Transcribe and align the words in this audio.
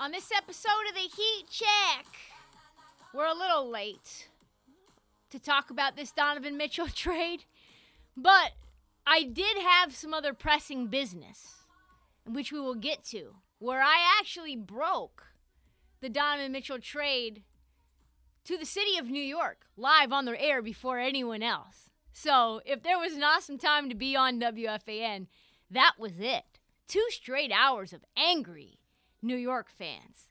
On 0.00 0.12
this 0.12 0.32
episode 0.34 0.88
of 0.88 0.94
the 0.94 1.00
Heat 1.00 1.44
Check, 1.50 2.06
we're 3.12 3.26
a 3.26 3.34
little 3.34 3.68
late 3.68 4.28
to 5.28 5.38
talk 5.38 5.68
about 5.68 5.94
this 5.94 6.10
Donovan 6.10 6.56
Mitchell 6.56 6.88
trade, 6.94 7.44
but 8.16 8.52
I 9.06 9.24
did 9.24 9.58
have 9.58 9.94
some 9.94 10.14
other 10.14 10.32
pressing 10.32 10.86
business, 10.86 11.56
which 12.24 12.50
we 12.50 12.58
will 12.58 12.76
get 12.76 13.04
to, 13.10 13.34
where 13.58 13.82
I 13.82 13.98
actually 14.18 14.56
broke 14.56 15.34
the 16.00 16.08
Donovan 16.08 16.52
Mitchell 16.52 16.78
trade 16.78 17.42
to 18.44 18.56
the 18.56 18.64
city 18.64 18.96
of 18.96 19.10
New 19.10 19.22
York 19.22 19.66
live 19.76 20.12
on 20.12 20.24
their 20.24 20.38
air 20.38 20.62
before 20.62 20.98
anyone 20.98 21.42
else. 21.42 21.90
So 22.14 22.62
if 22.64 22.82
there 22.82 22.98
was 22.98 23.12
an 23.12 23.22
awesome 23.22 23.58
time 23.58 23.90
to 23.90 23.94
be 23.94 24.16
on 24.16 24.40
WFAN, 24.40 25.26
that 25.70 25.96
was 25.98 26.18
it. 26.18 26.58
Two 26.88 27.04
straight 27.10 27.52
hours 27.52 27.92
of 27.92 28.02
angry 28.16 28.79
New 29.22 29.36
York 29.36 29.68
fans. 29.70 30.28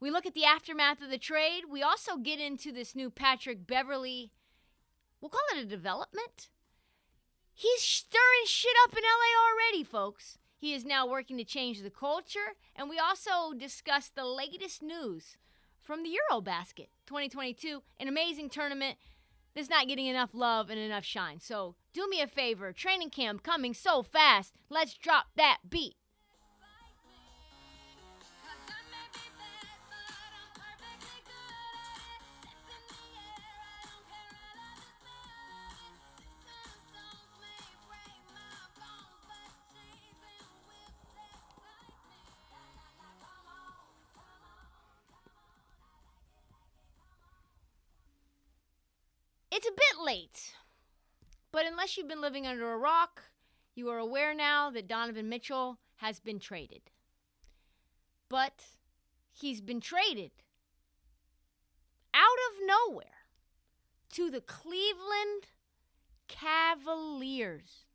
We 0.00 0.10
look 0.10 0.26
at 0.26 0.34
the 0.34 0.44
aftermath 0.44 1.00
of 1.00 1.10
the 1.10 1.18
trade. 1.18 1.64
We 1.70 1.82
also 1.82 2.16
get 2.16 2.40
into 2.40 2.72
this 2.72 2.94
new 2.94 3.10
Patrick 3.10 3.66
Beverley, 3.66 4.30
we'll 5.20 5.30
call 5.30 5.40
it 5.54 5.62
a 5.62 5.66
development. 5.66 6.48
He's 7.54 7.82
stirring 7.82 8.46
shit 8.46 8.76
up 8.84 8.92
in 8.92 9.02
LA 9.02 9.50
already, 9.50 9.82
folks. 9.82 10.38
He 10.58 10.74
is 10.74 10.84
now 10.84 11.06
working 11.06 11.38
to 11.38 11.44
change 11.44 11.82
the 11.82 11.90
culture, 11.90 12.56
and 12.74 12.90
we 12.90 12.98
also 12.98 13.56
discuss 13.56 14.08
the 14.08 14.24
latest 14.24 14.82
news 14.82 15.36
from 15.82 16.02
the 16.02 16.10
Eurobasket 16.10 16.88
2022, 17.06 17.82
an 17.98 18.08
amazing 18.08 18.50
tournament 18.50 18.96
that's 19.54 19.70
not 19.70 19.88
getting 19.88 20.06
enough 20.06 20.30
love 20.34 20.68
and 20.68 20.78
enough 20.78 21.04
shine. 21.04 21.40
So 21.40 21.76
do 21.94 22.06
me 22.08 22.20
a 22.20 22.26
favor, 22.26 22.72
training 22.72 23.10
camp 23.10 23.42
coming 23.42 23.72
so 23.72 24.02
fast. 24.02 24.52
Let's 24.68 24.94
drop 24.94 25.26
that 25.36 25.58
beat. 25.68 25.96
It's 49.56 49.66
a 49.66 49.70
bit 49.70 50.04
late. 50.04 50.52
But 51.50 51.64
unless 51.64 51.96
you've 51.96 52.06
been 52.06 52.20
living 52.20 52.46
under 52.46 52.70
a 52.70 52.76
rock, 52.76 53.22
you 53.74 53.88
are 53.88 53.96
aware 53.96 54.34
now 54.34 54.68
that 54.68 54.86
Donovan 54.86 55.30
Mitchell 55.30 55.78
has 55.96 56.20
been 56.20 56.38
traded. 56.38 56.82
But 58.28 58.66
he's 59.32 59.62
been 59.62 59.80
traded 59.80 60.32
out 62.12 62.20
of 62.50 62.66
nowhere 62.66 63.06
to 64.12 64.30
the 64.30 64.42
Cleveland 64.42 65.46
Cavaliers 66.28 67.86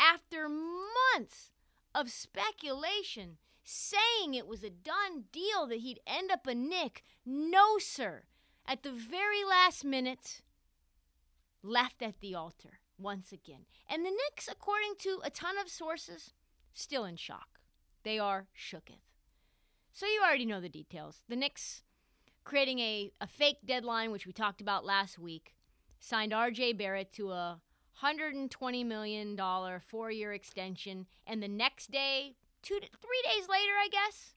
after 0.00 0.48
months 0.48 1.50
of 1.94 2.10
speculation 2.10 3.36
saying 3.62 4.32
it 4.32 4.46
was 4.46 4.64
a 4.64 4.70
done 4.70 5.24
deal 5.32 5.66
that 5.66 5.80
he'd 5.80 6.00
end 6.06 6.30
up 6.30 6.46
a 6.46 6.54
Knick. 6.54 7.02
No, 7.26 7.76
sir. 7.76 8.22
At 8.66 8.84
the 8.84 8.90
very 8.90 9.44
last 9.44 9.84
minute, 9.84 10.40
left 11.68 12.02
at 12.02 12.20
the 12.20 12.34
altar 12.34 12.80
once 12.98 13.32
again. 13.32 13.66
And 13.88 14.04
the 14.04 14.10
Knicks, 14.10 14.48
according 14.50 14.94
to 15.00 15.20
a 15.22 15.30
ton 15.30 15.58
of 15.58 15.68
sources, 15.68 16.32
still 16.72 17.04
in 17.04 17.16
shock. 17.16 17.60
They 18.04 18.18
are 18.18 18.48
shooketh. 18.56 19.04
So 19.92 20.06
you 20.06 20.20
already 20.24 20.46
know 20.46 20.60
the 20.60 20.68
details. 20.68 21.22
The 21.28 21.36
Knicks 21.36 21.82
creating 22.44 22.78
a, 22.78 23.12
a 23.20 23.26
fake 23.26 23.58
deadline, 23.66 24.10
which 24.10 24.26
we 24.26 24.32
talked 24.32 24.60
about 24.60 24.84
last 24.84 25.18
week, 25.18 25.54
signed 26.00 26.32
RJ 26.32 26.78
Barrett 26.78 27.12
to 27.14 27.32
a 27.32 27.60
$120 28.02 28.86
million 28.86 29.36
four 29.86 30.10
year 30.10 30.32
extension. 30.32 31.06
And 31.26 31.42
the 31.42 31.48
next 31.48 31.90
day, 31.90 32.36
two, 32.62 32.78
three 32.80 33.22
days 33.24 33.48
later, 33.48 33.72
I 33.78 33.88
guess, 33.90 34.34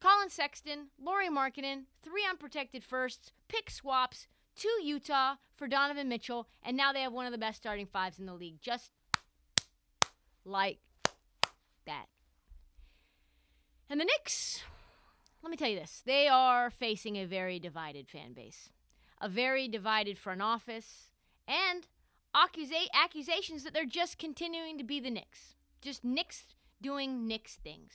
Collin 0.00 0.30
Sexton, 0.30 0.88
Lauri 1.00 1.28
Markkanen, 1.28 1.84
three 2.02 2.26
unprotected 2.28 2.84
firsts, 2.84 3.32
pick 3.48 3.70
swaps, 3.70 4.26
to 4.56 4.68
Utah 4.82 5.36
for 5.54 5.68
Donovan 5.68 6.08
Mitchell, 6.08 6.48
and 6.62 6.76
now 6.76 6.92
they 6.92 7.02
have 7.02 7.12
one 7.12 7.26
of 7.26 7.32
the 7.32 7.38
best 7.38 7.58
starting 7.58 7.86
fives 7.86 8.18
in 8.18 8.26
the 8.26 8.34
league. 8.34 8.60
Just 8.60 8.90
like 10.44 10.78
that. 11.86 12.06
And 13.88 14.00
the 14.00 14.04
Knicks, 14.04 14.62
let 15.42 15.50
me 15.50 15.56
tell 15.56 15.68
you 15.68 15.78
this 15.78 16.02
they 16.04 16.28
are 16.28 16.70
facing 16.70 17.16
a 17.16 17.24
very 17.24 17.58
divided 17.58 18.08
fan 18.08 18.32
base, 18.32 18.70
a 19.20 19.28
very 19.28 19.68
divided 19.68 20.18
front 20.18 20.42
office, 20.42 21.10
and 21.46 21.86
accusa- 22.34 22.88
accusations 22.92 23.64
that 23.64 23.72
they're 23.72 23.86
just 23.86 24.18
continuing 24.18 24.78
to 24.78 24.84
be 24.84 25.00
the 25.00 25.10
Knicks. 25.10 25.54
Just 25.80 26.04
Knicks 26.04 26.54
doing 26.82 27.26
Knicks 27.26 27.56
things. 27.56 27.92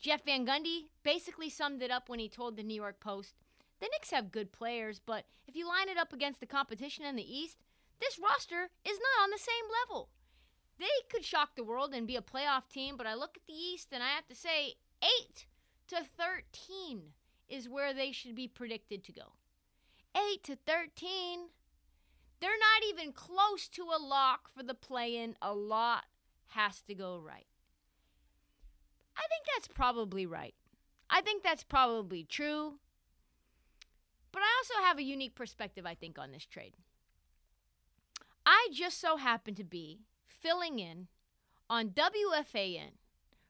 Jeff 0.00 0.24
Van 0.24 0.46
Gundy 0.46 0.86
basically 1.02 1.50
summed 1.50 1.82
it 1.82 1.90
up 1.90 2.08
when 2.08 2.18
he 2.18 2.28
told 2.28 2.56
the 2.56 2.62
New 2.62 2.74
York 2.74 3.00
Post 3.00 3.34
the 3.80 3.88
Knicks 3.92 4.10
have 4.10 4.32
good 4.32 4.52
players, 4.52 5.00
but 5.04 5.24
if 5.46 5.54
you 5.54 5.68
line 5.68 5.88
it 5.88 5.98
up 5.98 6.12
against 6.12 6.40
the 6.40 6.46
competition 6.46 7.04
in 7.04 7.16
the 7.16 7.36
East, 7.36 7.58
this 8.00 8.18
roster 8.18 8.70
is 8.84 8.98
not 8.98 9.24
on 9.24 9.30
the 9.30 9.38
same 9.38 9.64
level. 9.82 10.10
They 10.78 10.86
could 11.10 11.24
shock 11.24 11.56
the 11.56 11.64
world 11.64 11.94
and 11.94 12.06
be 12.06 12.16
a 12.16 12.22
playoff 12.22 12.68
team, 12.68 12.96
but 12.96 13.06
I 13.06 13.14
look 13.14 13.36
at 13.36 13.46
the 13.46 13.54
East 13.54 13.88
and 13.92 14.02
I 14.02 14.08
have 14.08 14.26
to 14.28 14.34
say 14.34 14.74
8 15.02 15.46
to 15.88 16.02
13 16.18 17.02
is 17.48 17.68
where 17.68 17.94
they 17.94 18.12
should 18.12 18.34
be 18.34 18.48
predicted 18.48 19.04
to 19.04 19.12
go. 19.12 19.32
8 20.14 20.42
to 20.44 20.56
13. 20.56 21.48
They're 22.40 22.50
not 22.50 22.88
even 22.88 23.12
close 23.12 23.68
to 23.68 23.84
a 23.84 24.02
lock 24.02 24.48
for 24.54 24.62
the 24.62 24.74
play 24.74 25.16
in. 25.16 25.36
A 25.40 25.54
lot 25.54 26.04
has 26.48 26.82
to 26.82 26.94
go 26.94 27.18
right. 27.18 27.46
I 29.16 29.22
think 29.28 29.46
that's 29.54 29.68
probably 29.68 30.26
right. 30.26 30.54
I 31.08 31.22
think 31.22 31.42
that's 31.42 31.64
probably 31.64 32.24
true. 32.24 32.74
But 34.36 34.42
I 34.42 34.60
also 34.60 34.86
have 34.86 34.98
a 34.98 35.02
unique 35.02 35.34
perspective, 35.34 35.86
I 35.86 35.94
think, 35.94 36.18
on 36.18 36.30
this 36.30 36.44
trade. 36.44 36.74
I 38.44 38.68
just 38.70 39.00
so 39.00 39.16
happen 39.16 39.54
to 39.54 39.64
be 39.64 40.00
filling 40.26 40.78
in 40.78 41.06
on 41.70 41.88
WFAN 41.88 42.98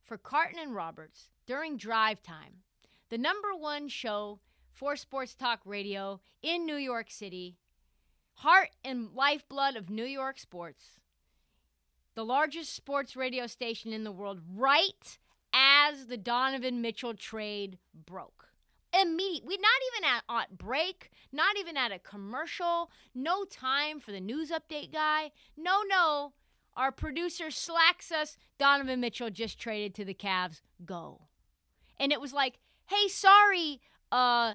for 0.00 0.16
Carton 0.16 0.60
and 0.60 0.76
Roberts 0.76 1.28
during 1.44 1.76
drive 1.76 2.22
time, 2.22 2.58
the 3.08 3.18
number 3.18 3.52
one 3.52 3.88
show 3.88 4.38
for 4.70 4.94
sports 4.94 5.34
talk 5.34 5.58
radio 5.64 6.20
in 6.40 6.64
New 6.64 6.76
York 6.76 7.10
City, 7.10 7.56
heart 8.34 8.70
and 8.84 9.08
lifeblood 9.12 9.74
of 9.74 9.90
New 9.90 10.04
York 10.04 10.38
sports, 10.38 11.00
the 12.14 12.24
largest 12.24 12.72
sports 12.76 13.16
radio 13.16 13.48
station 13.48 13.92
in 13.92 14.04
the 14.04 14.12
world, 14.12 14.38
right 14.54 15.18
as 15.52 16.06
the 16.06 16.16
Donovan 16.16 16.80
Mitchell 16.80 17.14
trade 17.14 17.78
broke. 17.92 18.45
Immediate, 19.00 19.44
we 19.46 19.56
not 19.56 19.70
even 19.92 20.10
at, 20.30 20.58
break, 20.58 21.10
not 21.32 21.56
even 21.58 21.76
at 21.76 21.92
a 21.92 21.98
commercial, 21.98 22.90
no 23.14 23.44
time 23.44 24.00
for 24.00 24.12
the 24.12 24.20
news 24.20 24.50
update 24.50 24.92
guy. 24.92 25.32
No, 25.56 25.82
no. 25.86 26.32
Our 26.76 26.92
producer 26.92 27.50
slacks 27.50 28.12
us. 28.12 28.36
Donovan 28.58 29.00
Mitchell 29.00 29.30
just 29.30 29.58
traded 29.58 29.94
to 29.94 30.04
the 30.04 30.14
Cavs. 30.14 30.60
Go. 30.84 31.22
And 31.98 32.12
it 32.12 32.20
was 32.20 32.32
like, 32.32 32.58
hey, 32.86 33.08
sorry, 33.08 33.80
uh, 34.12 34.54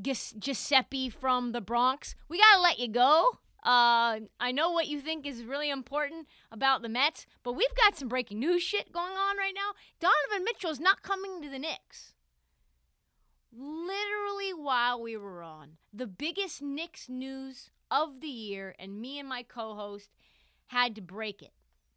Giuseppe 0.00 1.08
from 1.08 1.52
the 1.52 1.60
Bronx. 1.60 2.14
We 2.28 2.38
got 2.38 2.56
to 2.56 2.62
let 2.62 2.78
you 2.78 2.88
go. 2.88 3.38
Uh, 3.62 4.20
I 4.40 4.52
know 4.52 4.70
what 4.70 4.86
you 4.86 5.00
think 5.00 5.26
is 5.26 5.42
really 5.42 5.70
important 5.70 6.28
about 6.50 6.82
the 6.82 6.88
Mets, 6.88 7.26
but 7.42 7.54
we've 7.54 7.74
got 7.76 7.96
some 7.96 8.08
breaking 8.08 8.38
news 8.38 8.62
shit 8.62 8.92
going 8.92 9.12
on 9.12 9.36
right 9.36 9.54
now. 9.54 9.72
Donovan 10.00 10.44
Mitchell's 10.44 10.80
not 10.80 11.02
coming 11.02 11.42
to 11.42 11.48
the 11.48 11.58
Knicks. 11.58 12.14
Literally, 13.52 14.52
while 14.52 15.00
we 15.00 15.16
were 15.16 15.42
on 15.42 15.78
the 15.92 16.06
biggest 16.06 16.60
Knicks 16.60 17.08
news 17.08 17.70
of 17.90 18.20
the 18.20 18.28
year, 18.28 18.74
and 18.78 19.00
me 19.00 19.18
and 19.18 19.28
my 19.28 19.42
co 19.42 19.74
host 19.74 20.10
had 20.66 20.94
to 20.94 21.00
break 21.00 21.42
it 21.42 21.52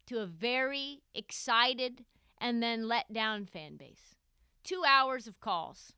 to 0.06 0.20
a 0.20 0.26
very 0.26 1.02
excited 1.14 2.04
and 2.38 2.62
then 2.62 2.88
let 2.88 3.12
down 3.12 3.46
fan 3.46 3.76
base. 3.76 4.16
Two 4.64 4.82
hours 4.86 5.26
of 5.26 5.40
calls. 5.40 5.92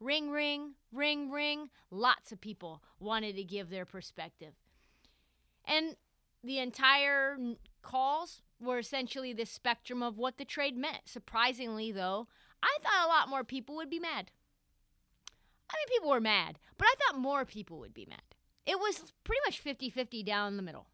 Ring, 0.00 0.30
ring, 0.30 0.74
ring, 0.92 1.30
ring. 1.30 1.68
Lots 1.90 2.32
of 2.32 2.40
people 2.40 2.82
wanted 2.98 3.36
to 3.36 3.44
give 3.44 3.68
their 3.68 3.84
perspective. 3.84 4.54
And 5.64 5.96
the 6.42 6.58
entire 6.58 7.36
calls 7.82 8.42
were 8.58 8.78
essentially 8.78 9.32
the 9.32 9.44
spectrum 9.44 10.02
of 10.02 10.18
what 10.18 10.38
the 10.38 10.44
trade 10.44 10.76
meant. 10.76 11.02
Surprisingly, 11.04 11.92
though, 11.92 12.28
I 12.62 12.78
thought 12.82 13.06
a 13.06 13.08
lot 13.08 13.28
more 13.28 13.44
people 13.44 13.76
would 13.76 13.90
be 13.90 14.00
mad. 14.00 14.30
I 15.70 15.74
mean, 15.76 15.88
people 15.88 16.10
were 16.10 16.20
mad, 16.20 16.58
but 16.76 16.86
I 16.86 16.94
thought 16.98 17.20
more 17.20 17.44
people 17.44 17.78
would 17.78 17.94
be 17.94 18.06
mad. 18.06 18.22
It 18.66 18.78
was 18.78 19.12
pretty 19.24 19.40
much 19.46 19.60
50 19.60 19.90
50 19.90 20.22
down 20.22 20.56
the 20.56 20.62
middle. 20.62 20.86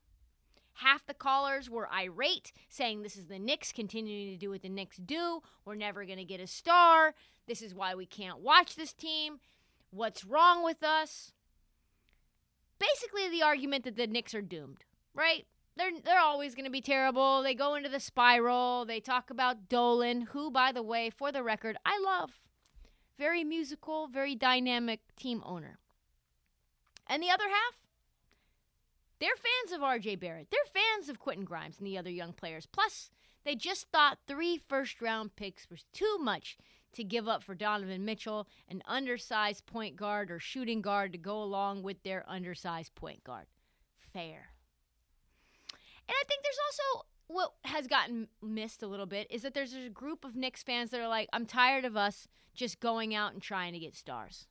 Half 0.81 1.07
the 1.07 1.15
callers 1.15 1.71
were 1.71 1.89
irate, 1.91 2.53
saying 2.69 3.03
this 3.03 3.17
is 3.17 3.27
the 3.27 3.39
Knicks 3.39 3.73
continuing 3.73 4.31
to 4.33 4.37
do 4.37 4.51
what 4.51 4.61
the 4.61 4.69
Knicks 4.69 4.99
do. 4.99 5.41
We're 5.65 5.75
never 5.75 6.05
going 6.05 6.19
to 6.19 6.25
get 6.25 6.41
a 6.41 6.47
star. 6.47 7.15
This 7.47 7.63
is 7.63 7.75
why 7.75 7.95
we 7.95 8.05
can't 8.05 8.41
watch 8.41 8.77
this 8.77 8.93
team. 8.93 9.41
What's 9.91 10.25
wrong 10.25 10.63
with 10.63 10.83
us? 10.83 11.33
Basically, 12.79 13.31
the 13.31 13.43
argument 13.43 13.85
that 13.85 13.97
the 13.97 14.07
Knicks 14.07 14.35
are 14.35 14.43
doomed, 14.43 14.85
right? 15.15 15.47
They're, 15.77 15.93
they're 16.05 16.21
always 16.21 16.55
going 16.55 16.67
to 16.67 16.71
be 16.71 16.83
terrible. 16.83 17.43
They 17.43 17.55
go 17.55 17.75
into 17.75 17.89
the 17.89 18.01
spiral. 18.01 18.85
They 18.85 19.01
talk 19.01 19.31
about 19.31 19.71
Dolan, 19.71 20.23
who, 20.33 20.51
by 20.51 20.73
the 20.73 20.83
way, 20.83 21.09
for 21.09 21.33
the 21.33 21.43
record, 21.43 21.79
I 21.87 21.99
love. 22.05 22.41
Very 23.19 23.45
musical, 23.45 24.09
very 24.09 24.35
dynamic 24.35 25.01
team 25.17 25.43
owner. 25.45 25.79
And 27.07 27.23
the 27.23 27.31
other 27.31 27.49
half, 27.49 27.79
they're 29.19 29.31
fans 29.37 29.73
of 29.73 29.81
RJ 29.81 30.21
Barrett. 30.21 30.49
They're 30.51 30.83
fans 30.83 31.09
of 31.09 31.19
Quentin 31.19 31.45
Grimes 31.45 31.79
and 31.79 31.87
the 31.87 31.97
other 31.97 32.11
young 32.11 32.33
players. 32.33 32.67
Plus, 32.67 33.11
they 33.45 33.55
just 33.55 33.87
thought 33.93 34.19
three 34.27 34.61
first 34.69 35.01
round 35.01 35.37
picks 35.37 35.71
was 35.71 35.85
too 35.93 36.19
much 36.21 36.59
to 36.93 37.05
give 37.05 37.29
up 37.29 37.43
for 37.43 37.55
Donovan 37.55 38.05
Mitchell, 38.05 38.49
an 38.69 38.83
undersized 38.87 39.67
point 39.67 39.97
guard 39.97 40.31
or 40.31 40.39
shooting 40.39 40.83
guard 40.83 41.13
to 41.13 41.19
go 41.19 41.43
along 41.43 41.83
with 41.83 42.03
their 42.03 42.25
undersized 42.29 42.95
point 42.95 43.23
guard. 43.23 43.47
Fair. 44.13 44.51
And 46.09 46.15
I 46.15 46.25
think 46.27 46.43
there's 46.43 46.59
also 46.67 47.07
what 47.29 47.53
has 47.65 47.87
gotten 47.87 48.29
missed 48.43 48.83
a 48.83 48.87
little 48.87 49.07
bit 49.07 49.27
is 49.31 49.43
that 49.43 49.55
there's 49.55 49.75
a 49.75 49.89
group 49.89 50.25
of 50.25 50.37
Knicks 50.37 50.63
fans 50.63 50.91
that 50.91 51.01
are 51.01 51.09
like, 51.09 51.29
I'm 51.33 51.47
tired 51.47 51.85
of 51.85 51.97
us 51.97 52.29
just 52.55 52.81
going 52.81 53.15
out 53.15 53.33
and 53.33 53.43
trying 53.43 53.73
to 53.73 53.79
get 53.79 53.95
stars. 53.95 54.47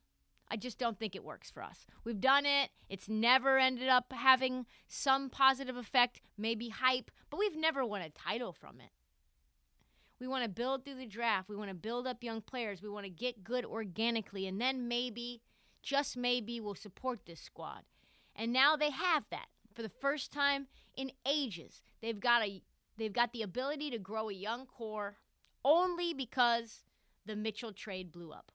I 0.50 0.58
just 0.58 0.78
don't 0.78 1.00
think 1.00 1.16
it 1.16 1.24
works 1.24 1.50
for 1.50 1.64
us. 1.64 1.88
We've 2.04 2.20
done 2.20 2.46
it. 2.46 2.70
It's 2.88 3.10
never 3.10 3.58
ended 3.58 3.90
up 3.90 4.14
having 4.14 4.66
some 4.88 5.30
positive 5.30 5.76
effect, 5.76 6.22
maybe 6.38 6.70
hype, 6.70 7.10
but 7.30 7.40
we've 7.40 7.58
never 7.58 7.84
won 7.84 8.02
a 8.02 8.10
title 8.10 8.54
from 8.54 8.80
it. 8.80 8.92
We 10.20 10.28
want 10.28 10.44
to 10.44 10.50
build 10.50 10.86
through 10.86 10.96
the 10.96 11.06
draft. 11.06 11.50
We 11.50 11.56
want 11.56 11.70
to 11.70 11.76
build 11.76 12.08
up 12.08 12.24
young 12.24 12.42
players. 12.42 12.82
We 12.82 12.90
want 12.90 13.06
to 13.06 13.10
get 13.10 13.44
good 13.44 13.66
organically. 13.66 14.48
And 14.48 14.62
then 14.62 14.88
maybe, 14.88 15.42
just 15.82 16.16
maybe, 16.16 16.60
we'll 16.60 16.76
support 16.76 17.26
this 17.26 17.42
squad. 17.42 17.82
And 18.36 18.54
now 18.54 18.76
they 18.76 18.92
have 18.92 19.26
that 19.32 19.48
for 19.76 19.82
the 19.82 19.90
first 19.90 20.32
time 20.32 20.68
in 20.96 21.12
ages. 21.26 21.82
They've 22.02 22.20
got 22.20 22.44
a 22.44 22.62
they've 22.98 23.14
got 23.14 23.34
the 23.34 23.42
ability 23.42 23.92
to 23.92 24.00
grow 24.00 24.30
a 24.30 24.34
young 24.34 24.66
core 24.66 25.18
only 25.64 26.14
because 26.14 26.84
the 27.26 27.36
Mitchell 27.36 27.74
trade 27.74 28.12
blew 28.12 28.32
up. 28.32 28.52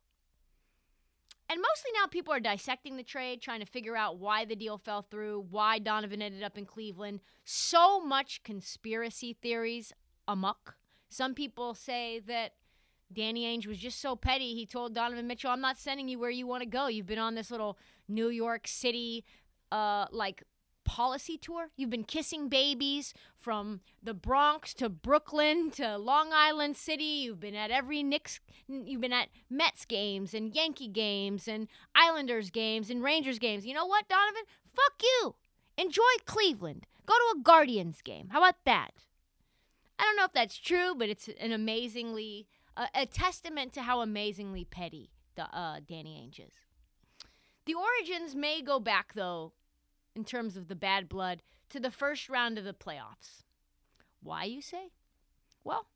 And 1.48 1.60
mostly 1.60 1.90
now 1.94 2.06
people 2.06 2.32
are 2.32 2.40
dissecting 2.40 2.96
the 2.96 3.02
trade, 3.02 3.42
trying 3.42 3.58
to 3.58 3.66
figure 3.66 3.96
out 3.96 4.18
why 4.18 4.44
the 4.44 4.54
deal 4.54 4.78
fell 4.78 5.02
through, 5.02 5.46
why 5.50 5.80
Donovan 5.80 6.22
ended 6.22 6.44
up 6.44 6.56
in 6.56 6.64
Cleveland. 6.64 7.20
So 7.44 8.00
much 8.00 8.44
conspiracy 8.44 9.32
theories 9.32 9.92
amuck. 10.28 10.76
Some 11.08 11.34
people 11.34 11.74
say 11.74 12.20
that 12.28 12.52
Danny 13.12 13.44
Ainge 13.44 13.66
was 13.66 13.78
just 13.78 14.00
so 14.00 14.14
petty. 14.14 14.54
He 14.54 14.64
told 14.64 14.94
Donovan 14.94 15.26
Mitchell, 15.26 15.50
"I'm 15.50 15.60
not 15.60 15.76
sending 15.76 16.08
you 16.08 16.20
where 16.20 16.30
you 16.30 16.46
want 16.46 16.62
to 16.62 16.68
go. 16.68 16.86
You've 16.86 17.06
been 17.06 17.18
on 17.18 17.34
this 17.34 17.50
little 17.50 17.76
New 18.06 18.28
York 18.28 18.68
City, 18.68 19.24
uh, 19.72 20.06
like 20.12 20.44
policy 20.90 21.38
tour. 21.38 21.70
You've 21.76 21.88
been 21.88 22.02
kissing 22.02 22.48
babies 22.48 23.14
from 23.36 23.80
the 24.02 24.12
Bronx 24.12 24.74
to 24.74 24.88
Brooklyn 24.88 25.70
to 25.76 25.96
Long 25.96 26.32
Island 26.32 26.76
City. 26.76 27.04
You've 27.04 27.38
been 27.38 27.54
at 27.54 27.70
every 27.70 28.02
Knicks, 28.02 28.40
you've 28.66 29.00
been 29.00 29.12
at 29.12 29.28
Mets 29.48 29.84
games 29.84 30.34
and 30.34 30.52
Yankee 30.52 30.88
games 30.88 31.46
and 31.46 31.68
Islanders 31.94 32.50
games 32.50 32.90
and 32.90 33.04
Rangers 33.04 33.38
games. 33.38 33.64
You 33.64 33.72
know 33.72 33.86
what, 33.86 34.08
Donovan? 34.08 34.42
Fuck 34.74 34.94
you. 35.00 35.36
Enjoy 35.78 36.02
Cleveland. 36.26 36.88
Go 37.06 37.14
to 37.14 37.38
a 37.38 37.42
Guardians 37.44 38.02
game. 38.02 38.30
How 38.30 38.40
about 38.40 38.64
that? 38.64 38.90
I 39.96 40.02
don't 40.02 40.16
know 40.16 40.24
if 40.24 40.32
that's 40.32 40.58
true, 40.58 40.96
but 40.96 41.08
it's 41.08 41.28
an 41.40 41.52
amazingly 41.52 42.48
uh, 42.76 42.86
a 42.96 43.06
testament 43.06 43.72
to 43.74 43.82
how 43.82 44.00
amazingly 44.00 44.64
petty 44.64 45.12
the 45.36 45.44
uh, 45.56 45.78
Danny 45.86 46.20
Ainge 46.20 46.44
is. 46.44 46.54
The 47.64 47.74
origins 47.74 48.34
may 48.34 48.60
go 48.60 48.80
back 48.80 49.12
though 49.14 49.52
in 50.20 50.24
terms 50.26 50.54
of 50.54 50.68
the 50.68 50.76
bad 50.76 51.08
blood 51.08 51.40
to 51.70 51.80
the 51.80 51.90
first 51.90 52.28
round 52.28 52.58
of 52.58 52.64
the 52.64 52.74
playoffs. 52.74 53.42
Why, 54.22 54.44
you 54.44 54.60
say? 54.60 54.90
Well, 55.64 55.86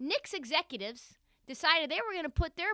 Knicks 0.00 0.32
executives 0.32 1.18
decided 1.46 1.90
they 1.90 2.00
were 2.00 2.14
going 2.14 2.24
to 2.24 2.30
put 2.30 2.56
their 2.56 2.72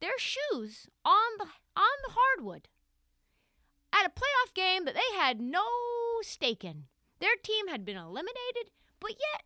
their 0.00 0.16
shoes 0.16 0.86
on 1.04 1.38
the 1.38 1.46
on 1.76 1.96
the 2.06 2.14
hardwood 2.14 2.68
at 3.92 4.06
a 4.06 4.10
playoff 4.10 4.54
game 4.54 4.84
that 4.84 4.94
they 4.94 5.16
had 5.16 5.40
no 5.40 5.64
stake 6.22 6.64
in. 6.64 6.84
Their 7.18 7.34
team 7.42 7.66
had 7.66 7.84
been 7.84 7.96
eliminated, 7.96 8.70
but 9.00 9.10
yet 9.10 9.42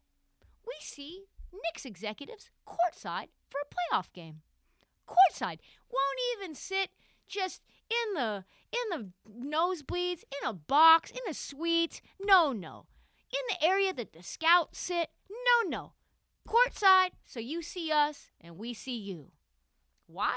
we 0.67 0.75
see 0.81 1.25
Knicks 1.51 1.87
executives 1.87 2.51
courtside 2.69 3.29
for 3.49 3.59
a 3.63 3.97
playoff 3.97 4.13
game. 4.13 4.43
Courtside 5.09 5.61
won't 5.91 6.21
even 6.37 6.55
sit 6.55 6.91
just 7.27 7.63
in 7.91 8.15
the 8.15 8.45
in 8.73 8.91
the 8.91 9.11
nosebleeds, 9.29 10.23
in 10.23 10.49
a 10.49 10.53
box, 10.53 11.11
in 11.11 11.19
a 11.29 11.35
suite. 11.35 12.01
No, 12.21 12.53
no. 12.53 12.87
In 13.33 13.41
the 13.49 13.67
area 13.67 13.93
that 13.93 14.13
the 14.13 14.23
scouts 14.23 14.79
sit. 14.79 15.11
No, 15.31 15.69
no. 15.69 15.93
Courtside, 16.49 17.11
so 17.25 17.41
you 17.41 17.63
see 17.63 17.93
us 17.93 18.31
and 18.41 18.59
we 18.59 18.75
see 18.75 18.97
you. 18.97 19.33
Why? 20.07 20.35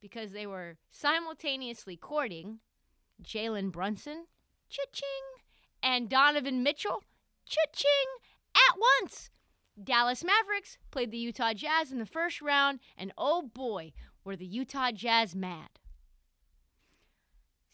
Because 0.00 0.32
they 0.32 0.46
were 0.46 0.76
simultaneously 0.90 1.96
courting 1.96 2.58
Jalen 3.22 3.72
Brunson, 3.72 4.26
cha-ching, 4.68 5.06
and 5.82 6.08
Donovan 6.08 6.62
Mitchell, 6.62 7.02
cha-ching, 7.46 7.90
at 8.54 8.78
once. 9.00 9.30
Dallas 9.82 10.24
Mavericks 10.24 10.78
played 10.90 11.10
the 11.10 11.18
Utah 11.18 11.52
Jazz 11.52 11.92
in 11.92 11.98
the 11.98 12.06
first 12.06 12.40
round, 12.40 12.80
and 12.96 13.12
oh 13.16 13.42
boy, 13.42 13.92
were 14.24 14.36
the 14.36 14.46
Utah 14.46 14.90
Jazz 14.90 15.34
mad. 15.34 15.68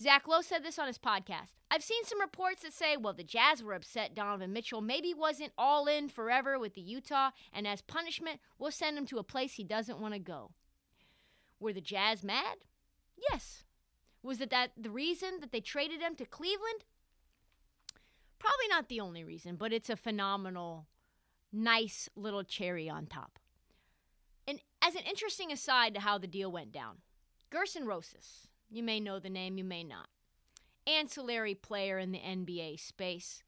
Zach 0.02 0.26
Lowe 0.26 0.42
said 0.42 0.64
this 0.64 0.78
on 0.80 0.88
his 0.88 0.98
podcast. 0.98 1.52
I've 1.70 1.84
seen 1.84 2.04
some 2.04 2.20
reports 2.20 2.62
that 2.62 2.72
say, 2.72 2.96
well, 2.96 3.12
the 3.12 3.22
Jazz 3.22 3.62
were 3.62 3.74
upset 3.74 4.14
Donovan 4.14 4.52
Mitchell 4.52 4.80
maybe 4.80 5.14
wasn't 5.14 5.52
all 5.56 5.86
in 5.86 6.08
forever 6.08 6.58
with 6.58 6.74
the 6.74 6.80
Utah, 6.80 7.30
and 7.52 7.68
as 7.68 7.82
punishment, 7.82 8.40
we'll 8.58 8.72
send 8.72 8.98
him 8.98 9.06
to 9.06 9.18
a 9.18 9.24
place 9.24 9.54
he 9.54 9.64
doesn't 9.64 10.00
want 10.00 10.14
to 10.14 10.20
go. 10.20 10.50
Were 11.60 11.72
the 11.72 11.80
Jazz 11.80 12.24
mad? 12.24 12.56
Yes. 13.30 13.62
Was 14.24 14.40
it 14.40 14.50
that 14.50 14.72
the 14.76 14.90
reason 14.90 15.38
that 15.40 15.52
they 15.52 15.60
traded 15.60 16.00
him 16.00 16.16
to 16.16 16.24
Cleveland? 16.24 16.84
Probably 18.40 18.68
not 18.68 18.88
the 18.88 19.00
only 19.00 19.22
reason, 19.22 19.54
but 19.54 19.72
it's 19.72 19.90
a 19.90 19.96
phenomenal, 19.96 20.86
nice 21.52 22.08
little 22.16 22.42
cherry 22.42 22.88
on 22.88 23.06
top. 23.06 23.38
And 24.48 24.60
as 24.82 24.96
an 24.96 25.02
interesting 25.08 25.52
aside 25.52 25.94
to 25.94 26.00
how 26.00 26.18
the 26.18 26.26
deal 26.26 26.50
went 26.50 26.72
down, 26.72 26.98
Gersson 27.52 27.86
Rosas, 27.86 28.48
you 28.72 28.82
may 28.82 28.98
know 29.00 29.18
the 29.18 29.30
name, 29.30 29.58
you 29.58 29.64
may 29.64 29.84
not. 29.84 30.08
Ancillary 30.86 31.54
player 31.54 31.98
in 31.98 32.10
the 32.10 32.18
NBA 32.18 32.80
space, 32.80 33.42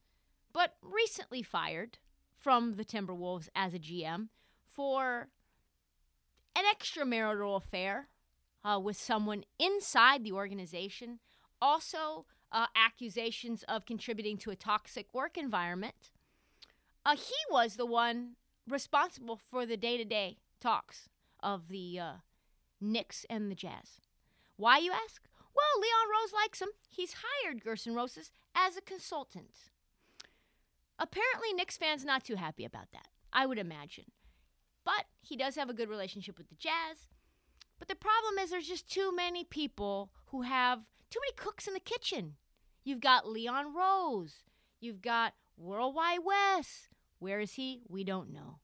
but 0.52 0.75
recently 0.83 1.43
fired 1.43 1.99
from 2.38 2.76
the 2.76 2.85
Timberwolves 2.85 3.49
as 3.57 3.75
a 3.75 3.78
GM 3.78 4.28
for 4.66 5.28
an 6.54 6.64
extramarital 6.64 7.57
affair 7.57 8.09
uh, 8.64 8.78
with 8.78 8.97
someone 8.97 9.45
inside 9.59 10.23
the 10.23 10.33
organization. 10.33 11.19
Also, 11.61 12.26
uh, 12.52 12.66
accusations 12.76 13.64
of 13.64 13.87
contributing 13.87 14.37
to 14.38 14.50
a 14.50 14.57
toxic 14.57 15.12
work 15.12 15.37
environment. 15.37 16.11
Uh, 17.04 17.16
he 17.16 17.35
was 17.50 17.76
the 17.76 17.87
one 17.87 18.33
responsible 18.69 19.37
for 19.37 19.66
the 19.66 19.76
day 19.76 19.97
to 19.97 20.04
day 20.04 20.38
talks 20.61 21.09
of 21.40 21.69
the 21.69 21.99
uh, 21.99 22.12
Knicks 22.81 23.26
and 23.28 23.50
the 23.50 23.54
Jazz. 23.54 24.00
Why, 24.56 24.78
you 24.78 24.92
ask? 24.92 25.23
Well, 25.54 25.80
Leon 25.80 26.11
Rose 26.11 26.32
likes 26.32 26.61
him. 26.61 26.68
He's 26.88 27.16
hired 27.23 27.62
Gersson 27.62 27.94
Rosas 27.94 28.30
as 28.54 28.76
a 28.76 28.80
consultant. 28.80 29.70
Apparently, 30.99 31.52
Knicks 31.52 31.76
fans 31.76 32.04
not 32.04 32.25
too 32.25 32.37
happy 32.37 32.64
about 32.64 32.92
that, 32.92 33.08
I 33.32 33.46
would 33.46 33.58
imagine. 33.58 34.12
But 34.84 35.06
he 35.23 35.37
does 35.37 35.56
have 35.56 35.70
a 35.70 35.75
good 35.75 35.88
relationship 35.88 36.38
with 36.38 36.49
the 36.49 36.54
Jazz. 36.54 37.08
But 37.78 37.88
the 37.88 37.94
problem 37.94 38.38
is 38.38 38.50
there's 38.50 38.68
just 38.68 38.90
too 38.90 39.14
many 39.14 39.44
people 39.44 40.11
who 40.26 40.42
have 40.42 40.80
too 41.11 41.20
many 41.20 41.32
cooks 41.37 41.66
in 41.66 41.75
the 41.75 41.80
kitchen. 41.80 42.37
You've 42.84 43.00
got 43.00 43.28
Leon 43.28 43.75
Rose. 43.75 44.42
You've 44.80 45.02
got 45.02 45.34
Worldwide 45.56 46.20
Wes. 46.25 46.88
Where 47.18 47.40
is 47.40 47.54
he? 47.54 47.82
We 47.88 48.04
don't 48.04 48.32
know. 48.32 48.58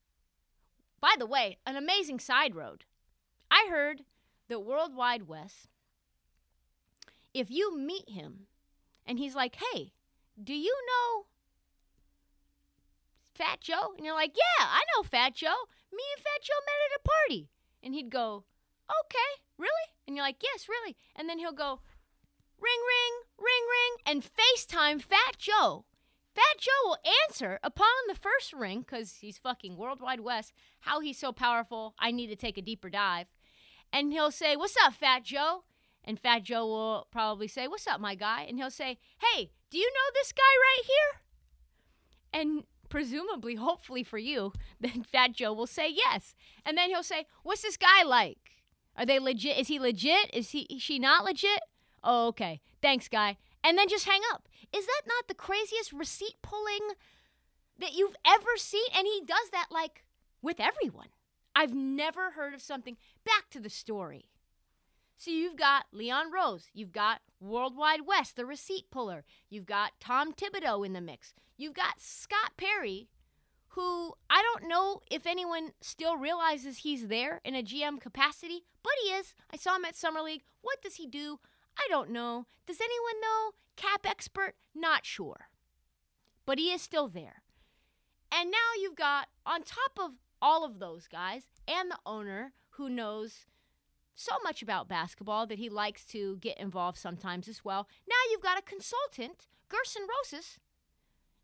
By 1.00 1.14
the 1.18 1.26
way, 1.26 1.58
an 1.66 1.76
amazing 1.76 2.20
side 2.20 2.54
road. 2.54 2.84
I 3.50 3.66
heard 3.70 4.04
that 4.48 4.60
Worldwide 4.60 5.26
Wes, 5.26 5.66
if 7.34 7.50
you 7.50 7.76
meet 7.76 8.08
him 8.08 8.46
and 9.06 9.18
he's 9.18 9.34
like, 9.34 9.56
hey, 9.72 9.92
do 10.42 10.54
you 10.54 10.76
know 10.86 11.26
Fat 13.34 13.60
Joe? 13.60 13.94
And 13.96 14.04
you're 14.04 14.14
like, 14.14 14.36
yeah, 14.36 14.66
I 14.66 14.82
know 14.94 15.02
Fat 15.02 15.34
Joe. 15.34 15.66
Me 15.92 16.02
and 16.16 16.22
Fat 16.22 16.42
Joe 16.42 16.60
met 16.66 16.94
at 16.94 17.00
a 17.00 17.08
party. 17.08 17.48
And 17.82 17.94
he'd 17.94 18.10
go, 18.10 18.44
okay, 18.88 19.42
really? 19.58 19.70
And 20.06 20.16
you're 20.16 20.24
like, 20.24 20.42
yes, 20.42 20.68
really. 20.68 20.96
And 21.16 21.28
then 21.28 21.38
he'll 21.38 21.52
go, 21.52 21.80
ring, 22.60 22.80
ring, 22.86 23.22
ring, 23.38 23.64
ring, 23.68 23.96
and 24.06 24.22
FaceTime 24.22 25.02
Fat 25.02 25.38
Joe. 25.38 25.84
Fat 26.34 26.60
Joe 26.60 26.70
will 26.84 26.98
answer 27.28 27.58
upon 27.62 27.88
the 28.06 28.14
first 28.14 28.52
ring, 28.52 28.80
because 28.80 29.16
he's 29.20 29.38
fucking 29.38 29.76
Worldwide 29.76 30.20
Wes, 30.20 30.52
how 30.80 31.00
he's 31.00 31.18
so 31.18 31.32
powerful, 31.32 31.94
I 31.98 32.12
need 32.12 32.28
to 32.28 32.36
take 32.36 32.56
a 32.56 32.62
deeper 32.62 32.88
dive. 32.88 33.26
And 33.92 34.12
he'll 34.12 34.30
say, 34.30 34.56
What's 34.56 34.76
up, 34.84 34.94
Fat 34.94 35.24
Joe? 35.24 35.64
And 36.04 36.18
Fat 36.18 36.42
Joe 36.44 36.66
will 36.66 37.06
probably 37.10 37.48
say, 37.48 37.68
What's 37.68 37.86
up, 37.86 38.00
my 38.00 38.14
guy? 38.14 38.42
And 38.48 38.58
he'll 38.58 38.70
say, 38.70 38.98
Hey, 39.18 39.50
do 39.70 39.78
you 39.78 39.86
know 39.86 40.10
this 40.14 40.32
guy 40.32 40.42
right 40.42 40.82
here? 40.86 42.40
And 42.40 42.64
presumably, 42.88 43.56
hopefully 43.56 44.02
for 44.02 44.18
you, 44.18 44.52
then 44.80 45.02
Fat 45.02 45.32
Joe 45.32 45.52
will 45.52 45.66
say 45.66 45.88
yes. 45.90 46.34
And 46.64 46.76
then 46.76 46.90
he'll 46.90 47.02
say, 47.02 47.26
What's 47.42 47.62
this 47.62 47.76
guy 47.76 48.02
like? 48.04 48.38
Are 48.96 49.06
they 49.06 49.18
legit? 49.18 49.58
Is 49.58 49.68
he 49.68 49.78
legit? 49.78 50.30
Is 50.34 50.50
he 50.50 50.60
is 50.62 50.82
she 50.82 50.98
not 50.98 51.24
legit? 51.24 51.60
Oh, 52.02 52.28
okay. 52.28 52.60
Thanks, 52.82 53.08
guy. 53.08 53.36
And 53.62 53.76
then 53.76 53.88
just 53.88 54.06
hang 54.06 54.22
up. 54.32 54.48
Is 54.74 54.86
that 54.86 55.02
not 55.06 55.28
the 55.28 55.34
craziest 55.34 55.92
receipt 55.92 56.36
pulling 56.42 56.94
that 57.78 57.94
you've 57.94 58.16
ever 58.26 58.56
seen? 58.56 58.86
And 58.96 59.06
he 59.06 59.22
does 59.26 59.50
that 59.52 59.68
like 59.70 60.04
with 60.42 60.60
everyone. 60.60 61.08
I've 61.54 61.74
never 61.74 62.30
heard 62.32 62.54
of 62.54 62.62
something. 62.62 62.96
Back 63.24 63.50
to 63.50 63.60
the 63.60 63.70
story. 63.70 64.29
So 65.20 65.30
you've 65.30 65.58
got 65.58 65.84
Leon 65.92 66.32
Rose, 66.32 66.70
you've 66.72 66.92
got 66.92 67.20
Worldwide 67.40 68.06
Wes, 68.06 68.32
the 68.32 68.46
receipt 68.46 68.90
puller, 68.90 69.26
you've 69.50 69.66
got 69.66 69.92
Tom 70.00 70.32
Thibodeau 70.32 70.86
in 70.86 70.94
the 70.94 71.02
mix, 71.02 71.34
you've 71.58 71.74
got 71.74 72.00
Scott 72.00 72.52
Perry, 72.56 73.10
who 73.68 74.14
I 74.30 74.40
don't 74.40 74.66
know 74.66 75.02
if 75.10 75.26
anyone 75.26 75.72
still 75.82 76.16
realizes 76.16 76.78
he's 76.78 77.08
there 77.08 77.42
in 77.44 77.54
a 77.54 77.62
GM 77.62 78.00
capacity, 78.00 78.64
but 78.82 78.94
he 79.04 79.10
is. 79.10 79.34
I 79.52 79.58
saw 79.58 79.76
him 79.76 79.84
at 79.84 79.94
Summer 79.94 80.22
League. 80.22 80.44
What 80.62 80.80
does 80.80 80.94
he 80.94 81.06
do? 81.06 81.38
I 81.78 81.86
don't 81.90 82.08
know. 82.08 82.46
Does 82.66 82.80
anyone 82.80 83.20
know? 83.20 83.50
Cap 83.76 84.06
expert? 84.06 84.54
Not 84.74 85.04
sure. 85.04 85.50
But 86.46 86.58
he 86.58 86.72
is 86.72 86.80
still 86.80 87.08
there. 87.08 87.42
And 88.32 88.50
now 88.50 88.80
you've 88.80 88.96
got, 88.96 89.28
on 89.44 89.64
top 89.64 89.98
of 90.02 90.12
all 90.40 90.64
of 90.64 90.78
those 90.78 91.06
guys, 91.06 91.42
and 91.68 91.90
the 91.90 91.98
owner 92.06 92.54
who 92.70 92.88
knows 92.88 93.44
so 94.20 94.36
much 94.44 94.60
about 94.60 94.86
basketball 94.86 95.46
that 95.46 95.58
he 95.58 95.70
likes 95.70 96.04
to 96.04 96.36
get 96.36 96.58
involved 96.58 96.98
sometimes 96.98 97.48
as 97.48 97.64
well. 97.64 97.88
Now 98.06 98.16
you've 98.30 98.42
got 98.42 98.58
a 98.58 98.62
consultant, 98.62 99.46
Gersson 99.70 100.06
Rosas, 100.06 100.58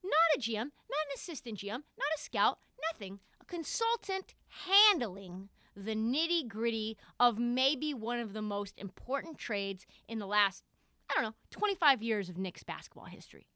not 0.05 0.13
a 0.37 0.39
GM, 0.39 0.57
not 0.91 1.07
an 1.07 1.15
assistant 1.15 1.59
GM, 1.59 1.71
not 1.97 2.15
a 2.15 2.21
scout, 2.21 2.59
nothing. 2.93 3.21
A 3.41 3.47
consultant 3.47 4.35
handling 4.69 5.49
the 5.75 5.95
nitty 5.95 6.47
gritty 6.49 6.99
of 7.19 7.39
maybe 7.39 7.95
one 7.95 8.19
of 8.19 8.35
the 8.35 8.43
most 8.43 8.79
important 8.79 9.39
trades 9.39 9.87
in 10.07 10.19
the 10.19 10.27
last, 10.27 10.63
I 11.11 11.15
don't 11.15 11.25
know, 11.25 11.35
25 11.51 12.03
years 12.03 12.29
of 12.29 12.37
Knicks 12.37 12.63
basketball 12.63 13.07
history. 13.07 13.47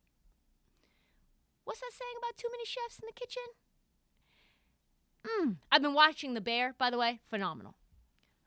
What's 1.64 1.80
that 1.80 1.92
saying 1.92 2.14
about 2.18 2.38
too 2.38 2.48
many 2.50 2.64
chefs 2.64 2.98
in 2.98 3.06
the 3.06 3.12
kitchen? 3.12 3.42
Mm. 5.26 5.56
I've 5.70 5.82
been 5.82 5.92
watching 5.92 6.32
The 6.32 6.40
Bear, 6.40 6.74
by 6.78 6.88
the 6.88 6.96
way. 6.96 7.20
Phenomenal. 7.28 7.74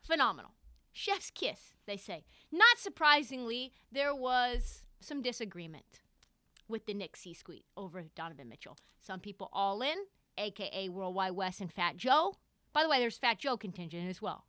Phenomenal. 0.02 0.52
Chef's 0.94 1.32
kiss, 1.32 1.74
they 1.86 1.98
say. 1.98 2.24
Not 2.52 2.78
surprisingly, 2.78 3.74
there 3.92 4.16
was 4.16 4.84
some 5.00 5.22
disagreement 5.22 6.02
with 6.68 6.86
the 6.86 6.94
Knicks 6.94 7.22
C 7.22 7.34
suite 7.34 7.66
over 7.76 8.04
Donovan 8.16 8.48
Mitchell. 8.48 8.78
Some 9.02 9.20
people 9.20 9.50
all 9.52 9.82
in, 9.82 9.98
aka 10.38 10.88
Worldwide 10.90 11.34
Wes 11.34 11.60
and 11.60 11.72
Fat 11.72 11.98
Joe. 11.98 12.36
By 12.72 12.84
the 12.84 12.90
way, 12.90 13.00
there's 13.00 13.18
Fat 13.18 13.40
Joe 13.40 13.58
contingent 13.58 14.10
as 14.10 14.22
well. 14.22 14.46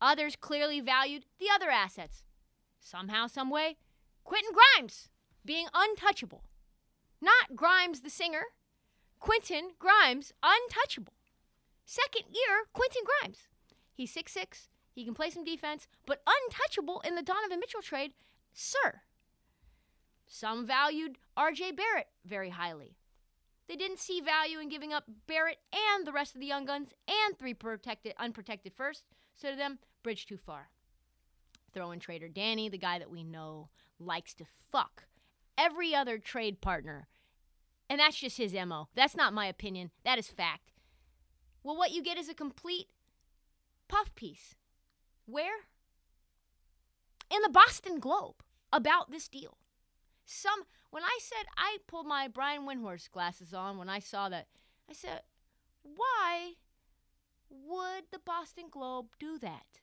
Others 0.00 0.36
clearly 0.36 0.80
valued 0.80 1.26
the 1.38 1.48
other 1.52 1.70
assets. 1.70 2.22
Somehow, 2.80 3.26
someway, 3.26 3.76
Quentin 4.24 4.52
Grimes 4.52 5.08
being 5.44 5.66
untouchable. 5.74 6.44
Not 7.20 7.56
Grimes 7.56 8.02
the 8.02 8.10
singer, 8.10 8.44
Quentin 9.18 9.70
Grimes 9.78 10.32
untouchable. 10.42 11.14
Second 11.84 12.24
year, 12.32 12.64
Quentin 12.72 13.02
Grimes. 13.04 13.48
He's 13.92 14.14
6'6, 14.14 14.68
he 14.98 15.04
can 15.04 15.14
play 15.14 15.30
some 15.30 15.44
defense, 15.44 15.86
but 16.06 16.24
untouchable 16.26 17.00
in 17.06 17.14
the 17.14 17.22
Donovan 17.22 17.60
Mitchell 17.60 17.82
trade, 17.82 18.14
sir. 18.52 19.02
Some 20.26 20.66
valued 20.66 21.18
RJ 21.38 21.76
Barrett 21.76 22.08
very 22.24 22.50
highly. 22.50 22.96
They 23.68 23.76
didn't 23.76 24.00
see 24.00 24.20
value 24.20 24.58
in 24.58 24.68
giving 24.68 24.92
up 24.92 25.04
Barrett 25.28 25.58
and 25.72 26.04
the 26.04 26.10
rest 26.10 26.34
of 26.34 26.40
the 26.40 26.48
young 26.48 26.64
guns 26.64 26.88
and 27.06 27.38
three 27.38 27.54
protected 27.54 28.14
unprotected 28.18 28.72
first, 28.74 29.04
so 29.36 29.52
to 29.52 29.56
them, 29.56 29.78
bridge 30.02 30.26
too 30.26 30.36
far. 30.36 30.70
Throw 31.72 31.92
in 31.92 32.00
trader 32.00 32.28
Danny, 32.28 32.68
the 32.68 32.76
guy 32.76 32.98
that 32.98 33.10
we 33.10 33.22
know 33.22 33.68
likes 34.00 34.34
to 34.34 34.46
fuck 34.72 35.04
every 35.56 35.94
other 35.94 36.18
trade 36.18 36.60
partner. 36.60 37.06
And 37.88 38.00
that's 38.00 38.18
just 38.18 38.38
his 38.38 38.52
MO. 38.52 38.88
That's 38.96 39.14
not 39.14 39.32
my 39.32 39.46
opinion. 39.46 39.92
That 40.04 40.18
is 40.18 40.26
fact. 40.26 40.72
Well, 41.62 41.76
what 41.76 41.92
you 41.92 42.02
get 42.02 42.18
is 42.18 42.28
a 42.28 42.34
complete 42.34 42.88
puff 43.86 44.12
piece. 44.16 44.56
Where? 45.28 45.66
In 47.30 47.42
the 47.42 47.50
Boston 47.50 48.00
Globe 48.00 48.36
about 48.72 49.10
this 49.10 49.28
deal. 49.28 49.58
Some 50.24 50.62
when 50.90 51.02
I 51.02 51.18
said 51.20 51.46
I 51.58 51.78
pulled 51.86 52.06
my 52.06 52.28
Brian 52.28 52.62
Windhorst 52.62 53.10
glasses 53.10 53.52
on 53.52 53.76
when 53.76 53.90
I 53.90 53.98
saw 53.98 54.30
that, 54.30 54.46
I 54.88 54.94
said, 54.94 55.20
why 55.82 56.54
would 57.50 58.04
the 58.10 58.18
Boston 58.18 58.64
Globe 58.70 59.08
do 59.18 59.38
that? 59.38 59.80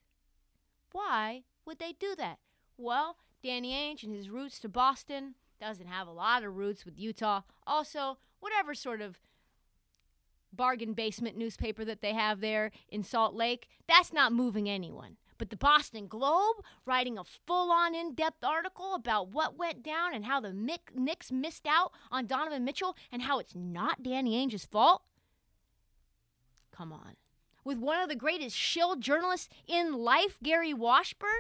Why 0.92 1.44
would 1.64 1.78
they 1.78 1.94
do 1.94 2.16
that? 2.18 2.40
Well, 2.76 3.18
Danny 3.44 3.72
Ainge 3.72 4.04
and 4.04 4.16
his 4.16 4.30
roots 4.30 4.60
to 4.62 4.70
Boston 4.70 5.36
doesn't 5.62 5.88
have 5.88 6.08
a 6.08 6.12
lot 6.12 6.44
of 6.44 6.56
roots 6.56 6.86
with 6.86 6.98
Utah. 6.98 7.42
Also, 7.68 8.18
whatever 8.40 8.74
sort 8.74 9.02
of 9.02 9.20
bargain 10.52 10.94
basement 10.94 11.38
newspaper 11.38 11.86
that 11.86 12.02
they 12.02 12.14
have 12.14 12.42
there 12.42 12.72
in 12.90 13.04
Salt 13.04 13.36
Lake, 13.36 13.68
that's 13.88 14.12
not 14.12 14.34
moving 14.34 14.68
anyone. 14.68 15.18
But 15.38 15.50
the 15.50 15.58
Boston 15.58 16.08
Globe 16.08 16.58
writing 16.86 17.18
a 17.18 17.24
full 17.24 17.72
on 17.72 17.94
in 17.94 18.14
depth 18.14 18.44
article 18.44 18.96
about 18.96 19.30
what 19.30 19.58
went 19.58 19.84
down 19.84 20.14
and 20.14 20.26
how 20.26 20.40
the 20.40 20.54
Knicks 20.54 21.32
missed 21.32 21.68
out 21.68 21.92
on 22.12 22.26
Donovan 22.26 22.64
Mitchell 22.64 22.96
and 23.12 23.24
how 23.24 23.40
it's 23.40 23.56
not 23.56 24.04
Danny 24.04 24.36
Ainge's 24.36 24.66
fault? 24.66 25.04
Come 26.72 26.94
on. 26.94 27.16
With 27.64 27.80
one 27.80 28.00
of 28.00 28.10
the 28.10 28.16
greatest 28.16 28.56
shill 28.56 28.96
journalists 28.96 29.50
in 29.68 29.94
life, 29.94 30.38
Gary 30.42 30.74
Washburn? 30.74 31.32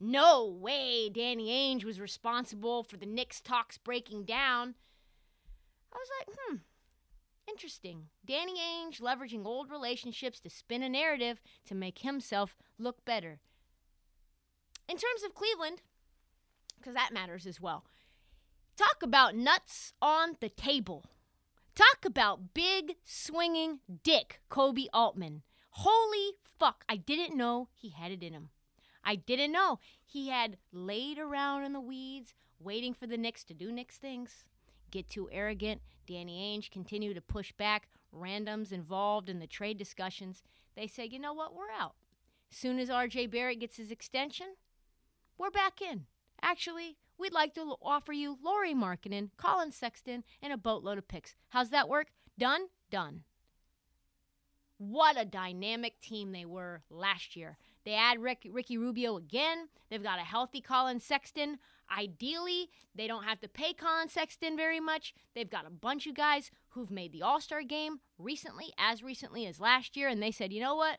no 0.00 0.46
way 0.46 1.08
Danny 1.08 1.48
Ainge 1.48 1.84
was 1.84 2.00
responsible 2.00 2.82
for 2.82 2.96
the 2.96 3.06
Knicks 3.06 3.40
talks 3.40 3.78
breaking 3.78 4.24
down. 4.24 4.74
I 5.92 5.96
was 5.96 6.08
like, 6.20 6.36
hmm, 6.38 6.56
interesting. 7.48 8.08
Danny 8.24 8.54
Ainge 8.58 9.00
leveraging 9.00 9.44
old 9.44 9.70
relationships 9.70 10.40
to 10.40 10.50
spin 10.50 10.82
a 10.82 10.88
narrative 10.88 11.40
to 11.66 11.74
make 11.74 12.00
himself 12.00 12.56
look 12.78 13.04
better. 13.04 13.40
In 14.88 14.96
terms 14.96 15.22
of 15.24 15.34
Cleveland, 15.34 15.82
because 16.78 16.94
that 16.94 17.12
matters 17.12 17.46
as 17.46 17.60
well, 17.60 17.84
talk 18.76 19.02
about 19.02 19.34
nuts 19.34 19.92
on 20.00 20.36
the 20.40 20.48
table. 20.48 21.04
Talk 21.74 22.04
about 22.04 22.54
big 22.54 22.94
swinging 23.04 23.80
dick, 24.02 24.40
Koby 24.50 24.86
Altman. 24.92 25.42
Holy 25.70 26.32
fuck, 26.58 26.84
I 26.88 26.96
didn't 26.96 27.36
know 27.36 27.68
he 27.74 27.90
had 27.90 28.12
it 28.12 28.22
in 28.22 28.32
him. 28.32 28.50
I 29.04 29.14
didn't 29.14 29.52
know. 29.52 29.78
He 30.04 30.28
had 30.28 30.56
laid 30.72 31.18
around 31.18 31.64
in 31.64 31.72
the 31.72 31.80
weeds, 31.80 32.34
waiting 32.58 32.94
for 32.94 33.06
the 33.06 33.16
Knicks 33.16 33.44
to 33.44 33.54
do 33.54 33.70
Knicks 33.70 33.98
things. 33.98 34.44
Get 34.90 35.08
too 35.08 35.28
arrogant. 35.32 35.80
Danny 36.06 36.56
Ainge 36.56 36.70
continue 36.70 37.14
to 37.14 37.20
push 37.20 37.52
back. 37.52 37.88
Randoms 38.14 38.72
involved 38.72 39.28
in 39.28 39.40
the 39.40 39.46
trade 39.46 39.78
discussions. 39.78 40.42
They 40.76 40.86
say, 40.86 41.06
you 41.06 41.18
know 41.18 41.32
what, 41.34 41.54
we're 41.54 41.70
out. 41.76 41.94
Soon 42.50 42.78
as 42.78 42.88
RJ 42.88 43.30
Barrett 43.30 43.60
gets 43.60 43.76
his 43.76 43.90
extension, 43.90 44.54
we're 45.36 45.50
back 45.50 45.82
in. 45.82 46.06
Actually, 46.40 46.96
we'd 47.18 47.32
like 47.32 47.54
to 47.54 47.74
offer 47.82 48.12
you 48.12 48.38
Lauri 48.42 48.74
Markkanen, 48.74 49.30
Collin 49.36 49.72
Sexton, 49.72 50.22
and 50.40 50.52
a 50.52 50.56
boatload 50.56 50.98
of 50.98 51.08
picks. 51.08 51.34
How's 51.48 51.70
that 51.70 51.88
work? 51.88 52.08
Done? 52.38 52.66
Done. 52.90 53.22
What 54.78 55.18
a 55.18 55.24
dynamic 55.24 56.00
team 56.00 56.32
they 56.32 56.44
were 56.44 56.82
last 56.90 57.34
year. 57.34 57.56
They 57.84 57.94
add 57.94 58.20
Rick, 58.20 58.46
Ricky 58.50 58.76
Rubio 58.76 59.16
again. 59.16 59.68
They've 59.88 60.02
got 60.02 60.18
a 60.18 60.22
healthy 60.22 60.60
Collin 60.60 61.00
Sexton. 61.00 61.58
Ideally, 61.90 62.70
they 62.94 63.06
don't 63.06 63.24
have 63.24 63.40
to 63.40 63.48
pay 63.48 63.72
Collin 63.72 64.08
Sexton 64.08 64.56
very 64.56 64.80
much. 64.80 65.14
They've 65.34 65.48
got 65.48 65.66
a 65.66 65.70
bunch 65.70 66.06
of 66.06 66.14
guys 66.14 66.50
who've 66.70 66.90
made 66.90 67.12
the 67.12 67.22
All 67.22 67.40
Star 67.40 67.62
game 67.62 68.00
recently, 68.18 68.72
as 68.78 69.02
recently 69.02 69.46
as 69.46 69.60
last 69.60 69.96
year, 69.96 70.08
and 70.08 70.22
they 70.22 70.30
said, 70.30 70.52
you 70.52 70.60
know 70.60 70.74
what? 70.74 70.98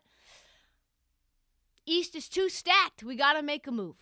East 1.86 2.16
is 2.16 2.28
too 2.28 2.50
stacked. 2.50 3.04
We 3.04 3.16
got 3.16 3.34
to 3.34 3.42
make 3.42 3.66
a 3.68 3.72
move. 3.72 3.96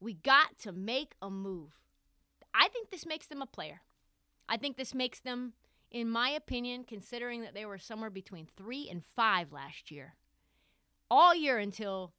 We 0.00 0.14
got 0.14 0.58
to 0.60 0.72
make 0.72 1.14
a 1.20 1.30
move. 1.30 1.72
I 2.52 2.68
think 2.68 2.90
this 2.90 3.06
makes 3.06 3.26
them 3.26 3.42
a 3.42 3.46
player. 3.46 3.80
I 4.48 4.56
think 4.56 4.76
this 4.76 4.94
makes 4.94 5.20
them, 5.20 5.54
in 5.90 6.08
my 6.08 6.28
opinion, 6.28 6.84
considering 6.84 7.42
that 7.42 7.54
they 7.54 7.64
were 7.64 7.78
somewhere 7.78 8.10
between 8.10 8.46
three 8.56 8.88
and 8.88 9.02
five 9.04 9.52
last 9.52 9.90
year, 9.90 10.14
all 11.10 11.34
year 11.34 11.58
until 11.58 12.12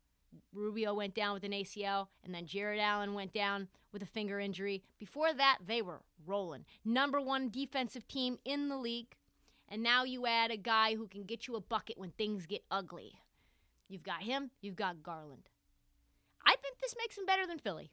Rubio 0.53 0.93
went 0.93 1.15
down 1.15 1.33
with 1.33 1.43
an 1.43 1.51
ACL, 1.51 2.07
and 2.23 2.33
then 2.33 2.45
Jarrett 2.45 2.79
Allen 2.79 3.13
went 3.13 3.33
down 3.33 3.67
with 3.95 4.03
a 4.03 4.05
finger 4.05 4.41
injury. 4.41 4.83
Before 4.99 5.33
that, 5.33 5.59
they 5.65 5.81
were 5.81 6.01
rolling. 6.25 6.65
Number 6.83 7.21
one 7.21 7.47
defensive 7.47 8.05
team 8.09 8.37
in 8.43 8.67
the 8.67 8.75
league. 8.75 9.15
And 9.69 9.81
now 9.81 10.03
you 10.03 10.27
add 10.27 10.51
a 10.51 10.57
guy 10.57 10.95
who 10.95 11.07
can 11.07 11.23
get 11.23 11.47
you 11.47 11.55
a 11.55 11.61
bucket 11.61 11.97
when 11.97 12.11
things 12.11 12.45
get 12.45 12.65
ugly. 12.69 13.13
You've 13.87 14.03
got 14.03 14.23
him, 14.23 14.51
you've 14.61 14.75
got 14.75 15.01
Garland. 15.01 15.47
I 16.45 16.57
think 16.61 16.79
this 16.79 16.93
makes 16.99 17.15
them 17.15 17.25
better 17.25 17.47
than 17.47 17.57
Philly. 17.57 17.89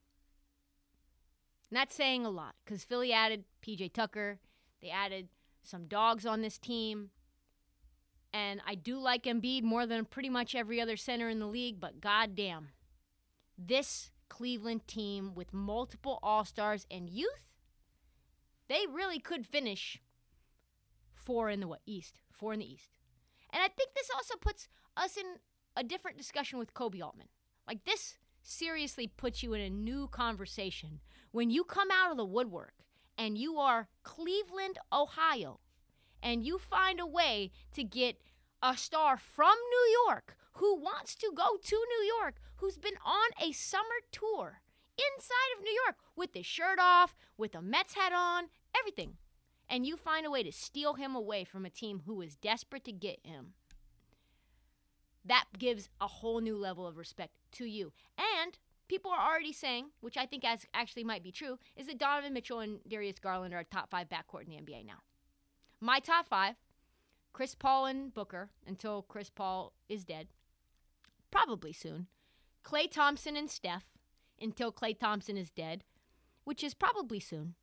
Not 1.70 1.92
saying 1.92 2.26
a 2.26 2.30
lot 2.30 2.56
because 2.64 2.82
Philly 2.82 3.12
added 3.12 3.44
PJ 3.64 3.92
Tucker, 3.92 4.40
they 4.82 4.90
added 4.90 5.28
some 5.62 5.86
dogs 5.86 6.26
on 6.26 6.42
this 6.42 6.58
team. 6.58 7.10
And 8.32 8.60
I 8.66 8.74
do 8.74 8.98
like 8.98 9.22
Embiid 9.22 9.62
more 9.62 9.86
than 9.86 10.04
pretty 10.04 10.30
much 10.30 10.56
every 10.56 10.80
other 10.80 10.96
center 10.96 11.28
in 11.28 11.38
the 11.38 11.46
league, 11.46 11.78
but 11.78 12.00
goddamn, 12.00 12.70
this 13.56 14.10
Cleveland 14.32 14.88
team 14.88 15.34
with 15.34 15.52
multiple 15.52 16.18
All 16.22 16.46
Stars 16.46 16.86
and 16.90 17.10
youth, 17.10 17.50
they 18.66 18.86
really 18.90 19.18
could 19.18 19.46
finish 19.46 20.00
four 21.12 21.50
in 21.50 21.60
the 21.60 21.68
what, 21.68 21.82
East, 21.84 22.22
four 22.30 22.54
in 22.54 22.60
the 22.60 22.72
East. 22.72 22.94
And 23.52 23.62
I 23.62 23.68
think 23.68 23.90
this 23.94 24.08
also 24.14 24.36
puts 24.40 24.68
us 24.96 25.18
in 25.18 25.26
a 25.76 25.84
different 25.84 26.16
discussion 26.16 26.58
with 26.58 26.72
Koby 26.72 27.02
Altman. 27.02 27.28
Like 27.68 27.84
this 27.84 28.14
seriously 28.40 29.06
puts 29.06 29.42
you 29.42 29.52
in 29.52 29.60
a 29.60 29.68
new 29.68 30.08
conversation 30.08 31.00
when 31.32 31.50
you 31.50 31.62
come 31.62 31.90
out 31.92 32.10
of 32.10 32.16
the 32.16 32.24
woodwork 32.24 32.72
and 33.18 33.36
you 33.36 33.58
are 33.58 33.88
Cleveland, 34.02 34.78
Ohio, 34.90 35.60
and 36.22 36.42
you 36.42 36.56
find 36.56 37.00
a 37.00 37.06
way 37.06 37.50
to 37.74 37.84
get 37.84 38.16
a 38.62 38.78
star 38.78 39.18
from 39.18 39.54
New 39.70 39.98
York 40.06 40.38
who 40.54 40.74
wants 40.76 41.14
to 41.16 41.30
go 41.34 41.58
to 41.62 41.76
New 41.76 42.06
York, 42.18 42.36
who's 42.62 42.78
been 42.78 42.96
on 43.04 43.48
a 43.48 43.50
summer 43.50 43.82
tour 44.12 44.60
inside 44.96 45.58
of 45.58 45.64
New 45.64 45.72
York 45.84 45.96
with 46.14 46.32
his 46.32 46.46
shirt 46.46 46.78
off, 46.80 47.16
with 47.36 47.56
a 47.56 47.60
Mets 47.60 47.94
hat 47.94 48.12
on, 48.12 48.44
everything. 48.78 49.16
And 49.68 49.84
you 49.84 49.96
find 49.96 50.24
a 50.24 50.30
way 50.30 50.44
to 50.44 50.52
steal 50.52 50.94
him 50.94 51.16
away 51.16 51.42
from 51.42 51.66
a 51.66 51.70
team 51.70 52.02
who 52.06 52.22
is 52.22 52.36
desperate 52.36 52.84
to 52.84 52.92
get 52.92 53.18
him. 53.24 53.54
That 55.24 55.46
gives 55.58 55.88
a 56.00 56.06
whole 56.06 56.40
new 56.40 56.56
level 56.56 56.86
of 56.86 56.96
respect 56.96 57.32
to 57.52 57.64
you. 57.64 57.92
And 58.16 58.56
people 58.86 59.10
are 59.10 59.28
already 59.28 59.52
saying, 59.52 59.86
which 60.00 60.16
I 60.16 60.26
think 60.26 60.44
as 60.44 60.64
actually 60.72 61.02
might 61.02 61.24
be 61.24 61.32
true, 61.32 61.58
is 61.74 61.88
that 61.88 61.98
Donovan 61.98 62.32
Mitchell 62.32 62.60
and 62.60 62.78
Darius 62.88 63.18
Garland 63.18 63.54
are 63.54 63.60
a 63.60 63.64
top 63.64 63.90
five 63.90 64.08
backcourt 64.08 64.44
in 64.44 64.50
the 64.50 64.72
NBA 64.72 64.86
now. 64.86 65.02
My 65.80 65.98
top 65.98 66.28
five 66.28 66.54
Chris 67.32 67.56
Paul 67.56 67.86
and 67.86 68.14
Booker 68.14 68.50
until 68.68 69.02
Chris 69.02 69.30
Paul 69.30 69.72
is 69.88 70.04
dead, 70.04 70.28
probably 71.32 71.72
soon. 71.72 72.06
Klay 72.64 72.90
Thompson 72.90 73.36
and 73.36 73.50
Steph 73.50 73.86
until 74.40 74.72
Klay 74.72 74.98
Thompson 74.98 75.36
is 75.36 75.50
dead, 75.50 75.84
which 76.44 76.64
is 76.64 76.74
probably 76.74 77.20
soon. 77.20 77.54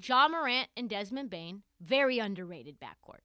Ja 0.00 0.28
Morant 0.28 0.68
and 0.76 0.90
Desmond 0.90 1.30
Bane, 1.30 1.62
very 1.80 2.18
underrated 2.18 2.76
backcourt. 2.80 3.22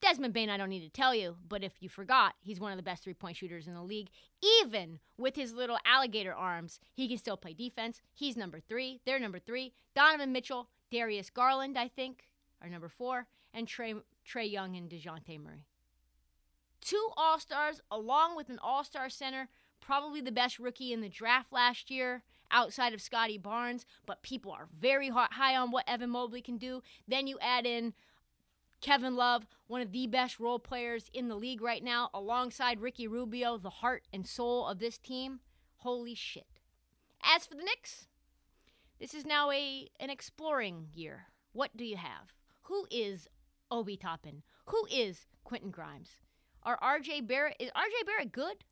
Desmond 0.00 0.34
Bane, 0.34 0.50
I 0.50 0.56
don't 0.56 0.68
need 0.68 0.84
to 0.84 0.90
tell 0.90 1.14
you, 1.14 1.36
but 1.48 1.64
if 1.64 1.72
you 1.80 1.88
forgot, 1.88 2.34
he's 2.40 2.60
one 2.60 2.70
of 2.70 2.76
the 2.76 2.82
best 2.82 3.02
three 3.02 3.14
point 3.14 3.36
shooters 3.36 3.66
in 3.66 3.74
the 3.74 3.82
league. 3.82 4.08
Even 4.62 5.00
with 5.18 5.36
his 5.36 5.54
little 5.54 5.78
alligator 5.86 6.34
arms, 6.34 6.78
he 6.94 7.08
can 7.08 7.18
still 7.18 7.36
play 7.36 7.54
defense. 7.54 8.00
He's 8.14 8.36
number 8.36 8.60
three. 8.60 9.00
They're 9.04 9.18
number 9.18 9.38
three. 9.38 9.72
Donovan 9.94 10.32
Mitchell, 10.32 10.68
Darius 10.90 11.30
Garland, 11.30 11.78
I 11.78 11.88
think 11.88 12.28
are 12.62 12.68
number 12.68 12.88
four, 12.88 13.26
and 13.52 13.66
Trey, 13.66 13.94
Trae 14.26 14.50
Young 14.50 14.76
and 14.76 14.88
Dejounte 14.88 15.40
Murray. 15.42 15.66
Two 16.86 17.10
All 17.16 17.40
Stars, 17.40 17.80
along 17.90 18.36
with 18.36 18.48
an 18.48 18.60
All 18.62 18.84
Star 18.84 19.10
center, 19.10 19.48
probably 19.80 20.20
the 20.20 20.30
best 20.30 20.60
rookie 20.60 20.92
in 20.92 21.00
the 21.00 21.08
draft 21.08 21.52
last 21.52 21.90
year 21.90 22.22
outside 22.52 22.94
of 22.94 23.02
Scottie 23.02 23.38
Barnes, 23.38 23.84
but 24.06 24.22
people 24.22 24.52
are 24.52 24.68
very 24.78 25.08
high 25.08 25.56
on 25.56 25.72
what 25.72 25.88
Evan 25.88 26.10
Mobley 26.10 26.40
can 26.40 26.58
do. 26.58 26.84
Then 27.08 27.26
you 27.26 27.38
add 27.40 27.66
in 27.66 27.92
Kevin 28.80 29.16
Love, 29.16 29.48
one 29.66 29.80
of 29.80 29.90
the 29.90 30.06
best 30.06 30.38
role 30.38 30.60
players 30.60 31.10
in 31.12 31.26
the 31.26 31.34
league 31.34 31.60
right 31.60 31.82
now, 31.82 32.08
alongside 32.14 32.80
Ricky 32.80 33.08
Rubio, 33.08 33.58
the 33.58 33.68
heart 33.68 34.04
and 34.12 34.24
soul 34.24 34.64
of 34.64 34.78
this 34.78 34.96
team. 34.96 35.40
Holy 35.78 36.14
shit. 36.14 36.60
As 37.20 37.46
for 37.46 37.56
the 37.56 37.64
Knicks, 37.64 38.06
this 39.00 39.12
is 39.12 39.26
now 39.26 39.50
a 39.50 39.88
an 39.98 40.10
exploring 40.10 40.86
year. 40.94 41.26
What 41.52 41.76
do 41.76 41.84
you 41.84 41.96
have? 41.96 42.32
Who 42.62 42.86
is 42.92 43.26
Obi 43.72 43.96
Toppin? 43.96 44.44
Who 44.66 44.86
is 44.88 45.26
Quentin 45.42 45.72
Grimes? 45.72 46.10
Are 46.66 46.78
RJ 46.82 47.28
Barrett 47.28 47.56
is 47.60 47.70
RJ 47.70 48.06
Barrett 48.06 48.32
good? 48.32 48.64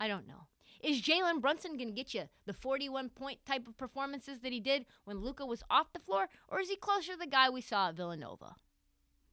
I 0.00 0.08
don't 0.08 0.26
know. 0.26 0.46
Is 0.82 1.02
Jalen 1.02 1.42
Brunson 1.42 1.76
going 1.76 1.88
to 1.88 1.94
get 1.94 2.14
you 2.14 2.24
the 2.46 2.54
41 2.54 3.10
point 3.10 3.44
type 3.46 3.68
of 3.68 3.76
performances 3.76 4.40
that 4.40 4.52
he 4.52 4.58
did 4.58 4.86
when 5.04 5.20
Luka 5.20 5.44
was 5.44 5.62
off 5.68 5.92
the 5.92 5.98
floor, 5.98 6.28
or 6.48 6.60
is 6.60 6.70
he 6.70 6.76
closer 6.76 7.12
to 7.12 7.18
the 7.18 7.26
guy 7.26 7.50
we 7.50 7.60
saw 7.60 7.88
at 7.88 7.94
Villanova? 7.94 8.56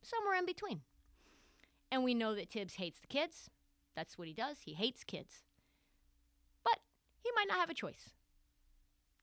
Somewhere 0.01 0.35
in 0.35 0.45
between. 0.45 0.81
And 1.89 2.03
we 2.03 2.13
know 2.13 2.35
that 2.35 2.49
Thibs 2.49 2.75
hates 2.75 2.99
the 2.99 3.07
kids. 3.07 3.49
That's 3.95 4.17
what 4.17 4.27
he 4.27 4.33
does. 4.33 4.57
He 4.65 4.73
hates 4.73 5.03
kids. 5.03 5.43
But 6.63 6.79
he 7.23 7.31
might 7.35 7.47
not 7.47 7.59
have 7.59 7.69
a 7.69 7.73
choice. 7.73 8.11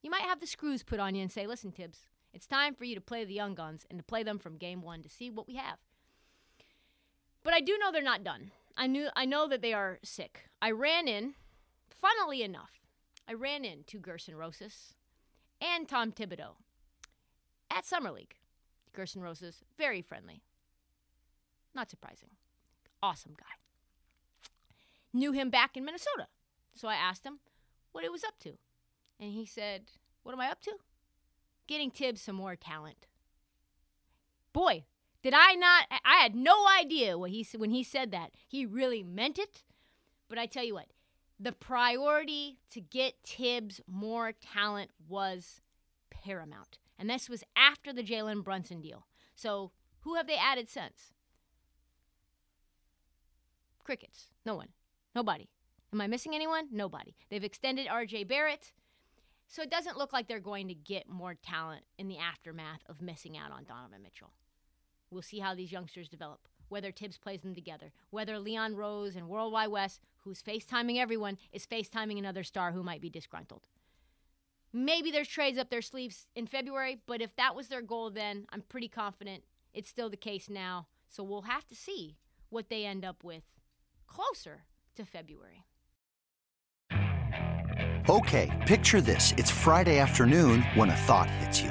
You 0.02 0.10
might 0.10 0.22
have 0.22 0.40
the 0.40 0.46
screws 0.46 0.82
put 0.82 1.00
on 1.00 1.14
you 1.14 1.22
and 1.22 1.32
say, 1.32 1.46
listen, 1.46 1.72
Thibs, 1.72 2.08
it's 2.32 2.46
time 2.46 2.74
for 2.74 2.84
you 2.84 2.94
to 2.94 3.00
play 3.00 3.24
the 3.24 3.34
young 3.34 3.54
guns 3.54 3.86
and 3.90 3.98
to 3.98 4.04
play 4.04 4.22
them 4.22 4.38
from 4.38 4.56
game 4.56 4.80
one 4.80 5.02
to 5.02 5.08
see 5.08 5.30
what 5.30 5.48
we 5.48 5.56
have. 5.56 5.78
But 7.48 7.54
I 7.54 7.60
do 7.60 7.78
know 7.78 7.90
they're 7.90 8.02
not 8.02 8.24
done. 8.24 8.50
I 8.76 8.86
knew 8.86 9.08
I 9.16 9.24
know 9.24 9.48
that 9.48 9.62
they 9.62 9.72
are 9.72 10.00
sick. 10.02 10.50
I 10.60 10.70
ran 10.70 11.08
in, 11.08 11.32
funnily 11.88 12.42
enough, 12.42 12.82
I 13.26 13.32
ran 13.32 13.64
into 13.64 13.98
Gersson 13.98 14.36
Rosas 14.36 14.92
and 15.58 15.88
Tom 15.88 16.12
Thibodeau 16.12 16.56
at 17.70 17.86
Summer 17.86 18.10
League. 18.10 18.34
Gersson 18.94 19.22
Rosas, 19.22 19.64
very 19.78 20.02
friendly. 20.02 20.42
Not 21.74 21.88
surprising. 21.88 22.28
Awesome 23.02 23.32
guy. 23.34 23.56
Knew 25.14 25.32
him 25.32 25.48
back 25.48 25.74
in 25.74 25.86
Minnesota. 25.86 26.26
So 26.74 26.86
I 26.86 26.96
asked 26.96 27.24
him 27.24 27.38
what 27.92 28.04
he 28.04 28.10
was 28.10 28.24
up 28.24 28.38
to. 28.40 28.58
And 29.18 29.32
he 29.32 29.46
said, 29.46 29.84
What 30.22 30.34
am 30.34 30.40
I 30.42 30.50
up 30.50 30.60
to? 30.64 30.72
getting 31.66 31.90
Thibs 31.90 32.20
some 32.20 32.36
more 32.36 32.56
talent. 32.56 33.06
Boy, 34.52 34.84
did 35.22 35.34
I 35.34 35.54
not? 35.54 35.86
I 36.04 36.16
had 36.16 36.34
no 36.34 36.66
idea 36.68 37.18
what 37.18 37.30
he 37.30 37.46
when 37.56 37.70
he 37.70 37.82
said 37.82 38.10
that. 38.12 38.32
He 38.46 38.64
really 38.64 39.02
meant 39.02 39.38
it. 39.38 39.64
But 40.28 40.38
I 40.38 40.46
tell 40.46 40.64
you 40.64 40.74
what, 40.74 40.88
the 41.40 41.52
priority 41.52 42.58
to 42.70 42.80
get 42.80 43.14
Thibs 43.24 43.80
more 43.86 44.32
talent 44.32 44.90
was 45.08 45.60
paramount. 46.10 46.78
And 46.98 47.08
this 47.08 47.28
was 47.28 47.44
after 47.56 47.92
the 47.92 48.02
Jalen 48.02 48.44
Brunson 48.44 48.80
deal. 48.80 49.06
So 49.34 49.72
who 50.00 50.14
have 50.14 50.26
they 50.26 50.36
added 50.36 50.68
since? 50.68 51.14
Crickets. 53.84 54.26
No 54.44 54.54
one. 54.54 54.68
Nobody. 55.14 55.48
Am 55.92 56.00
I 56.00 56.06
missing 56.06 56.34
anyone? 56.34 56.68
Nobody. 56.70 57.14
They've 57.30 57.44
extended 57.44 57.86
RJ 57.86 58.28
Barrett. 58.28 58.72
So 59.46 59.62
it 59.62 59.70
doesn't 59.70 59.96
look 59.96 60.12
like 60.12 60.28
they're 60.28 60.40
going 60.40 60.68
to 60.68 60.74
get 60.74 61.08
more 61.08 61.34
talent 61.34 61.84
in 61.96 62.08
the 62.08 62.18
aftermath 62.18 62.80
of 62.88 63.00
missing 63.00 63.38
out 63.38 63.50
on 63.50 63.64
Donovan 63.64 64.02
Mitchell. 64.02 64.32
We'll 65.10 65.22
see 65.22 65.38
how 65.38 65.54
these 65.54 65.72
youngsters 65.72 66.08
develop, 66.08 66.40
whether 66.68 66.92
Thibs 66.92 67.18
plays 67.18 67.40
them 67.40 67.54
together, 67.54 67.92
whether 68.10 68.38
Leon 68.38 68.76
Rose 68.76 69.16
and 69.16 69.28
Worldwide 69.28 69.70
Wes, 69.70 70.00
who's 70.18 70.42
FaceTiming 70.42 70.98
everyone, 70.98 71.38
is 71.52 71.66
FaceTiming 71.66 72.18
another 72.18 72.44
star 72.44 72.72
who 72.72 72.82
might 72.82 73.00
be 73.00 73.10
disgruntled. 73.10 73.66
Maybe 74.72 75.10
there's 75.10 75.28
trades 75.28 75.58
up 75.58 75.70
their 75.70 75.82
sleeves 75.82 76.26
in 76.34 76.46
February, 76.46 76.98
but 77.06 77.22
if 77.22 77.34
that 77.36 77.54
was 77.54 77.68
their 77.68 77.80
goal 77.80 78.10
then, 78.10 78.46
I'm 78.50 78.62
pretty 78.62 78.88
confident 78.88 79.44
it's 79.72 79.88
still 79.88 80.10
the 80.10 80.16
case 80.16 80.50
now. 80.50 80.88
So 81.08 81.22
we'll 81.22 81.42
have 81.42 81.66
to 81.68 81.74
see 81.74 82.16
what 82.50 82.68
they 82.68 82.84
end 82.84 83.04
up 83.04 83.24
with 83.24 83.44
closer 84.06 84.64
to 84.96 85.04
February. 85.04 85.64
Okay, 88.10 88.64
picture 88.66 89.00
this. 89.00 89.34
It's 89.36 89.50
Friday 89.50 89.98
afternoon 89.98 90.62
when 90.74 90.88
a 90.90 90.96
thought 90.96 91.28
hits 91.30 91.60
you. 91.60 91.70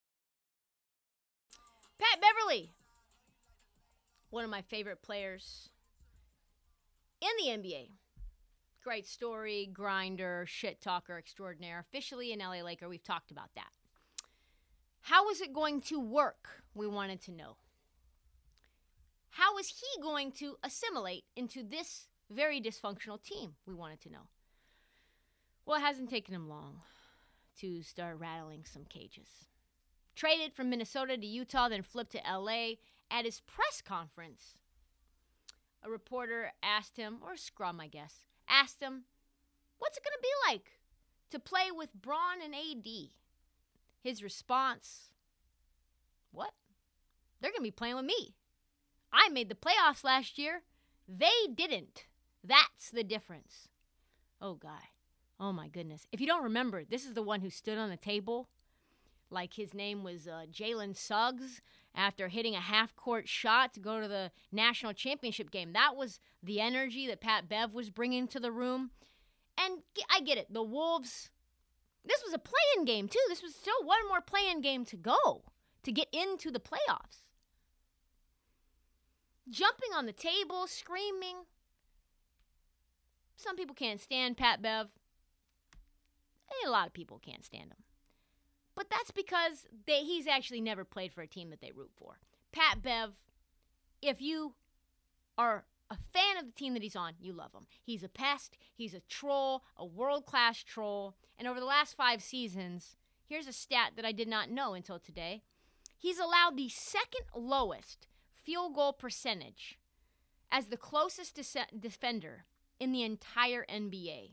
One 4.31 4.43
of 4.43 4.49
my 4.49 4.61
favorite 4.61 5.01
players 5.03 5.69
in 7.21 7.29
the 7.37 7.51
NBA. 7.51 7.89
Great 8.83 9.05
story, 9.05 9.69
grinder, 9.71 10.45
shit 10.47 10.81
talker 10.81 11.17
extraordinaire. 11.17 11.79
Officially 11.79 12.33
an 12.33 12.39
LA 12.39 12.63
Laker, 12.63 12.89
we've 12.89 13.03
talked 13.03 13.29
about 13.29 13.53
that. 13.55 13.69
How 15.01 15.29
is 15.29 15.41
it 15.41 15.53
going 15.53 15.81
to 15.81 15.99
work? 15.99 16.63
We 16.73 16.87
wanted 16.87 17.21
to 17.23 17.31
know. 17.31 17.57
How 19.31 19.57
is 19.57 19.67
he 19.67 20.01
going 20.01 20.31
to 20.33 20.57
assimilate 20.63 21.25
into 21.35 21.63
this 21.63 22.07
very 22.29 22.59
dysfunctional 22.59 23.21
team? 23.21 23.53
We 23.67 23.73
wanted 23.73 24.01
to 24.01 24.11
know. 24.11 24.27
Well, 25.65 25.77
it 25.77 25.81
hasn't 25.81 26.09
taken 26.09 26.33
him 26.33 26.49
long 26.49 26.81
to 27.59 27.83
start 27.83 28.17
rattling 28.19 28.65
some 28.65 28.85
cages. 28.85 29.27
Traded 30.15 30.53
from 30.53 30.69
Minnesota 30.69 31.17
to 31.17 31.25
Utah, 31.25 31.69
then 31.69 31.83
flipped 31.83 32.11
to 32.13 32.21
LA. 32.27 32.73
At 33.13 33.25
his 33.25 33.41
press 33.41 33.81
conference, 33.85 34.55
a 35.83 35.89
reporter 35.89 36.53
asked 36.63 36.95
him, 36.95 37.17
or 37.21 37.35
Scrum, 37.35 37.81
I 37.81 37.87
guess, 37.87 38.25
asked 38.47 38.81
him, 38.81 39.03
What's 39.79 39.97
it 39.97 40.03
going 40.03 40.13
to 40.13 40.21
be 40.21 40.53
like 40.53 40.71
to 41.31 41.39
play 41.39 41.71
with 41.75 41.93
Bron 41.93 42.41
and 42.41 42.55
AD? 42.55 42.87
His 44.01 44.23
response, 44.23 45.11
What? 46.31 46.53
They're 47.41 47.51
going 47.51 47.59
to 47.59 47.63
be 47.63 47.71
playing 47.71 47.95
with 47.95 48.05
me. 48.05 48.35
I 49.11 49.27
made 49.29 49.49
the 49.49 49.55
playoffs 49.55 50.03
last 50.03 50.37
year. 50.37 50.61
They 51.07 51.47
didn't. 51.53 52.05
That's 52.43 52.91
the 52.91 53.03
difference. 53.03 53.67
Oh, 54.39 54.53
God. 54.53 54.87
Oh, 55.39 55.51
my 55.51 55.67
goodness. 55.67 56.07
If 56.11 56.21
you 56.21 56.27
don't 56.27 56.43
remember, 56.43 56.83
this 56.85 57.05
is 57.05 57.13
the 57.13 57.23
one 57.23 57.41
who 57.41 57.49
stood 57.49 57.77
on 57.77 57.89
the 57.89 57.97
table 57.97 58.47
like 59.31 59.53
his 59.53 59.73
name 59.73 60.03
was 60.03 60.27
uh, 60.27 60.45
Jalen 60.51 60.95
Suggs 60.95 61.61
after 61.95 62.27
hitting 62.27 62.55
a 62.55 62.61
half 62.61 62.95
court 62.95 63.27
shot 63.27 63.73
to 63.73 63.79
go 63.79 63.99
to 63.99 64.07
the 64.07 64.31
national 64.51 64.93
championship 64.93 65.51
game. 65.51 65.73
That 65.73 65.95
was 65.95 66.19
the 66.43 66.59
energy 66.61 67.07
that 67.07 67.21
Pat 67.21 67.49
Bev 67.49 67.73
was 67.73 67.89
bringing 67.89 68.27
to 68.29 68.39
the 68.39 68.51
room. 68.51 68.91
And 69.57 69.81
I 70.09 70.21
get 70.21 70.37
it. 70.37 70.53
The 70.53 70.63
Wolves, 70.63 71.29
this 72.05 72.23
was 72.23 72.33
a 72.33 72.39
play 72.39 72.59
in 72.77 72.85
game, 72.85 73.07
too. 73.07 73.19
This 73.27 73.43
was 73.43 73.53
still 73.53 73.83
one 73.83 74.07
more 74.07 74.21
play 74.21 74.49
in 74.49 74.61
game 74.61 74.85
to 74.85 74.95
go 74.95 75.43
to 75.83 75.91
get 75.91 76.07
into 76.13 76.51
the 76.51 76.59
playoffs 76.59 77.23
jumping 79.51 79.89
on 79.95 80.05
the 80.05 80.13
table, 80.13 80.65
screaming. 80.67 81.45
Some 83.35 83.55
people 83.55 83.75
can't 83.75 83.99
stand 83.99 84.37
Pat 84.37 84.61
Bev. 84.61 84.87
A 86.65 86.69
lot 86.69 86.87
of 86.87 86.93
people 86.93 87.19
can't 87.19 87.45
stand 87.45 87.71
him. 87.71 87.77
But 88.81 88.89
that's 88.89 89.11
because 89.11 89.67
they, 89.85 89.99
he's 89.99 90.25
actually 90.25 90.59
never 90.59 90.83
played 90.83 91.13
for 91.13 91.21
a 91.21 91.27
team 91.27 91.51
that 91.51 91.61
they 91.61 91.71
root 91.71 91.91
for. 91.95 92.17
Pat 92.51 92.81
Bev, 92.81 93.11
if 94.01 94.19
you 94.19 94.55
are 95.37 95.65
a 95.91 95.97
fan 96.11 96.37
of 96.39 96.47
the 96.47 96.51
team 96.51 96.73
that 96.73 96.81
he's 96.81 96.95
on, 96.95 97.13
you 97.19 97.31
love 97.31 97.53
him. 97.53 97.67
He's 97.83 98.01
a 98.01 98.09
pest, 98.09 98.57
he's 98.73 98.95
a 98.95 99.01
troll, 99.01 99.61
a 99.77 99.85
world 99.85 100.25
class 100.25 100.63
troll. 100.63 101.13
And 101.37 101.47
over 101.47 101.59
the 101.59 101.65
last 101.67 101.95
five 101.95 102.23
seasons, 102.23 102.95
here's 103.23 103.45
a 103.45 103.53
stat 103.53 103.91
that 103.97 104.05
I 104.05 104.11
did 104.11 104.27
not 104.27 104.49
know 104.49 104.73
until 104.73 104.97
today. 104.97 105.43
He's 105.95 106.17
allowed 106.17 106.57
the 106.57 106.69
second 106.69 107.25
lowest 107.35 108.07
field 108.33 108.73
goal 108.73 108.93
percentage 108.93 109.77
as 110.51 110.69
the 110.69 110.75
closest 110.75 111.35
de- 111.35 111.77
defender 111.79 112.45
in 112.79 112.93
the 112.93 113.03
entire 113.03 113.63
NBA. 113.71 114.31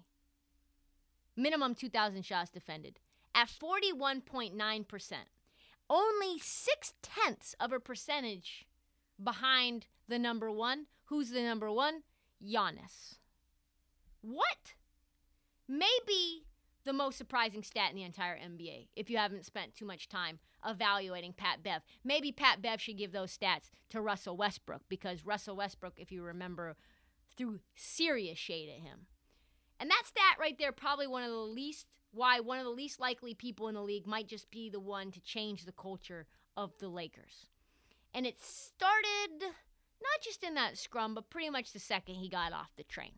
Minimum 1.37 1.75
2,000 1.75 2.25
shots 2.25 2.51
defended 2.51 2.99
at 3.39 3.49
41.9%. 3.49 5.13
Only 5.89 6.39
six 6.41 6.95
tenths 7.03 7.55
of 7.61 7.73
a 7.73 7.79
percentage 7.79 8.67
behind 9.23 9.87
the 10.09 10.19
number 10.19 10.51
one. 10.51 10.87
Who's 11.05 11.31
the 11.31 11.43
number 11.43 11.71
one? 11.71 12.03
Giannis. 12.45 13.19
What? 14.23 14.75
Maybe 15.69 16.47
the 16.85 16.93
most 16.93 17.17
surprising 17.17 17.63
stat 17.63 17.91
in 17.91 17.97
the 17.97 18.03
entire 18.03 18.37
NBA 18.37 18.89
if 18.97 19.09
you 19.09 19.19
haven't 19.19 19.45
spent 19.45 19.77
too 19.77 19.87
much 19.87 20.09
time 20.09 20.41
evaluating 20.67 21.33
Pat 21.33 21.63
Bev. 21.63 21.83
Maybe 22.03 22.33
Pat 22.33 22.61
Bev 22.61 22.81
should 22.81 22.99
give 22.99 23.13
those 23.13 23.37
stats 23.37 23.71
to 23.91 24.01
Russell 24.01 24.37
Westbrook 24.37 24.83
because 24.89 25.25
Russell 25.25 25.55
Westbrook, 25.55 25.95
if 25.97 26.11
you 26.11 26.25
remember, 26.25 26.75
threw 27.37 27.61
serious 27.77 28.39
shade 28.39 28.69
at 28.69 28.83
him. 28.83 29.07
And 29.79 29.89
that 29.91 30.03
stat 30.07 30.39
right 30.41 30.59
there, 30.59 30.73
probably 30.73 31.07
one 31.07 31.23
of 31.23 31.31
the 31.31 31.37
least, 31.37 31.87
why 32.13 32.41
one 32.41 32.59
of 32.59 32.65
the 32.65 32.71
least 32.71 33.01
likely 33.01 33.35
people 33.35 33.69
in 33.69 33.75
the 33.75 33.83
league 33.83 34.07
might 34.07 34.29
just 34.29 34.51
be 34.51 34.71
the 34.71 34.81
one 34.81 35.11
to 35.13 35.21
change 35.21 35.65
the 35.65 35.73
culture 35.73 36.27
of 36.57 36.73
the 36.79 36.89
Lakers. 36.89 37.47
And 38.15 38.27
it 38.27 38.41
started 38.41 39.41
not 39.41 40.21
just 40.23 40.43
in 40.43 40.55
that 40.55 40.79
scrum, 40.79 41.15
but 41.15 41.31
pretty 41.31 41.51
much 41.51 41.73
the 41.73 41.79
second 41.79 42.17
he 42.17 42.29
got 42.29 42.53
off 42.53 42.71
the 42.77 42.85
train. 42.85 43.13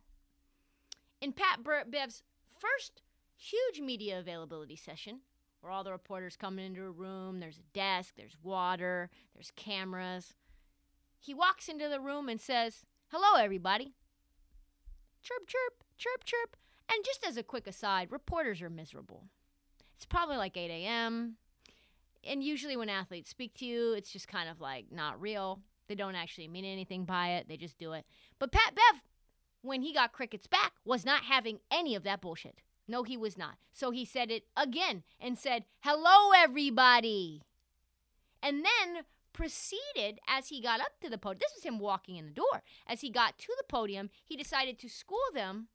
In 1.20 1.32
Pat 1.32 1.60
Bev's 1.62 2.22
first 2.58 3.02
huge 3.36 3.80
media 3.80 4.18
availability 4.18 4.76
session 4.76 5.20
where 5.60 5.72
all 5.72 5.84
the 5.84 5.92
reporters 5.92 6.36
come 6.36 6.58
into 6.58 6.82
a 6.82 6.90
room. 6.90 7.40
There's 7.40 7.58
a 7.58 7.74
desk, 7.74 8.14
there's 8.16 8.36
water, 8.42 9.10
there's 9.34 9.52
cameras. 9.56 10.34
He 11.18 11.34
walks 11.34 11.68
into 11.68 11.88
the 11.88 12.00
room 12.00 12.28
and 12.28 12.40
says, 12.40 12.84
Hello, 13.08 13.42
everybody. 13.42 13.94
Chirp, 15.22 15.46
chirp, 15.46 15.84
chirp, 15.98 16.24
chirp. 16.24 16.56
And 16.92 17.04
just 17.04 17.24
as 17.26 17.36
a 17.36 17.42
quick 17.42 17.66
aside, 17.66 18.10
reporters 18.10 18.60
are 18.62 18.70
miserable. 18.70 19.24
It's 19.96 20.06
probably 20.06 20.36
like 20.36 20.56
8 20.56 20.70
a.m. 20.70 21.36
And 22.24 22.42
usually, 22.42 22.76
when 22.76 22.88
athletes 22.88 23.30
speak 23.30 23.54
to 23.58 23.66
you, 23.66 23.92
it's 23.92 24.12
just 24.12 24.28
kind 24.28 24.48
of 24.48 24.60
like 24.60 24.86
not 24.90 25.20
real. 25.20 25.60
They 25.88 25.94
don't 25.94 26.14
actually 26.14 26.48
mean 26.48 26.64
anything 26.64 27.04
by 27.04 27.30
it, 27.30 27.48
they 27.48 27.56
just 27.56 27.78
do 27.78 27.92
it. 27.92 28.04
But 28.38 28.52
Pat 28.52 28.74
Bev, 28.74 29.02
when 29.62 29.82
he 29.82 29.92
got 29.92 30.12
crickets 30.12 30.46
back, 30.46 30.72
was 30.84 31.04
not 31.04 31.24
having 31.24 31.60
any 31.70 31.94
of 31.94 32.02
that 32.04 32.20
bullshit. 32.20 32.60
No, 32.86 33.02
he 33.02 33.16
was 33.16 33.38
not. 33.38 33.54
So 33.72 33.90
he 33.90 34.04
said 34.04 34.30
it 34.30 34.44
again 34.56 35.04
and 35.20 35.38
said, 35.38 35.64
Hello, 35.80 36.32
everybody. 36.36 37.42
And 38.42 38.64
then 38.64 39.04
proceeded 39.32 40.18
as 40.26 40.48
he 40.48 40.60
got 40.60 40.80
up 40.80 40.98
to 41.00 41.08
the 41.08 41.18
podium. 41.18 41.40
This 41.40 41.54
was 41.54 41.64
him 41.64 41.78
walking 41.78 42.16
in 42.16 42.26
the 42.26 42.32
door. 42.32 42.62
As 42.86 43.00
he 43.00 43.10
got 43.10 43.38
to 43.38 43.54
the 43.56 43.64
podium, 43.68 44.10
he 44.24 44.36
decided 44.36 44.78
to 44.78 44.88
school 44.88 45.18
them 45.34 45.68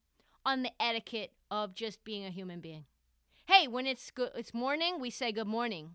on 0.45 0.61
the 0.61 0.71
etiquette 0.79 1.31
of 1.49 1.73
just 1.73 2.03
being 2.03 2.25
a 2.25 2.29
human 2.29 2.59
being. 2.59 2.85
Hey, 3.47 3.67
when 3.67 3.87
it's 3.87 4.11
good, 4.11 4.31
it's 4.35 4.53
morning, 4.53 4.99
we 4.99 5.09
say 5.09 5.31
good 5.31 5.47
morning. 5.47 5.91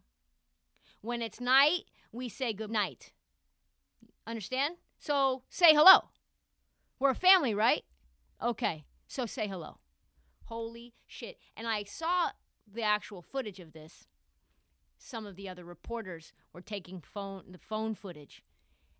When 1.01 1.23
it's 1.23 1.41
night, 1.41 1.85
we 2.13 2.29
say 2.29 2.53
good 2.53 2.71
night. 2.71 3.13
Understand? 4.27 4.77
So 4.99 5.43
say 5.49 5.75
hello. 5.75 6.11
We're 6.99 7.11
a 7.11 7.15
family, 7.15 7.55
right? 7.55 7.85
Okay, 8.43 8.85
so 9.07 9.27
say 9.27 9.49
hello. 9.49 9.79
Holy 10.45 10.95
shit. 11.07 11.39
And 11.57 11.67
I 11.67 11.85
saw 11.85 12.31
the 12.73 12.83
actual 12.83 13.23
footage 13.23 13.61
of 13.61 13.73
this. 13.73 14.07
Some 14.99 15.27
of 15.27 15.37
the 15.37 15.49
other 15.49 15.65
reporters 15.65 16.33
were 16.53 16.61
taking 16.61 17.01
phone 17.01 17.45
the 17.51 17.59
phone 17.59 17.95
footage. 17.95 18.43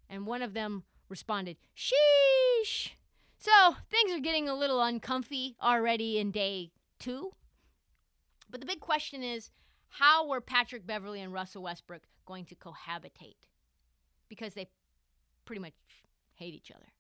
And 0.09 0.27
one 0.27 0.43
of 0.43 0.55
them 0.55 0.85
responded, 1.09 1.57
Sheesh. 1.77 2.93
So 3.41 3.75
things 3.91 4.13
are 4.13 4.21
getting 4.21 4.51
a 4.51 4.55
little 4.55 4.83
uncomfy 4.83 5.57
already 5.63 6.19
in 6.19 6.31
day 6.31 6.73
two. 6.99 7.33
But 8.51 8.61
the 8.61 8.67
big 8.67 8.81
question 8.81 9.23
is 9.23 9.51
how 9.89 10.29
were 10.29 10.43
Patrick 10.43 10.87
Beverley 10.87 11.23
and 11.23 11.33
Russell 11.33 11.63
Westbrook 11.63 12.03
going 12.27 12.45
to 12.47 12.55
cohabitate? 12.55 13.49
Because 14.29 14.53
they 14.53 14.69
pretty 15.47 15.61
much 15.61 15.73
hate 16.35 16.53
each 16.53 16.71
other. 16.71 16.93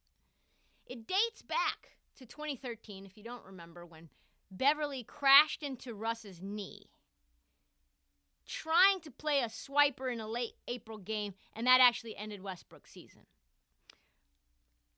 It 0.87 1.07
dates 1.07 1.43
back 1.43 1.91
to 2.17 2.25
2013, 2.25 3.05
if 3.05 3.19
you 3.19 3.23
don't 3.23 3.45
remember, 3.45 3.85
when 3.85 4.09
Beverley 4.51 5.05
crashed 5.05 5.63
into 5.63 5.95
Russ's 5.95 6.41
knee, 6.41 6.89
trying 8.47 9.01
to 9.01 9.11
play 9.11 9.41
a 9.41 9.49
swiper 9.49 10.11
in 10.11 10.21
a 10.21 10.27
late 10.27 10.55
April 10.67 10.97
game, 10.97 11.35
and 11.55 11.67
that 11.67 11.81
actually 11.83 12.17
ended 12.17 12.43
Westbrook's 12.43 12.91
season. 12.91 13.27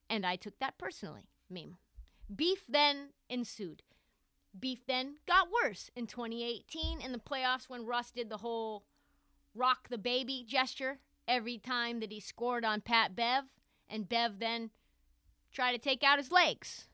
And 0.09 0.25
I 0.25 0.37
took 0.37 0.59
that 0.61 0.79
personally. 0.79 1.32
Meme. 1.53 1.77
Beef 2.35 2.65
then 2.69 3.11
ensued. 3.29 3.83
Beef 4.59 4.87
then 4.87 5.17
got 5.27 5.49
worse 5.51 5.91
in 5.97 6.07
2018 6.07 7.01
in 7.01 7.13
the 7.13 7.19
playoffs 7.19 7.69
when 7.69 7.87
Russ 7.87 8.11
did 8.11 8.29
the 8.29 8.39
whole 8.39 8.85
rock 9.55 9.89
the 9.89 9.99
baby 9.99 10.45
gesture 10.47 10.99
every 11.29 11.59
time 11.59 12.01
that 12.01 12.13
he 12.13 12.21
scored 12.21 12.65
on 12.65 12.81
Pat 12.81 13.15
Bev, 13.15 13.45
and 13.89 14.09
Bev 14.09 14.39
then 14.39 14.71
tried 15.53 15.73
to 15.73 15.79
take 15.79 16.03
out 16.03 16.19
his 16.19 16.33
legs. 16.33 16.89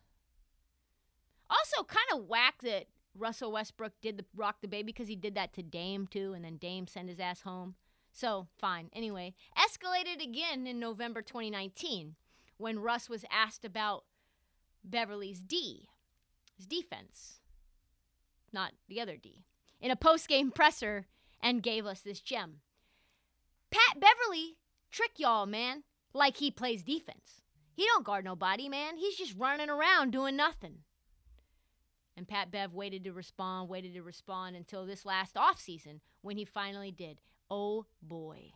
Also, 1.51 1.83
kind 1.83 2.07
of 2.13 2.29
whack 2.29 2.57
that 2.63 2.87
Russell 3.17 3.53
Westbrook 3.53 3.93
did 4.03 4.19
the 4.19 4.25
rock 4.37 4.57
the 4.61 4.69
baby 4.69 4.93
because 4.93 5.09
he 5.09 5.17
did 5.17 5.35
that 5.35 5.53
to 5.55 5.63
Dame 5.63 6.07
too, 6.07 6.35
and 6.35 6.45
then 6.45 6.57
Dame 6.57 6.87
sent 6.87 7.09
his 7.09 7.21
ass 7.21 7.43
home. 7.43 7.75
So, 8.13 8.49
fine. 8.59 8.91
Anyway, 8.93 9.35
escalated 9.57 10.23
again 10.23 10.67
in 10.67 10.79
November 10.79 11.23
2019 11.23 12.17
when 12.57 12.81
Russ 12.81 13.09
was 13.09 13.25
asked 13.31 13.65
about 13.65 14.05
Beverley's 14.91 15.41
D, 15.41 15.89
his 16.57 16.67
defense, 16.67 17.41
not 18.53 18.73
the 18.89 19.01
other 19.01 19.17
D, 19.17 19.45
in 19.81 19.91
a 19.91 19.97
post 19.97 20.29
game 20.29 20.51
presser 20.51 21.07
and 21.41 21.63
gave 21.63 21.87
us 21.87 22.01
this 22.01 22.21
gem. 22.21 22.61
Pat 23.71 24.01
Beverley 24.01 24.57
trick 24.91 25.13
y'all, 25.17 25.47
man, 25.47 25.85
like 26.13 26.37
he 26.37 26.51
plays 26.51 26.83
defense. 26.83 27.43
He 27.75 27.87
don't 27.87 28.05
guard 28.05 28.25
nobody, 28.25 28.69
man. 28.69 28.97
He's 28.97 29.17
just 29.17 29.37
running 29.39 29.71
around 29.71 30.11
doing 30.11 30.35
nothing. 30.37 30.79
And 32.17 32.27
Pat 32.27 32.51
Bev 32.51 32.75
waited 32.75 33.05
to 33.05 33.13
respond, 33.13 33.69
waited 33.69 33.95
to 33.95 34.03
respond 34.03 34.57
until 34.57 34.85
this 34.85 35.07
last 35.07 35.37
offseason 35.37 36.01
when 36.23 36.37
he 36.37 36.45
finally 36.45 36.91
did. 36.91 37.21
Oh 37.49 37.87
boy. 38.03 38.51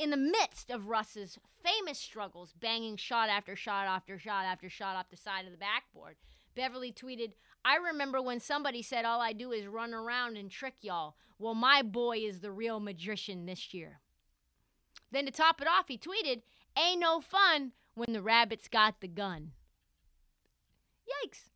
In 0.00 0.08
the 0.08 0.16
midst 0.16 0.70
of 0.70 0.88
Russ's 0.88 1.38
famous 1.62 1.98
struggles, 1.98 2.54
banging 2.58 2.96
shot 2.96 3.28
after 3.28 3.54
shot 3.54 3.86
after 3.86 4.18
shot 4.18 4.46
after 4.46 4.70
shot 4.70 4.96
off 4.96 5.10
the 5.10 5.16
side 5.18 5.44
of 5.44 5.52
the 5.52 5.58
backboard, 5.58 6.16
Beverley 6.54 6.90
tweeted, 6.90 7.32
I 7.66 7.76
remember 7.76 8.22
when 8.22 8.40
somebody 8.40 8.80
said 8.80 9.04
all 9.04 9.20
I 9.20 9.34
do 9.34 9.52
is 9.52 9.66
run 9.66 9.92
around 9.92 10.38
and 10.38 10.50
trick 10.50 10.76
y'all. 10.80 11.16
Well, 11.38 11.54
my 11.54 11.82
boy 11.82 12.16
is 12.16 12.40
the 12.40 12.50
real 12.50 12.80
magician 12.80 13.44
this 13.44 13.74
year. 13.74 14.00
Then 15.12 15.26
to 15.26 15.30
top 15.30 15.60
it 15.60 15.68
off, 15.68 15.88
he 15.88 15.98
tweeted, 15.98 16.40
Ain't 16.78 17.00
no 17.00 17.20
fun 17.20 17.72
when 17.92 18.14
the 18.14 18.22
rabbits 18.22 18.68
got 18.68 19.02
the 19.02 19.08
gun. 19.08 19.52
Yikes. 21.06 21.50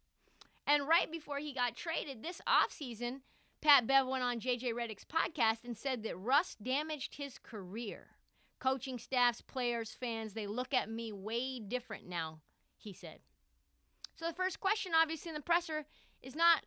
And 0.67 0.87
right 0.87 1.11
before 1.11 1.39
he 1.39 1.55
got 1.55 1.77
traded 1.77 2.23
this 2.23 2.43
offseason, 2.47 3.21
Pat 3.63 3.87
Bev 3.87 4.07
went 4.07 4.23
on 4.23 4.39
JJ 4.39 4.75
Redick's 4.75 5.07
podcast 5.07 5.65
and 5.65 5.79
said 5.79 6.03
that 6.03 6.19
Russ 6.19 6.57
damaged 6.63 7.15
his 7.15 7.39
career. 7.39 8.09
Coaching 8.65 8.99
staffs, 8.99 9.43
players, 9.43 9.93
fans, 9.93 10.33
they 10.33 10.47
look 10.47 10.73
at 10.73 10.89
me 10.89 11.13
way 11.13 11.61
different 11.61 12.09
now, 12.09 12.41
he 12.79 12.95
said. 12.95 13.19
So 14.15 14.27
the 14.27 14.33
first 14.33 14.59
question, 14.59 14.93
obviously, 14.99 15.29
in 15.29 15.35
the 15.35 15.43
presser 15.43 15.85
is 16.23 16.35
not, 16.35 16.65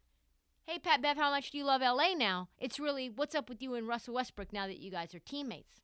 hey, 0.68 0.78
Pat 0.78 1.02
Bev, 1.02 1.18
how 1.18 1.32
much 1.32 1.50
do 1.50 1.58
you 1.58 1.64
love 1.64 1.82
LA 1.82 2.14
now? 2.14 2.50
It's 2.60 2.80
really, 2.80 3.10
what's 3.10 3.34
up 3.34 3.50
with 3.50 3.64
you 3.64 3.74
and 3.74 3.88
Russell 3.88 4.14
Westbrook 4.14 4.54
now 4.54 4.68
that 4.68 4.78
you 4.78 4.92
guys 4.92 5.16
are 5.16 5.20
teammates? 5.20 5.82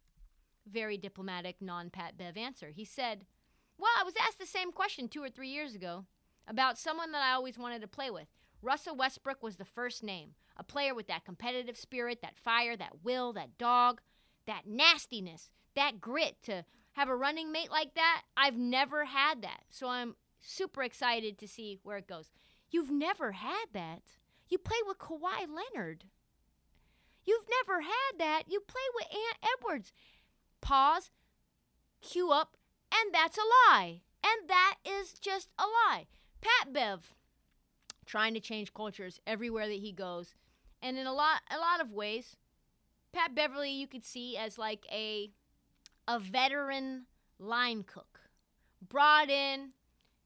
Very 0.72 1.00
diplomatic, 1.00 1.56
non 1.60 1.90
Pat 1.90 2.16
Bev 2.16 2.38
answer. 2.38 2.70
He 2.70 2.86
said, 2.86 3.26
well, 3.80 3.90
I 4.00 4.04
was 4.04 4.14
asked 4.22 4.38
the 4.38 4.46
same 4.46 4.72
question 4.72 5.08
two 5.08 5.24
or 5.24 5.32
three 5.32 5.50
years 5.50 5.74
ago 5.74 6.06
about 6.48 6.78
someone 6.78 7.12
that 7.14 7.24
I 7.24 7.34
always 7.34 7.58
wanted 7.58 7.82
to 7.82 7.88
play 7.88 8.12
with. 8.12 8.28
Russell 8.62 8.96
Westbrook 8.96 9.42
was 9.42 9.56
the 9.56 9.66
first 9.66 10.04
name. 10.04 10.36
A 10.58 10.64
player 10.64 10.94
with 10.94 11.08
that 11.08 11.26
competitive 11.26 11.76
spirit, 11.76 12.22
that 12.22 12.38
fire, 12.38 12.78
that 12.78 13.04
will, 13.04 13.34
that 13.34 13.58
dog, 13.58 14.00
that 14.46 14.68
nastiness, 14.68 15.50
that 15.76 16.02
grit 16.02 16.36
to 16.44 16.66
have 16.94 17.10
a 17.10 17.16
running 17.16 17.52
mate 17.52 17.72
like 17.72 17.96
that. 17.96 18.24
I've 18.38 18.58
never 18.58 19.06
had 19.06 19.42
that. 19.42 19.64
So 19.70 19.88
I'm 19.88 20.16
super 20.40 20.84
excited 20.84 21.38
to 21.40 21.48
see 21.48 21.80
where 21.84 21.98
it 21.98 22.08
goes. 22.08 22.32
You've 22.70 22.92
never 22.92 23.34
had 23.34 23.66
that. 23.74 24.02
You 24.50 24.58
play 24.58 24.78
with 24.86 24.98
Kawhi 24.98 25.48
Leonard. 25.48 26.06
You've 27.26 27.46
never 27.50 27.82
had 27.82 28.20
that. 28.20 28.44
You 28.48 28.60
play 28.60 28.82
with 28.96 29.08
Ant 29.12 29.54
Edwards. 29.58 29.94
Pause, 30.62 31.12
cue 32.02 32.32
up, 32.32 32.58
and 32.92 33.14
that's 33.14 33.38
a 33.38 33.70
lie. 33.70 34.02
And 34.24 34.50
that 34.50 34.76
is 34.86 35.14
just 35.14 35.50
a 35.58 35.64
lie. 35.64 36.08
Pat 36.42 36.74
Bev 36.74 37.14
trying 38.06 38.34
to 38.34 38.40
change 38.40 38.74
cultures 38.74 39.20
everywhere 39.26 39.68
that 39.68 39.80
he 39.80 39.92
goes. 39.92 40.34
And 40.82 40.98
in 40.98 41.08
a 41.08 41.14
lot 41.14 41.42
a 41.50 41.58
lot 41.58 41.82
of 41.82 41.92
ways, 41.92 42.36
Pat 43.14 43.34
Beverley 43.34 43.72
you 43.72 43.88
could 43.88 44.06
see 44.06 44.38
as 44.38 44.58
like 44.58 44.86
a 44.92 45.32
a 46.08 46.20
veteran 46.20 47.06
line 47.40 47.84
cook 47.84 48.20
brought 48.82 49.30
in 49.30 49.72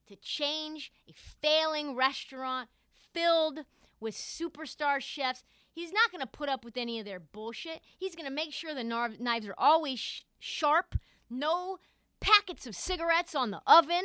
to 0.08 0.16
change 0.16 0.92
a 1.08 1.14
failing 1.14 1.96
restaurant 1.96 2.70
filled 3.14 3.60
with 4.00 4.16
superstar 4.16 5.00
chefs. 5.02 5.44
He's 5.72 5.92
not 5.92 6.12
going 6.12 6.22
to 6.22 6.28
put 6.28 6.50
up 6.50 6.64
with 6.64 6.78
any 6.78 7.00
of 7.00 7.06
their 7.06 7.20
bullshit. 7.20 7.82
He's 7.98 8.16
going 8.16 8.28
to 8.28 8.34
make 8.34 8.54
sure 8.54 8.74
the 8.74 8.84
knives 8.84 9.48
are 9.48 9.56
always 9.58 10.00
sh- 10.00 10.22
sharp, 10.40 10.96
no 11.30 11.78
packets 12.20 12.66
of 12.66 12.76
cigarettes 12.76 13.36
on 13.36 13.52
the 13.52 13.62
oven. 13.68 14.04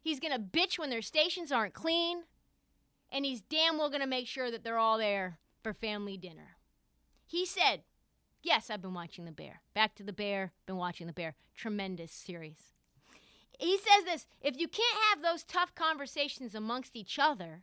He's 0.00 0.20
going 0.20 0.32
to 0.32 0.38
bitch 0.38 0.78
when 0.78 0.90
their 0.90 1.02
stations 1.02 1.52
aren't 1.52 1.74
clean. 1.74 2.22
And 3.10 3.24
he's 3.24 3.40
damn 3.40 3.78
well 3.78 3.88
going 3.88 4.00
to 4.00 4.06
make 4.06 4.26
sure 4.26 4.50
that 4.50 4.64
they're 4.64 4.78
all 4.78 4.98
there 4.98 5.38
for 5.62 5.72
family 5.72 6.16
dinner. 6.16 6.56
He 7.26 7.46
said, 7.46 7.82
Yes, 8.42 8.70
I've 8.70 8.82
been 8.82 8.94
watching 8.94 9.24
The 9.24 9.32
Bear. 9.32 9.60
Back 9.74 9.94
to 9.96 10.02
The 10.02 10.12
Bear, 10.12 10.52
been 10.66 10.76
watching 10.76 11.06
The 11.06 11.12
Bear. 11.12 11.34
Tremendous 11.56 12.12
series. 12.12 12.72
He 13.58 13.76
says 13.76 14.04
this 14.04 14.26
if 14.40 14.58
you 14.58 14.68
can't 14.68 14.98
have 15.10 15.22
those 15.22 15.42
tough 15.42 15.74
conversations 15.74 16.54
amongst 16.54 16.94
each 16.94 17.18
other 17.18 17.62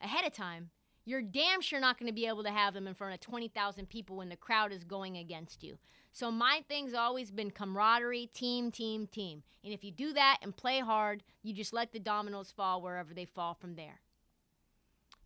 ahead 0.00 0.26
of 0.26 0.34
time, 0.34 0.70
you're 1.06 1.22
damn 1.22 1.60
sure 1.60 1.80
not 1.80 1.98
going 1.98 2.08
to 2.08 2.14
be 2.14 2.26
able 2.26 2.42
to 2.44 2.50
have 2.50 2.74
them 2.74 2.86
in 2.86 2.94
front 2.94 3.14
of 3.14 3.20
20,000 3.20 3.88
people 3.88 4.16
when 4.16 4.28
the 4.28 4.36
crowd 4.36 4.72
is 4.72 4.84
going 4.84 5.16
against 5.16 5.62
you. 5.62 5.78
So 6.12 6.30
my 6.30 6.62
thing's 6.68 6.94
always 6.94 7.30
been 7.30 7.50
camaraderie, 7.50 8.30
team, 8.32 8.70
team, 8.70 9.06
team. 9.06 9.42
And 9.64 9.72
if 9.72 9.82
you 9.82 9.90
do 9.90 10.12
that 10.12 10.38
and 10.42 10.56
play 10.56 10.80
hard, 10.80 11.22
you 11.42 11.52
just 11.52 11.72
let 11.72 11.92
the 11.92 11.98
dominoes 11.98 12.52
fall 12.54 12.80
wherever 12.80 13.12
they 13.12 13.24
fall 13.24 13.54
from 13.54 13.74
there. 13.74 14.00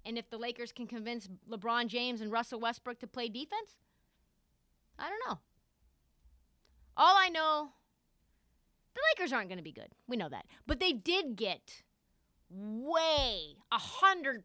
And 0.04 0.16
if 0.16 0.30
the 0.30 0.38
Lakers 0.38 0.72
can 0.72 0.86
convince 0.86 1.28
LeBron 1.50 1.88
James 1.88 2.20
and 2.20 2.32
Russell 2.32 2.60
Westbrook 2.60 3.00
to 3.00 3.06
play 3.06 3.28
defense, 3.28 3.76
I 4.98 5.08
don't 5.08 5.20
know. 5.28 5.38
All 6.96 7.16
I 7.16 7.28
know, 7.28 7.70
the 8.94 9.00
Lakers 9.12 9.32
aren't 9.32 9.48
going 9.48 9.58
to 9.58 9.64
be 9.64 9.72
good. 9.72 9.88
We 10.08 10.16
know 10.16 10.28
that. 10.28 10.46
But 10.66 10.80
they 10.80 10.92
did 10.92 11.36
get 11.36 11.82
way, 12.50 13.56
a 13.70 13.78
100% 13.78 14.42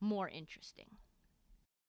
more 0.00 0.28
interesting. 0.28 0.96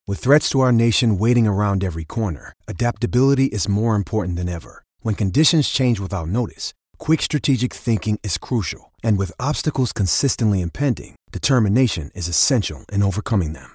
With 0.08 0.20
threats 0.20 0.50
to 0.52 0.62
our 0.62 0.72
nation 0.72 1.18
waiting 1.18 1.48
around 1.48 1.84
every 1.84 2.06
corner, 2.06 2.54
adaptability 2.68 3.46
is 3.46 3.68
more 3.68 3.96
important 3.96 4.38
than 4.38 4.48
ever. 4.48 4.84
When 5.02 5.16
conditions 5.16 5.68
change 5.68 6.00
without 6.00 6.30
notice, 6.30 6.74
quick 6.98 7.22
strategic 7.22 7.74
thinking 7.74 8.20
is 8.24 8.38
crucial. 8.38 8.94
And 9.04 9.18
with 9.18 9.32
obstacles 9.40 9.92
consistently 9.92 10.62
impending, 10.62 11.16
determination 11.32 12.12
is 12.14 12.28
essential 12.28 12.86
in 12.92 13.04
overcoming 13.04 13.54
them. 13.54 13.75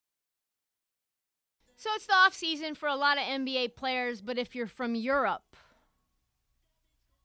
So 1.81 1.89
it's 1.95 2.05
the 2.05 2.13
off 2.13 2.35
season 2.35 2.75
for 2.75 2.87
a 2.87 2.95
lot 2.95 3.17
of 3.17 3.23
NBA 3.23 3.75
players, 3.75 4.21
but 4.21 4.37
if 4.37 4.53
you're 4.53 4.67
from 4.67 4.93
Europe, 4.93 5.55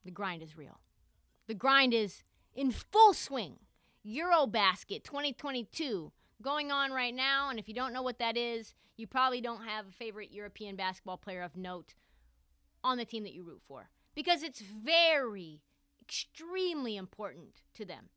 the 0.03 0.09
grind 0.09 0.41
is 0.41 0.57
real. 0.57 0.79
The 1.45 1.53
grind 1.53 1.93
is 1.93 2.23
in 2.55 2.71
full 2.71 3.13
swing. 3.13 3.57
Eurobasket 4.03 5.03
2022 5.03 6.11
going 6.41 6.71
on 6.71 6.91
right 6.91 7.13
now, 7.13 7.51
and 7.51 7.59
if 7.59 7.67
you 7.67 7.75
don't 7.75 7.93
know 7.93 8.01
what 8.01 8.17
that 8.17 8.35
is, 8.35 8.73
you 8.95 9.05
probably 9.05 9.41
don't 9.41 9.63
have 9.63 9.89
a 9.89 9.91
favorite 9.91 10.31
European 10.31 10.75
basketball 10.75 11.17
player 11.17 11.43
of 11.43 11.55
note 11.55 11.93
on 12.83 12.97
the 12.97 13.05
team 13.05 13.21
that 13.25 13.33
you 13.33 13.43
root 13.43 13.61
for 13.61 13.91
because 14.15 14.41
it's 14.41 14.61
very 14.61 15.61
extremely 16.01 16.97
important 16.97 17.61
to 17.75 17.85
them. 17.85 18.09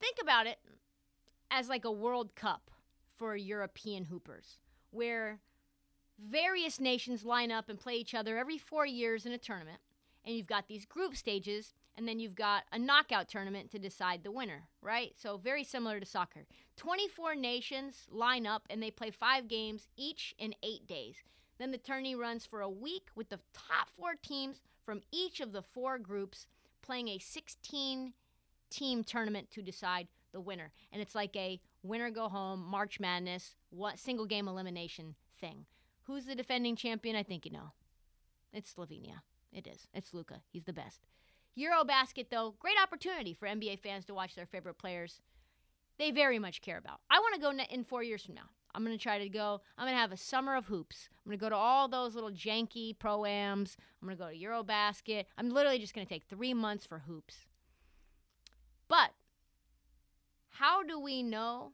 Think 0.00 0.16
about 0.18 0.46
it 0.46 0.56
as 1.50 1.68
like 1.68 1.84
a 1.84 1.92
World 1.92 2.34
Cup 2.34 2.70
for 3.18 3.36
European 3.36 4.06
hoopers 4.06 4.60
where 4.90 5.40
various 6.18 6.80
nations 6.80 7.24
line 7.24 7.50
up 7.50 7.68
and 7.68 7.78
play 7.78 7.94
each 7.94 8.14
other 8.14 8.38
every 8.38 8.58
four 8.58 8.86
years 8.86 9.26
in 9.26 9.32
a 9.32 9.38
tournament. 9.38 9.78
And 10.24 10.34
you've 10.34 10.46
got 10.46 10.68
these 10.68 10.86
group 10.86 11.16
stages, 11.16 11.74
and 11.96 12.08
then 12.08 12.18
you've 12.18 12.34
got 12.34 12.64
a 12.72 12.78
knockout 12.78 13.28
tournament 13.28 13.70
to 13.70 13.78
decide 13.78 14.22
the 14.22 14.30
winner, 14.30 14.62
right? 14.80 15.12
So, 15.16 15.36
very 15.36 15.64
similar 15.64 16.00
to 16.00 16.06
soccer. 16.06 16.46
24 16.76 17.34
nations 17.34 18.06
line 18.10 18.46
up 18.46 18.66
and 18.70 18.82
they 18.82 18.90
play 18.90 19.10
five 19.10 19.48
games 19.48 19.86
each 19.96 20.34
in 20.38 20.54
eight 20.62 20.86
days. 20.86 21.16
Then 21.58 21.70
the 21.70 21.78
tourney 21.78 22.14
runs 22.14 22.46
for 22.46 22.62
a 22.62 22.68
week 22.68 23.08
with 23.14 23.28
the 23.28 23.38
top 23.52 23.88
four 23.96 24.14
teams 24.20 24.60
from 24.84 25.02
each 25.12 25.40
of 25.40 25.52
the 25.52 25.62
four 25.62 25.98
groups 25.98 26.46
playing 26.82 27.08
a 27.08 27.18
16 27.18 28.12
team 28.70 29.04
tournament 29.04 29.50
to 29.52 29.62
decide 29.62 30.08
the 30.32 30.40
winner. 30.40 30.72
And 30.92 31.00
it's 31.00 31.14
like 31.14 31.36
a 31.36 31.60
winner 31.82 32.10
go 32.10 32.28
home, 32.28 32.64
March 32.64 32.98
Madness, 32.98 33.54
what 33.70 33.98
single 33.98 34.26
game 34.26 34.48
elimination 34.48 35.14
thing. 35.40 35.66
Who's 36.04 36.26
the 36.26 36.34
defending 36.34 36.76
champion? 36.76 37.16
I 37.16 37.22
think 37.22 37.44
you 37.44 37.52
know. 37.52 37.72
It's 38.52 38.72
Slovenia. 38.72 39.22
It 39.52 39.66
is. 39.66 39.88
It's 39.92 40.14
Luka. 40.14 40.40
He's 40.52 40.64
the 40.64 40.72
best. 40.72 41.00
Eurobasket, 41.58 42.26
though, 42.30 42.54
great 42.58 42.76
opportunity 42.82 43.32
for 43.32 43.46
NBA 43.46 43.80
fans 43.80 44.04
to 44.06 44.14
watch 44.14 44.34
their 44.34 44.46
favorite 44.46 44.78
players 44.78 45.20
they 45.98 46.10
very 46.10 46.38
much 46.38 46.60
care 46.60 46.78
about. 46.78 47.00
I 47.10 47.18
want 47.18 47.34
to 47.34 47.40
go 47.40 47.52
in 47.70 47.84
four 47.84 48.02
years 48.02 48.24
from 48.24 48.34
now. 48.34 48.50
I'm 48.74 48.84
going 48.84 48.96
to 48.96 49.02
try 49.02 49.18
to 49.18 49.28
go. 49.28 49.60
I'm 49.78 49.84
going 49.86 49.94
to 49.94 50.00
have 50.00 50.10
a 50.10 50.16
summer 50.16 50.56
of 50.56 50.66
hoops. 50.66 51.08
I'm 51.24 51.30
going 51.30 51.38
to 51.38 51.44
go 51.44 51.48
to 51.48 51.56
all 51.56 51.86
those 51.86 52.14
little 52.14 52.32
janky 52.32 52.98
pro-ams. 52.98 53.76
I'm 54.02 54.08
going 54.08 54.18
to 54.18 54.24
go 54.24 54.30
to 54.30 54.36
Eurobasket. 54.36 55.26
I'm 55.38 55.50
literally 55.50 55.78
just 55.78 55.94
going 55.94 56.04
to 56.04 56.12
take 56.12 56.24
three 56.24 56.54
months 56.54 56.84
for 56.84 57.00
hoops. 57.00 57.46
But 58.88 59.10
how 60.50 60.82
do 60.82 60.98
we 60.98 61.22
know 61.22 61.72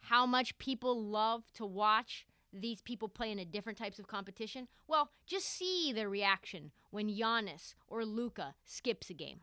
how 0.00 0.26
much 0.26 0.58
people 0.58 1.00
love 1.00 1.44
to 1.54 1.64
watch 1.64 2.26
these 2.52 2.82
people 2.82 3.08
play 3.08 3.30
in 3.30 3.38
a 3.38 3.44
different 3.44 3.78
types 3.78 3.98
of 3.98 4.06
competition? 4.06 4.68
Well, 4.86 5.10
just 5.26 5.46
see 5.46 5.92
their 5.92 6.08
reaction 6.08 6.70
when 6.90 7.08
Giannis 7.08 7.74
or 7.88 8.04
Luka 8.04 8.54
skips 8.64 9.10
a 9.10 9.14
game. 9.14 9.40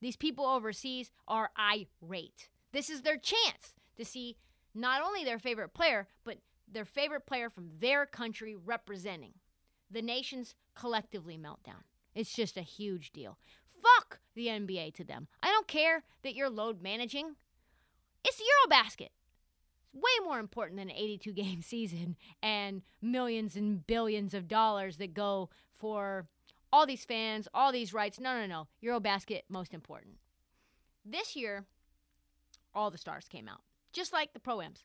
These 0.00 0.16
people 0.16 0.46
overseas 0.46 1.10
are 1.28 1.50
irate. 1.58 2.48
This 2.72 2.90
is 2.90 3.02
their 3.02 3.18
chance 3.18 3.74
to 3.96 4.04
see 4.04 4.36
not 4.74 5.02
only 5.02 5.24
their 5.24 5.38
favorite 5.38 5.74
player, 5.74 6.08
but 6.24 6.38
their 6.70 6.84
favorite 6.84 7.26
player 7.26 7.50
from 7.50 7.70
their 7.80 8.06
country 8.06 8.56
representing. 8.56 9.34
The 9.90 10.02
nations 10.02 10.54
collectively 10.74 11.36
meltdown. 11.36 11.82
It's 12.14 12.34
just 12.34 12.56
a 12.56 12.62
huge 12.62 13.12
deal. 13.12 13.38
Fuck 13.82 14.20
the 14.34 14.46
NBA 14.46 14.94
to 14.94 15.04
them. 15.04 15.28
I 15.42 15.48
don't 15.48 15.66
care 15.66 16.04
that 16.22 16.34
you're 16.34 16.50
load 16.50 16.82
managing. 16.82 17.34
It's 18.24 18.40
Eurobasket 18.40 19.08
way 19.92 20.10
more 20.24 20.38
important 20.38 20.78
than 20.78 20.90
an 20.90 20.96
82 20.96 21.32
game 21.32 21.62
season 21.62 22.16
and 22.42 22.82
millions 23.02 23.56
and 23.56 23.86
billions 23.86 24.34
of 24.34 24.48
dollars 24.48 24.96
that 24.98 25.14
go 25.14 25.50
for 25.72 26.26
all 26.72 26.86
these 26.86 27.04
fans, 27.04 27.48
all 27.52 27.72
these 27.72 27.92
rights. 27.92 28.20
No, 28.20 28.38
no, 28.38 28.46
no. 28.46 28.68
Eurobasket, 28.82 29.42
most 29.48 29.74
important. 29.74 30.14
This 31.04 31.34
year, 31.34 31.64
all 32.74 32.90
the 32.90 32.98
stars 32.98 33.26
came 33.28 33.48
out, 33.48 33.62
just 33.92 34.12
like 34.12 34.32
the 34.32 34.40
Pro-Ams. 34.40 34.84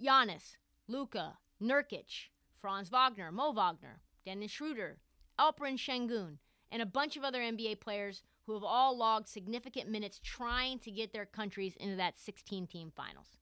Giannis, 0.00 0.56
Luka, 0.86 1.38
Nurkic, 1.62 2.28
Franz 2.60 2.88
Wagner, 2.88 3.32
Mo 3.32 3.52
Wagner, 3.52 4.00
Dennis 4.24 4.50
Schroeder, 4.50 4.98
Alperen 5.38 5.76
Sengun, 5.78 6.38
and 6.70 6.82
a 6.82 6.86
bunch 6.86 7.16
of 7.16 7.24
other 7.24 7.40
NBA 7.40 7.80
players 7.80 8.22
who 8.46 8.54
have 8.54 8.64
all 8.64 8.96
logged 8.96 9.28
significant 9.28 9.88
minutes 9.88 10.20
trying 10.22 10.78
to 10.80 10.90
get 10.90 11.12
their 11.12 11.26
countries 11.26 11.74
into 11.76 11.96
that 11.96 12.18
16 12.18 12.66
team 12.66 12.92
finals. 12.94 13.38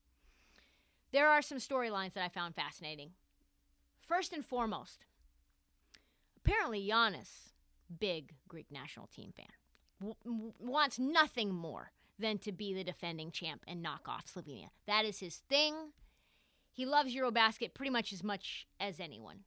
There 1.12 1.28
are 1.28 1.42
some 1.42 1.58
storylines 1.58 2.14
that 2.14 2.24
I 2.24 2.28
found 2.28 2.54
fascinating. 2.54 3.10
First 4.06 4.32
and 4.32 4.44
foremost, 4.44 5.04
apparently 6.36 6.86
Giannis, 6.86 7.52
big 8.00 8.32
Greek 8.48 8.66
national 8.70 9.06
team 9.06 9.32
fan, 9.36 9.46
w- 10.00 10.52
wants 10.58 10.98
nothing 10.98 11.52
more 11.52 11.92
than 12.18 12.38
to 12.38 12.52
be 12.52 12.72
the 12.72 12.84
defending 12.84 13.30
champ 13.30 13.62
and 13.66 13.82
knock 13.82 14.08
off 14.08 14.26
Slovenia. 14.26 14.68
That 14.86 15.04
is 15.04 15.20
his 15.20 15.36
thing. 15.48 15.74
He 16.72 16.86
loves 16.86 17.14
Eurobasket 17.14 17.74
pretty 17.74 17.90
much 17.90 18.12
as 18.12 18.22
much 18.22 18.66
as 18.80 18.98
anyone. 18.98 19.40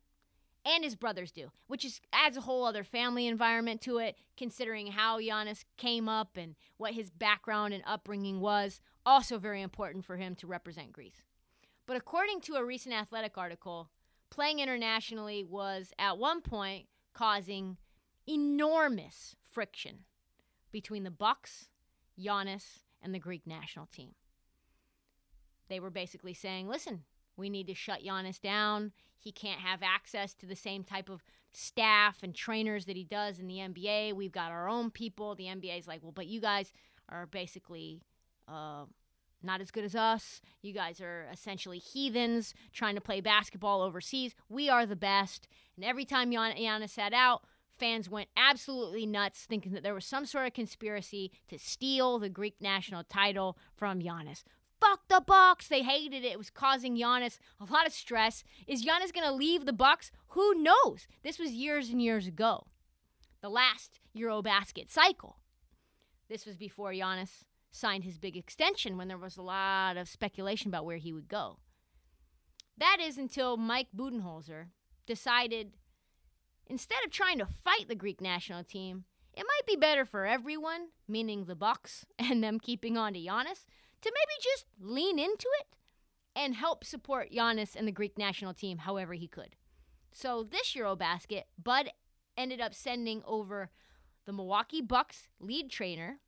And 0.65 0.84
his 0.84 0.95
brothers 0.95 1.32
do, 1.32 1.51
which 1.67 1.86
is 1.86 2.01
adds 2.12 2.38
a 2.38 2.41
whole 2.41 2.65
other 2.65 2.84
family 2.84 3.28
environment 3.28 3.82
to 3.82 3.99
it, 3.99 4.15
considering 4.36 4.88
how 4.88 5.19
Giannis 5.19 5.63
came 5.78 6.10
up 6.10 6.38
and 6.38 6.56
what 6.78 6.93
his 6.93 7.12
background 7.12 7.73
and 7.73 7.84
upbringing 7.86 8.39
was. 8.39 8.82
Also 9.06 9.38
very 9.38 9.62
important 9.62 10.06
for 10.06 10.17
him 10.17 10.34
to 10.36 10.47
represent 10.47 10.91
Greece. 10.91 11.21
But 11.86 11.98
according 11.98 12.41
to 12.41 12.56
a 12.56 12.65
recent 12.65 12.95
athletic 12.95 13.38
article, 13.38 13.89
playing 14.30 14.60
internationally 14.60 15.43
was 15.43 15.93
at 16.00 16.17
one 16.17 16.41
point 16.41 16.88
causing 17.13 17.78
enormous 18.28 19.36
friction 19.43 20.00
between 20.71 21.04
the 21.04 21.12
Bucks, 21.12 21.69
Giannis, 22.19 22.80
and 23.02 23.13
the 23.13 23.19
Greek 23.19 23.45
national 23.45 23.86
team. 23.88 24.15
They 25.69 25.80
were 25.80 25.91
basically 25.91 26.34
saying, 26.34 26.67
"Listen, 26.67 27.06
we 27.38 27.50
need 27.50 27.67
to 27.67 27.74
shut 27.74 28.04
Giannis 28.04 28.39
down. 28.39 28.91
He 29.19 29.32
can't 29.32 29.62
have 29.62 29.82
access 29.84 30.34
to 30.36 30.45
the 30.45 30.56
same 30.56 30.84
type 30.84 31.10
of 31.10 31.24
staff 31.52 32.21
and 32.21 32.36
trainers 32.36 32.86
that 32.86 32.95
he 32.95 33.04
does 33.04 33.39
in 33.39 33.48
the 33.48 33.60
NBA. 33.60 34.13
We've 34.13 34.32
got 34.32 34.52
our 34.52 34.67
own 34.67 34.91
people. 34.91 35.36
The 35.36 35.45
NBA 35.45 35.80
is 35.80 35.88
like, 35.88 36.04
well, 36.04 36.12
but 36.12 36.28
you 36.28 36.41
guys 36.41 36.71
are 37.10 37.26
basically 37.26 38.02
uh, 38.48 38.86
not 39.46 39.62
as 39.62 39.71
good 39.71 39.83
as 39.83 39.96
us. 39.96 40.41
You 40.62 40.73
guys 40.73 41.00
are 41.00 41.27
essentially 41.31 41.77
heathens 41.77 42.54
trying 42.73 42.96
to 42.96 43.02
play 43.02 43.21
basketball 43.21 43.81
overseas. 43.81 44.35
We 44.50 44.69
are 44.69 44.85
the 44.85 44.96
best. 44.96 45.48
And 45.75 45.85
every 45.85 46.06
time 46.06 46.31
Gian- 46.31 46.58
Giannis 46.58 46.91
sat 46.91 47.13
out, 47.13 47.43
fans 47.77 48.10
went 48.10 48.29
absolutely 48.35 49.06
nuts, 49.06 49.46
thinking 49.46 49.73
that 49.73 49.83
there 49.83 49.93
was 49.93 50.06
some 50.06 50.25
sort 50.25 50.48
of 50.48 50.54
conspiracy 50.54 51.31
to 51.50 51.60
steal 51.60 52.19
the 52.19 52.29
Greek 52.29 52.56
national 52.62 53.04
title 53.04 53.58
from 53.75 54.02
Giannis. 54.02 54.43
Fuck 54.79 55.08
the 55.08 55.23
Bucks. 55.25 55.67
They 55.67 55.83
hated 55.83 56.23
it. 56.23 56.33
It 56.33 56.37
was 56.37 56.50
causing 56.50 56.98
Giannis 56.98 57.39
a 57.60 57.71
lot 57.71 57.87
of 57.87 57.93
stress. 57.93 58.43
Is 58.67 58.85
Giannis 58.85 59.13
going 59.13 59.27
to 59.27 59.31
leave 59.31 59.65
the 59.65 59.73
Bucks? 59.73 60.12
Who 60.29 60.54
knows? 60.56 61.08
This 61.23 61.39
was 61.39 61.52
years 61.52 61.89
and 61.89 62.02
years 62.02 62.27
ago. 62.27 62.67
The 63.41 63.50
last 63.50 64.00
EuroBasket 64.15 64.91
cycle. 64.91 65.37
This 66.29 66.46
was 66.46 66.58
before 66.58 66.91
Giannis 66.91 67.43
signed 67.76 68.04
his 68.04 68.17
big 68.17 68.38
extension 68.38 68.98
when 68.98 69.08
there 69.08 69.17
was 69.17 69.38
a 69.38 69.42
lot 69.42 69.98
of 69.98 70.08
speculation 70.08 70.69
about 70.69 70.86
where 70.86 70.98
he 70.98 71.13
would 71.13 71.28
go. 71.28 71.58
That 72.78 72.98
is 73.02 73.17
until 73.17 73.58
Mike 73.58 73.88
Budenholzer 73.96 74.67
decided 75.06 75.73
instead 76.67 77.04
of 77.06 77.12
trying 77.12 77.38
to 77.40 77.46
fight 77.46 77.88
the 77.88 77.96
Greek 77.96 78.21
national 78.21 78.63
team, 78.63 79.06
it 79.34 79.46
might 79.46 79.67
be 79.67 79.76
better 79.76 80.06
for 80.06 80.26
everyone, 80.26 80.88
meaning 81.08 81.46
the 81.46 81.56
Bucks 81.56 82.06
and 82.19 82.44
them 82.44 82.60
keeping 82.60 82.98
on 82.98 83.13
to 83.13 83.19
Giannis, 83.19 83.65
to 84.02 84.12
maybe 84.13 84.42
just 84.42 84.65
lean 84.80 85.19
into 85.19 85.48
it 85.60 85.67
and 86.36 86.56
help 86.56 86.84
support 86.84 87.32
Giannis 87.32 87.76
and 87.76 87.88
the 87.88 87.92
Greek 87.94 88.17
national 88.17 88.54
team 88.54 88.80
however 88.80 89.13
he 89.13 89.28
could. 89.28 89.56
So 90.12 90.44
this 90.44 90.73
Eurobasket, 90.73 91.44
Bud 91.62 91.90
ended 92.38 92.62
up 92.62 92.73
sending 92.73 93.21
over 93.26 93.69
the 94.26 94.34
Milwaukee 94.34 94.82
Bucks 94.82 95.28
lead 95.40 95.69
trainer. 95.69 96.19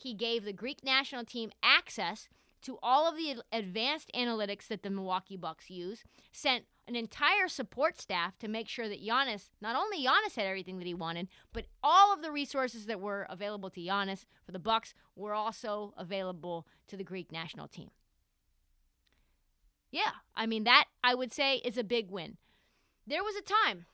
He 0.00 0.14
gave 0.14 0.44
the 0.44 0.52
Greek 0.54 0.82
national 0.82 1.26
team 1.26 1.50
access 1.62 2.26
to 2.62 2.78
all 2.82 3.06
of 3.06 3.16
the 3.16 3.42
advanced 3.52 4.10
analytics 4.14 4.66
that 4.68 4.82
the 4.82 4.88
Milwaukee 4.88 5.36
Bucks 5.36 5.68
use, 5.68 6.04
sent 6.32 6.64
an 6.88 6.96
entire 6.96 7.48
support 7.48 8.00
staff 8.00 8.38
to 8.38 8.48
make 8.48 8.66
sure 8.66 8.88
that 8.88 9.04
Giannis, 9.04 9.50
not 9.60 9.76
only 9.76 10.04
Giannis 10.04 10.36
had 10.36 10.46
everything 10.46 10.78
that 10.78 10.86
he 10.86 10.94
wanted, 10.94 11.28
but 11.52 11.66
all 11.82 12.14
of 12.14 12.22
the 12.22 12.32
resources 12.32 12.86
that 12.86 13.00
were 13.00 13.26
available 13.28 13.68
to 13.70 13.80
Giannis 13.80 14.24
for 14.44 14.52
the 14.52 14.58
Bucks 14.58 14.94
were 15.14 15.34
also 15.34 15.92
available 15.98 16.66
to 16.88 16.96
the 16.96 17.04
Greek 17.04 17.30
national 17.30 17.68
team. 17.68 17.90
Yeah, 19.90 20.12
I 20.34 20.46
mean 20.46 20.64
that 20.64 20.86
I 21.04 21.14
would 21.14 21.32
say 21.32 21.56
is 21.56 21.76
a 21.76 21.84
big 21.84 22.10
win. 22.10 22.38
There 23.06 23.22
was 23.22 23.36
a 23.36 23.42
time 23.42 23.84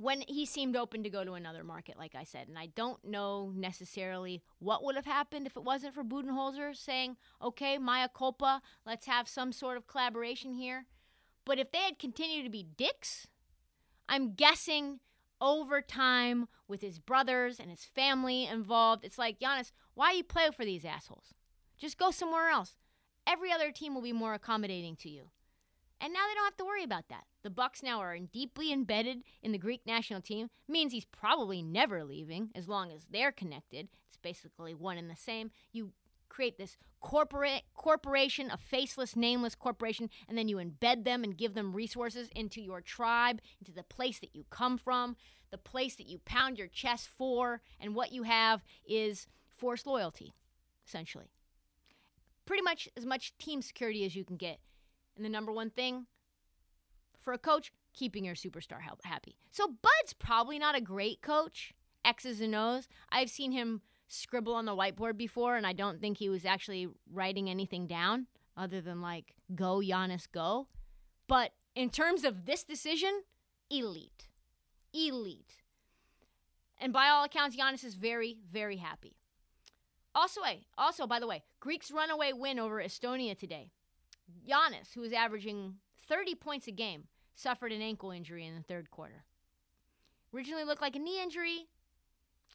when 0.00 0.22
he 0.26 0.46
seemed 0.46 0.76
open 0.76 1.02
to 1.02 1.10
go 1.10 1.24
to 1.24 1.34
another 1.34 1.62
market, 1.62 1.98
like 1.98 2.14
I 2.14 2.24
said. 2.24 2.48
And 2.48 2.58
I 2.58 2.68
don't 2.74 3.04
know 3.04 3.52
necessarily 3.54 4.42
what 4.58 4.82
would 4.82 4.96
have 4.96 5.04
happened 5.04 5.46
if 5.46 5.58
it 5.58 5.62
wasn't 5.62 5.92
for 5.92 6.02
Budenholzer 6.02 6.74
saying, 6.74 7.18
okay, 7.42 7.76
mea 7.76 8.06
culpa, 8.16 8.62
let's 8.86 9.04
have 9.04 9.28
some 9.28 9.52
sort 9.52 9.76
of 9.76 9.86
collaboration 9.86 10.54
here. 10.54 10.86
But 11.44 11.58
if 11.58 11.70
they 11.70 11.80
had 11.80 11.98
continued 11.98 12.44
to 12.44 12.50
be 12.50 12.62
dicks, 12.62 13.26
I'm 14.08 14.32
guessing 14.32 15.00
over 15.38 15.82
time 15.82 16.48
with 16.66 16.80
his 16.80 16.98
brothers 16.98 17.60
and 17.60 17.68
his 17.68 17.84
family 17.84 18.46
involved, 18.46 19.04
it's 19.04 19.18
like, 19.18 19.38
Giannis, 19.38 19.70
why 19.92 20.12
you 20.12 20.24
play 20.24 20.48
for 20.56 20.64
these 20.64 20.86
assholes? 20.86 21.34
Just 21.76 21.98
go 21.98 22.10
somewhere 22.10 22.48
else. 22.48 22.74
Every 23.26 23.52
other 23.52 23.70
team 23.70 23.94
will 23.94 24.00
be 24.00 24.14
more 24.14 24.32
accommodating 24.32 24.96
to 24.96 25.10
you. 25.10 25.28
And 26.00 26.12
now 26.12 26.20
they 26.28 26.34
don't 26.34 26.44
have 26.44 26.56
to 26.56 26.64
worry 26.64 26.84
about 26.84 27.08
that. 27.08 27.24
The 27.42 27.50
Bucks 27.50 27.82
now 27.82 28.00
are 28.00 28.18
deeply 28.18 28.72
embedded 28.72 29.22
in 29.42 29.52
the 29.52 29.58
Greek 29.58 29.82
national 29.86 30.22
team. 30.22 30.48
Means 30.66 30.92
he's 30.92 31.04
probably 31.04 31.62
never 31.62 32.04
leaving 32.04 32.50
as 32.54 32.68
long 32.68 32.90
as 32.90 33.06
they're 33.10 33.32
connected. 33.32 33.88
It's 34.08 34.16
basically 34.22 34.74
one 34.74 34.96
and 34.96 35.10
the 35.10 35.16
same. 35.16 35.50
You 35.72 35.92
create 36.30 36.56
this 36.56 36.78
corporate 37.00 37.62
corporation, 37.74 38.50
a 38.50 38.56
faceless, 38.56 39.14
nameless 39.14 39.54
corporation, 39.54 40.08
and 40.28 40.38
then 40.38 40.48
you 40.48 40.56
embed 40.56 41.04
them 41.04 41.22
and 41.22 41.36
give 41.36 41.54
them 41.54 41.74
resources 41.74 42.30
into 42.34 42.62
your 42.62 42.80
tribe, 42.80 43.40
into 43.58 43.72
the 43.72 43.82
place 43.82 44.20
that 44.20 44.34
you 44.34 44.44
come 44.48 44.78
from, 44.78 45.16
the 45.50 45.58
place 45.58 45.96
that 45.96 46.06
you 46.06 46.18
pound 46.24 46.56
your 46.56 46.68
chest 46.68 47.08
for, 47.08 47.60
and 47.78 47.94
what 47.94 48.12
you 48.12 48.22
have 48.22 48.62
is 48.88 49.26
forced 49.48 49.86
loyalty, 49.86 50.32
essentially. 50.86 51.30
Pretty 52.46 52.62
much 52.62 52.88
as 52.96 53.04
much 53.04 53.36
team 53.38 53.60
security 53.60 54.04
as 54.04 54.16
you 54.16 54.24
can 54.24 54.36
get. 54.36 54.60
And 55.20 55.24
the 55.26 55.28
number 55.28 55.52
one 55.52 55.68
thing 55.68 56.06
for 57.18 57.34
a 57.34 57.38
coach, 57.38 57.74
keeping 57.92 58.24
your 58.24 58.34
superstar 58.34 58.78
happy. 59.04 59.36
So 59.50 59.66
Bud's 59.66 60.14
probably 60.14 60.58
not 60.58 60.74
a 60.74 60.80
great 60.80 61.20
coach, 61.20 61.74
X's 62.06 62.40
and 62.40 62.54
O's. 62.54 62.88
I've 63.12 63.28
seen 63.28 63.52
him 63.52 63.82
scribble 64.08 64.54
on 64.54 64.64
the 64.64 64.74
whiteboard 64.74 65.18
before, 65.18 65.56
and 65.56 65.66
I 65.66 65.74
don't 65.74 66.00
think 66.00 66.16
he 66.16 66.30
was 66.30 66.46
actually 66.46 66.88
writing 67.12 67.50
anything 67.50 67.86
down 67.86 68.28
other 68.56 68.80
than 68.80 69.02
like, 69.02 69.34
go, 69.54 69.80
Giannis, 69.80 70.26
go. 70.32 70.68
But 71.28 71.50
in 71.74 71.90
terms 71.90 72.24
of 72.24 72.46
this 72.46 72.64
decision, 72.64 73.20
elite. 73.68 74.28
Elite. 74.94 75.56
And 76.78 76.94
by 76.94 77.08
all 77.08 77.24
accounts, 77.24 77.58
Giannis 77.58 77.84
is 77.84 77.94
very, 77.94 78.38
very 78.50 78.78
happy. 78.78 79.18
Also, 80.14 80.40
also, 80.78 81.06
by 81.06 81.20
the 81.20 81.26
way, 81.26 81.42
Greeks 81.60 81.90
runaway 81.90 82.32
win 82.32 82.58
over 82.58 82.82
Estonia 82.82 83.38
today. 83.38 83.70
Giannis, 84.48 84.94
who 84.94 85.00
was 85.00 85.12
averaging 85.12 85.76
30 86.08 86.34
points 86.34 86.66
a 86.66 86.72
game, 86.72 87.04
suffered 87.34 87.72
an 87.72 87.82
ankle 87.82 88.10
injury 88.10 88.46
in 88.46 88.54
the 88.54 88.62
third 88.62 88.90
quarter. 88.90 89.24
Originally 90.34 90.64
looked 90.64 90.82
like 90.82 90.96
a 90.96 91.00
knee 91.00 91.22
injury, 91.22 91.68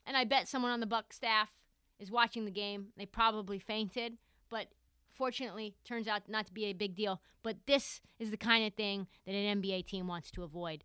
and 0.06 0.16
I 0.16 0.24
bet 0.24 0.48
someone 0.48 0.72
on 0.72 0.80
the 0.80 0.86
Buck 0.86 1.12
staff 1.12 1.50
is 2.00 2.12
watching 2.12 2.46
the 2.46 2.52
game. 2.52 2.88
They 2.98 3.06
probably 3.06 3.60
fainted, 3.60 4.18
but 4.50 4.68
fortunately 5.14 5.76
turns 5.84 6.08
out 6.08 6.30
not 6.30 6.46
to 6.48 6.54
be 6.54 6.66
a 6.66 6.74
big 6.74 6.96
deal. 6.96 7.22
But 7.44 7.66
this 7.66 8.02
is 8.20 8.32
the 8.32 8.38
kind 8.38 8.66
of 8.66 8.74
thing 8.74 9.08
that 9.26 9.34
an 9.34 9.62
NBA 9.62 9.88
team 9.88 10.08
wants 10.08 10.32
to 10.32 10.44
avoid 10.44 10.84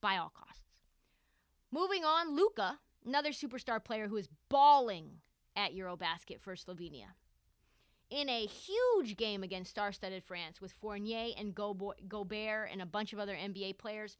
by 0.00 0.16
all 0.16 0.32
costs. 0.34 0.62
Moving 1.72 2.04
on, 2.04 2.36
Luka, 2.36 2.78
another 3.04 3.30
superstar 3.30 3.82
player 3.82 4.08
who 4.08 4.16
is 4.16 4.28
balling 4.48 5.18
at 5.56 5.74
Eurobasket 5.74 6.40
for 6.40 6.54
Slovenia 6.54 7.14
in 8.10 8.28
a 8.28 8.46
huge 8.46 9.16
game 9.16 9.42
against 9.42 9.70
star 9.70 9.92
studded 9.92 10.24
France 10.24 10.60
with 10.60 10.72
Fournier 10.72 11.32
and 11.38 11.54
Gobert 11.54 12.70
and 12.70 12.82
a 12.82 12.86
bunch 12.86 13.12
of 13.12 13.18
other 13.18 13.34
NBA 13.34 13.78
players. 13.78 14.16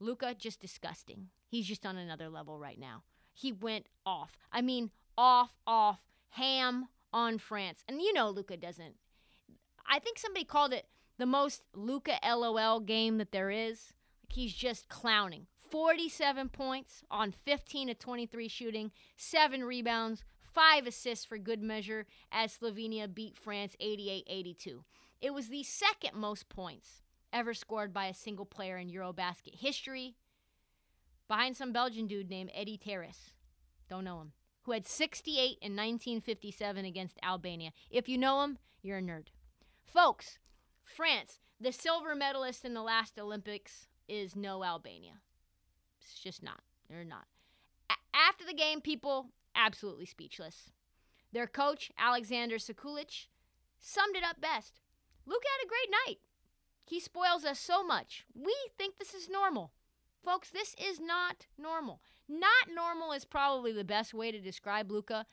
Luka, 0.00 0.34
just 0.34 0.60
disgusting. 0.60 1.28
He's 1.48 1.66
just 1.66 1.86
on 1.86 1.96
another 1.96 2.28
level 2.28 2.58
right 2.58 2.78
now. 2.78 3.02
He 3.32 3.52
went 3.52 3.86
off. 4.04 4.38
I 4.52 4.62
mean, 4.62 4.90
off, 5.16 5.54
off, 5.66 6.00
ham 6.30 6.88
on 7.12 7.38
France. 7.38 7.84
And 7.88 8.00
you 8.00 8.12
know, 8.12 8.30
Luka 8.30 8.56
doesn't. 8.56 8.94
I 9.88 9.98
think 9.98 10.18
somebody 10.18 10.44
called 10.44 10.72
it 10.72 10.86
the 11.18 11.26
most 11.26 11.62
Luka 11.74 12.18
LOL 12.22 12.80
game 12.80 13.18
that 13.18 13.32
there 13.32 13.50
is. 13.50 13.92
He's 14.28 14.52
just 14.52 14.88
clowning. 14.88 15.46
47 15.70 16.48
points 16.50 17.02
on 17.10 17.32
15 17.32 17.88
to 17.88 17.94
23 17.94 18.48
shooting, 18.48 18.92
seven 19.16 19.64
rebounds, 19.64 20.22
five 20.56 20.86
assists 20.86 21.26
for 21.26 21.36
good 21.36 21.62
measure 21.62 22.06
as 22.32 22.56
Slovenia 22.56 23.12
beat 23.12 23.36
France 23.36 23.76
88 23.78 24.24
82. 24.26 24.84
It 25.20 25.34
was 25.34 25.48
the 25.48 25.62
second 25.62 26.16
most 26.16 26.48
points 26.48 27.02
ever 27.30 27.52
scored 27.52 27.92
by 27.92 28.06
a 28.06 28.14
single 28.14 28.46
player 28.46 28.78
in 28.78 28.88
Eurobasket 28.88 29.56
history, 29.56 30.16
behind 31.28 31.56
some 31.56 31.72
Belgian 31.72 32.06
dude 32.06 32.30
named 32.30 32.50
Eddie 32.54 32.78
Terrace. 32.78 33.32
Don't 33.90 34.04
know 34.04 34.20
him. 34.20 34.32
Who 34.62 34.72
had 34.72 34.86
68 34.86 35.58
in 35.60 35.76
1957 35.76 36.84
against 36.86 37.18
Albania. 37.22 37.70
If 37.90 38.08
you 38.08 38.16
know 38.16 38.42
him, 38.42 38.58
you're 38.82 38.98
a 38.98 39.02
nerd. 39.02 39.26
Folks, 39.84 40.38
France, 40.82 41.38
the 41.60 41.70
silver 41.70 42.14
medalist 42.14 42.64
in 42.64 42.72
the 42.72 42.82
last 42.82 43.18
Olympics, 43.18 43.88
is 44.08 44.34
no 44.34 44.64
Albania. 44.64 45.20
It's 46.00 46.18
just 46.18 46.42
not. 46.42 46.62
They're 46.88 47.04
not. 47.04 47.26
A- 47.90 48.16
after 48.16 48.46
the 48.46 48.54
game, 48.54 48.80
people 48.80 49.26
absolutely 49.56 50.06
speechless. 50.06 50.70
Their 51.32 51.46
coach, 51.46 51.90
Aleksander 51.98 52.56
Sekulic, 52.56 53.26
summed 53.80 54.16
it 54.16 54.24
up 54.24 54.40
best. 54.40 54.80
Luke 55.26 55.42
had 55.44 55.66
a 55.66 55.68
great 55.68 55.90
night. 56.06 56.18
He 56.84 57.00
spoils 57.00 57.44
us 57.44 57.58
so 57.58 57.84
much. 57.84 58.24
We 58.34 58.54
think 58.78 58.98
this 58.98 59.12
is 59.12 59.28
normal. 59.28 59.72
Folks, 60.24 60.50
this 60.50 60.74
is 60.78 61.00
not 61.00 61.46
normal. 61.58 62.00
Not 62.28 62.68
normal 62.74 63.12
is 63.12 63.24
probably 63.24 63.72
the 63.72 63.84
best 63.84 64.14
way 64.14 64.30
to 64.30 64.38
describe 64.38 64.90
Luka. 64.90 65.26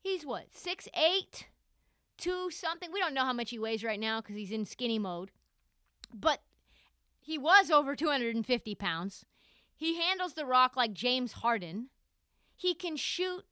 He's 0.00 0.24
what, 0.24 0.46
six 0.54 0.88
eight, 0.94 1.48
two 2.16 2.50
something? 2.50 2.90
We 2.92 3.00
don't 3.00 3.14
know 3.14 3.24
how 3.24 3.32
much 3.32 3.50
he 3.50 3.58
weighs 3.58 3.84
right 3.84 4.00
now 4.00 4.20
because 4.20 4.36
he's 4.36 4.52
in 4.52 4.64
skinny 4.64 4.98
mode. 4.98 5.30
But 6.12 6.40
he 7.20 7.36
was 7.36 7.70
over 7.70 7.94
250 7.94 8.74
pounds. 8.74 9.24
He 9.74 10.00
handles 10.00 10.34
the 10.34 10.46
rock 10.46 10.76
like 10.76 10.92
James 10.92 11.32
Harden. 11.32 11.88
He 12.58 12.74
can 12.74 12.96
shoot 12.96 13.44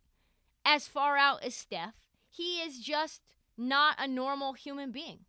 as 0.65 0.89
far 0.89 1.17
out 1.17 1.45
as 1.45 1.55
Steph. 1.55 1.95
He 2.29 2.61
is 2.61 2.81
just 2.81 3.23
not 3.57 3.95
a 4.01 4.09
normal 4.09 4.55
human 4.55 4.91
being. 4.91 5.21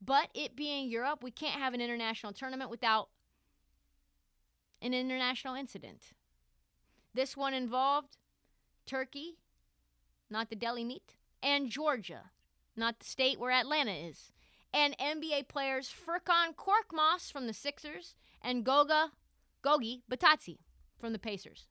But 0.00 0.28
it 0.32 0.54
being 0.54 0.88
Europe, 0.88 1.24
we 1.24 1.32
can't 1.32 1.60
have 1.60 1.74
an 1.74 1.80
international 1.80 2.32
tournament 2.32 2.70
without 2.70 3.08
an 4.80 4.94
international 4.94 5.56
incident. 5.56 6.12
This 7.14 7.36
one 7.36 7.52
involved 7.52 8.16
Turkey, 8.86 9.38
not 10.30 10.48
the 10.48 10.54
deli 10.54 10.84
meat, 10.84 11.16
and 11.42 11.68
Georgia, 11.68 12.30
not 12.76 13.00
the 13.00 13.06
state 13.06 13.40
where 13.40 13.50
Atlanta 13.50 13.92
is. 13.92 14.30
And 14.72 14.96
NBA 14.98 15.48
players 15.48 15.92
Furkan 15.92 16.54
Korkmaz 16.54 17.32
from 17.32 17.48
the 17.48 17.52
Sixers 17.52 18.14
and 18.40 18.64
Goga 18.64 19.10
Gogi 19.64 20.02
Bitadze 20.08 20.58
from 21.00 21.12
the 21.12 21.18
Pacers. 21.18 21.66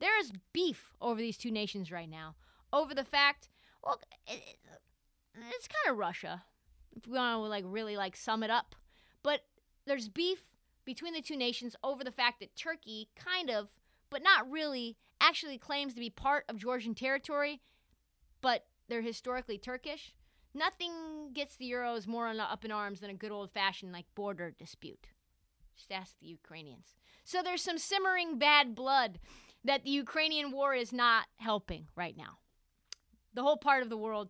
There 0.00 0.18
is 0.18 0.32
beef 0.52 0.92
over 1.00 1.20
these 1.20 1.36
two 1.36 1.50
nations 1.50 1.92
right 1.92 2.08
now 2.08 2.34
over 2.72 2.94
the 2.94 3.04
fact, 3.04 3.48
well, 3.84 4.00
it, 4.26 4.40
it's 5.34 5.68
kind 5.68 5.92
of 5.92 5.98
Russia, 5.98 6.42
if 6.96 7.06
we 7.06 7.16
want 7.16 7.36
to 7.36 7.48
like 7.48 7.64
really 7.66 7.96
like 7.96 8.16
sum 8.16 8.42
it 8.42 8.50
up. 8.50 8.74
But 9.22 9.40
there's 9.86 10.08
beef 10.08 10.44
between 10.84 11.12
the 11.12 11.20
two 11.20 11.36
nations 11.36 11.76
over 11.84 12.02
the 12.02 12.10
fact 12.10 12.40
that 12.40 12.56
Turkey 12.56 13.08
kind 13.14 13.50
of, 13.50 13.68
but 14.08 14.22
not 14.22 14.50
really, 14.50 14.96
actually 15.20 15.58
claims 15.58 15.94
to 15.94 16.00
be 16.00 16.10
part 16.10 16.44
of 16.48 16.56
Georgian 16.56 16.94
territory, 16.94 17.60
but 18.40 18.64
they're 18.88 19.02
historically 19.02 19.58
Turkish. 19.58 20.14
Nothing 20.54 21.30
gets 21.32 21.56
the 21.56 21.70
Euros 21.70 22.06
more 22.06 22.26
up 22.28 22.64
in 22.64 22.72
arms 22.72 23.00
than 23.00 23.10
a 23.10 23.14
good 23.14 23.30
old 23.30 23.52
fashioned 23.52 23.92
like 23.92 24.06
border 24.14 24.50
dispute. 24.58 25.08
Just 25.76 25.92
ask 25.92 26.18
the 26.18 26.26
Ukrainians. 26.26 26.96
So 27.24 27.42
there's 27.42 27.62
some 27.62 27.78
simmering 27.78 28.38
bad 28.38 28.74
blood 28.74 29.18
that 29.64 29.84
the 29.84 29.90
Ukrainian 29.90 30.50
war 30.50 30.74
is 30.74 30.92
not 30.92 31.26
helping 31.36 31.88
right 31.94 32.16
now. 32.16 32.38
The 33.34 33.42
whole 33.42 33.56
part 33.56 33.82
of 33.82 33.90
the 33.90 33.96
world 33.96 34.28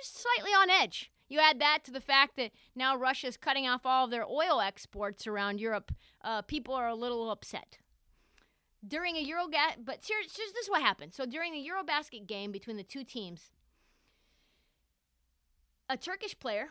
is 0.00 0.06
slightly 0.06 0.52
on 0.52 0.70
edge. 0.70 1.10
You 1.28 1.40
add 1.40 1.60
that 1.60 1.84
to 1.84 1.90
the 1.90 2.00
fact 2.00 2.36
that 2.36 2.52
now 2.74 2.96
Russia's 2.96 3.36
cutting 3.36 3.66
off 3.66 3.86
all 3.86 4.04
of 4.04 4.10
their 4.10 4.26
oil 4.26 4.60
exports 4.60 5.26
around 5.26 5.60
Europe. 5.60 5.92
Uh, 6.22 6.42
people 6.42 6.74
are 6.74 6.88
a 6.88 6.94
little 6.94 7.30
upset. 7.30 7.78
During 8.86 9.16
a 9.16 9.24
Eurogas, 9.24 9.82
but 9.82 10.04
here's, 10.06 10.36
here's 10.36 10.52
this 10.52 10.64
is 10.64 10.70
what 10.70 10.82
happened. 10.82 11.14
So 11.14 11.24
during 11.24 11.52
the 11.52 11.66
Eurobasket 11.66 12.26
game 12.26 12.52
between 12.52 12.76
the 12.76 12.82
two 12.82 13.02
teams, 13.02 13.50
a 15.88 15.96
Turkish 15.96 16.38
player, 16.38 16.68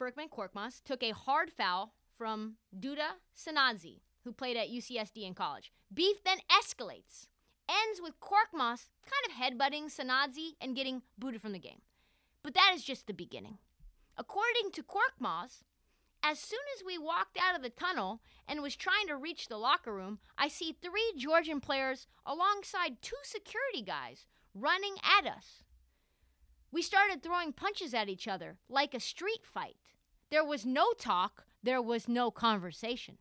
Furkan 0.00 0.30
Korkmaz, 0.30 0.82
took 0.84 1.02
a 1.02 1.10
hard 1.10 1.50
foul 1.50 1.92
from 2.16 2.54
Duda 2.78 3.18
Sanadze, 3.36 4.00
who 4.26 4.32
played 4.32 4.56
at 4.56 4.70
UCSD 4.70 5.24
in 5.24 5.34
college. 5.34 5.72
Beef 5.94 6.16
then 6.24 6.38
escalates, 6.50 7.28
ends 7.68 8.00
with 8.02 8.20
Korkmaz 8.20 8.88
kind 9.06 9.24
of 9.24 9.32
headbutting 9.32 9.84
Sanadze 9.84 10.56
and 10.60 10.74
getting 10.74 11.02
booted 11.16 11.40
from 11.40 11.52
the 11.52 11.60
game. 11.60 11.80
But 12.42 12.54
that 12.54 12.72
is 12.74 12.82
just 12.82 13.06
the 13.06 13.14
beginning. 13.14 13.58
According 14.18 14.72
to 14.72 14.82
Korkmaz, 14.82 15.62
as 16.24 16.40
soon 16.40 16.58
as 16.76 16.84
we 16.84 16.98
walked 16.98 17.38
out 17.40 17.54
of 17.54 17.62
the 17.62 17.70
tunnel 17.70 18.20
and 18.48 18.62
was 18.62 18.74
trying 18.74 19.06
to 19.06 19.16
reach 19.16 19.46
the 19.46 19.58
locker 19.58 19.94
room, 19.94 20.18
I 20.36 20.48
see 20.48 20.72
three 20.72 21.12
Georgian 21.16 21.60
players 21.60 22.08
alongside 22.26 23.00
two 23.00 23.16
security 23.22 23.82
guys 23.82 24.26
running 24.54 24.96
at 25.04 25.26
us. 25.26 25.62
We 26.72 26.82
started 26.82 27.22
throwing 27.22 27.52
punches 27.52 27.94
at 27.94 28.08
each 28.08 28.26
other 28.26 28.56
like 28.68 28.92
a 28.92 28.98
street 28.98 29.44
fight. 29.44 29.76
There 30.30 30.44
was 30.44 30.66
no 30.66 30.92
talk, 30.98 31.44
there 31.62 31.80
was 31.80 32.08
no 32.08 32.32
conversation. 32.32 33.18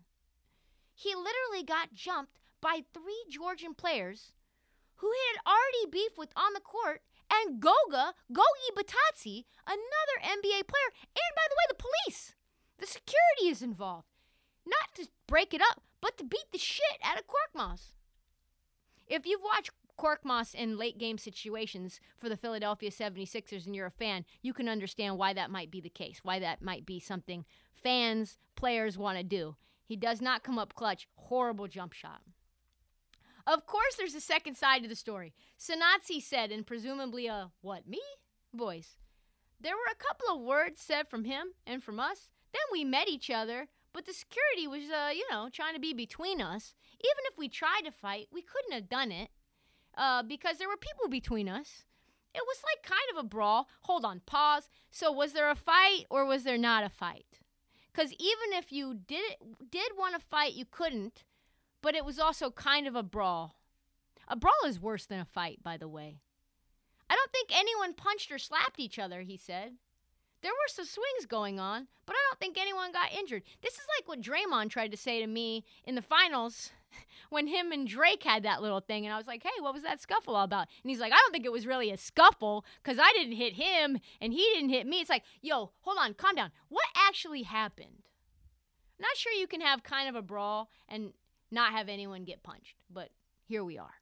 He 0.95 1.13
literally 1.13 1.63
got 1.63 1.93
jumped 1.93 2.39
by 2.61 2.83
three 2.93 3.23
Georgian 3.29 3.75
players 3.75 4.31
who 4.95 5.11
he 5.11 5.35
had 5.35 5.43
already 5.45 5.91
beef 5.91 6.17
with 6.17 6.29
on 6.35 6.53
the 6.53 6.61
court 6.61 7.01
and 7.29 7.59
Goga, 7.59 8.13
Gogi 8.31 8.71
Bitadze, 8.75 9.43
another 9.67 10.17
NBA 10.23 10.67
player, 10.67 10.91
and 11.09 11.35
by 11.35 11.45
the 11.49 11.55
way, 11.55 11.65
the 11.69 11.83
police. 11.83 12.33
The 12.77 12.87
security 12.87 13.49
is 13.49 13.61
involved. 13.61 14.07
Not 14.65 14.95
to 14.95 15.07
break 15.27 15.53
it 15.53 15.61
up, 15.61 15.81
but 16.01 16.17
to 16.17 16.23
beat 16.23 16.51
the 16.51 16.57
shit 16.57 16.97
out 17.03 17.19
of 17.19 17.25
Korkmaz. 17.27 17.93
If 19.07 19.25
you've 19.25 19.43
watched 19.43 19.71
Korkmaz 19.99 20.55
in 20.55 20.77
late 20.77 20.97
game 20.97 21.17
situations 21.17 21.99
for 22.17 22.29
the 22.29 22.37
Philadelphia 22.37 22.89
76ers 22.89 23.65
and 23.65 23.75
you're 23.75 23.85
a 23.87 23.91
fan, 23.91 24.25
you 24.41 24.53
can 24.53 24.69
understand 24.69 25.17
why 25.17 25.33
that 25.33 25.51
might 25.51 25.71
be 25.71 25.81
the 25.81 25.89
case, 25.89 26.19
why 26.23 26.39
that 26.39 26.61
might 26.61 26.85
be 26.85 26.99
something 26.99 27.45
fans, 27.73 28.37
players 28.55 28.97
want 28.97 29.17
to 29.17 29.23
do. 29.23 29.55
He 29.85 29.95
does 29.95 30.21
not 30.21 30.43
come 30.43 30.57
up 30.57 30.75
clutch. 30.75 31.07
Horrible 31.15 31.67
jump 31.67 31.93
shot. 31.93 32.21
Of 33.47 33.67
course, 33.67 33.95
there's 33.95 34.15
a 34.15 34.21
second 34.21 34.55
side 34.55 34.81
to 34.81 34.89
the 34.89 34.95
story. 34.95 35.33
Sanadze 35.59 36.21
said, 36.21 36.51
in 36.51 36.63
presumably 36.63 37.27
a 37.27 37.51
what, 37.61 37.87
me? 37.87 38.01
voice. 38.53 38.97
There 39.59 39.75
were 39.75 39.91
a 39.91 40.03
couple 40.03 40.35
of 40.35 40.41
words 40.41 40.81
said 40.81 41.07
from 41.07 41.25
him 41.25 41.47
and 41.67 41.83
from 41.83 41.99
us. 41.99 42.29
Then 42.53 42.61
we 42.71 42.83
met 42.83 43.09
each 43.09 43.29
other, 43.29 43.67
but 43.93 44.05
the 44.05 44.13
security 44.13 44.67
was, 44.67 44.89
uh, 44.89 45.09
you 45.13 45.25
know, 45.29 45.49
trying 45.51 45.73
to 45.73 45.79
be 45.79 45.93
between 45.93 46.41
us. 46.41 46.73
Even 46.93 47.23
if 47.31 47.37
we 47.37 47.49
tried 47.49 47.81
to 47.85 47.91
fight, 47.91 48.27
we 48.31 48.41
couldn't 48.41 48.73
have 48.73 48.89
done 48.89 49.11
it 49.11 49.29
uh, 49.97 50.23
because 50.23 50.57
there 50.57 50.69
were 50.69 50.77
people 50.77 51.09
between 51.09 51.47
us. 51.47 51.83
It 52.33 52.43
was 52.45 52.57
like 52.63 52.83
kind 52.83 53.01
of 53.11 53.23
a 53.23 53.27
brawl. 53.27 53.67
Hold 53.81 54.03
on, 54.03 54.21
pause. 54.25 54.69
So, 54.91 55.11
was 55.11 55.33
there 55.33 55.49
a 55.49 55.55
fight 55.55 56.05
or 56.09 56.25
was 56.25 56.43
there 56.43 56.57
not 56.57 56.83
a 56.83 56.89
fight? 56.89 57.39
Because 57.95 58.11
even 58.13 58.53
if 58.53 58.71
you 58.71 58.95
did 59.07 59.35
did 59.71 59.91
want 59.97 60.15
to 60.15 60.27
fight, 60.27 60.53
you 60.53 60.65
couldn't 60.65 61.23
but 61.85 61.93
it 61.93 62.03
was 62.03 62.17
also 62.17 62.49
kind 62.49 62.87
of 62.87 62.95
a 62.95 63.03
brawl. 63.03 63.59
A 64.27 64.35
brawl 64.35 64.65
is 64.65 64.79
worse 64.79 65.05
than 65.05 65.19
a 65.19 65.25
fight, 65.25 65.61
by 65.61 65.77
the 65.77 65.87
way. 65.87 66.17
I 67.07 67.15
don't 67.15 67.31
think 67.31 67.51
anyone 67.55 67.93
punched 67.93 68.31
or 68.31 68.39
slapped 68.39 68.79
each 68.79 68.97
other, 68.97 69.21
he 69.21 69.37
said. 69.37 69.73
There 70.41 70.51
were 70.51 70.67
some 70.67 70.85
swings 70.85 71.27
going 71.27 71.59
on, 71.59 71.87
but 72.07 72.15
I 72.15 72.19
don't 72.27 72.39
think 72.39 72.57
anyone 72.57 72.91
got 72.91 73.13
injured. 73.13 73.43
This 73.61 73.75
is 73.75 73.85
like 73.99 74.07
what 74.07 74.19
Draymond 74.19 74.71
tried 74.71 74.89
to 74.89 74.97
say 74.97 75.21
to 75.21 75.27
me 75.27 75.63
in 75.83 75.93
the 75.93 76.01
finals 76.01 76.71
when 77.29 77.47
him 77.47 77.71
and 77.71 77.87
Drake 77.87 78.23
had 78.23 78.43
that 78.43 78.61
little 78.61 78.79
thing. 78.79 79.05
And 79.05 79.13
I 79.13 79.17
was 79.17 79.27
like, 79.27 79.43
hey, 79.43 79.61
what 79.61 79.73
was 79.73 79.83
that 79.83 80.01
scuffle 80.01 80.35
all 80.35 80.43
about? 80.43 80.67
And 80.83 80.89
he's 80.89 80.99
like, 80.99 81.11
I 81.11 81.17
don't 81.17 81.31
think 81.31 81.45
it 81.45 81.51
was 81.51 81.67
really 81.67 81.91
a 81.91 81.97
scuffle 81.97 82.65
because 82.83 82.99
I 82.99 83.11
didn't 83.13 83.35
hit 83.35 83.53
him 83.53 83.99
and 84.21 84.33
he 84.33 84.43
didn't 84.53 84.69
hit 84.69 84.87
me. 84.87 85.01
It's 85.01 85.09
like, 85.09 85.23
yo, 85.41 85.71
hold 85.81 85.97
on, 85.99 86.13
calm 86.13 86.35
down. 86.35 86.51
What 86.69 86.85
actually 86.95 87.43
happened? 87.43 88.03
Not 88.99 89.17
sure 89.17 89.33
you 89.33 89.47
can 89.47 89.61
have 89.61 89.83
kind 89.83 90.07
of 90.07 90.15
a 90.15 90.21
brawl 90.21 90.69
and 90.87 91.13
not 91.51 91.73
have 91.73 91.89
anyone 91.89 92.23
get 92.23 92.43
punched. 92.43 92.75
But 92.91 93.09
here 93.47 93.63
we 93.63 93.77
are. 93.77 93.95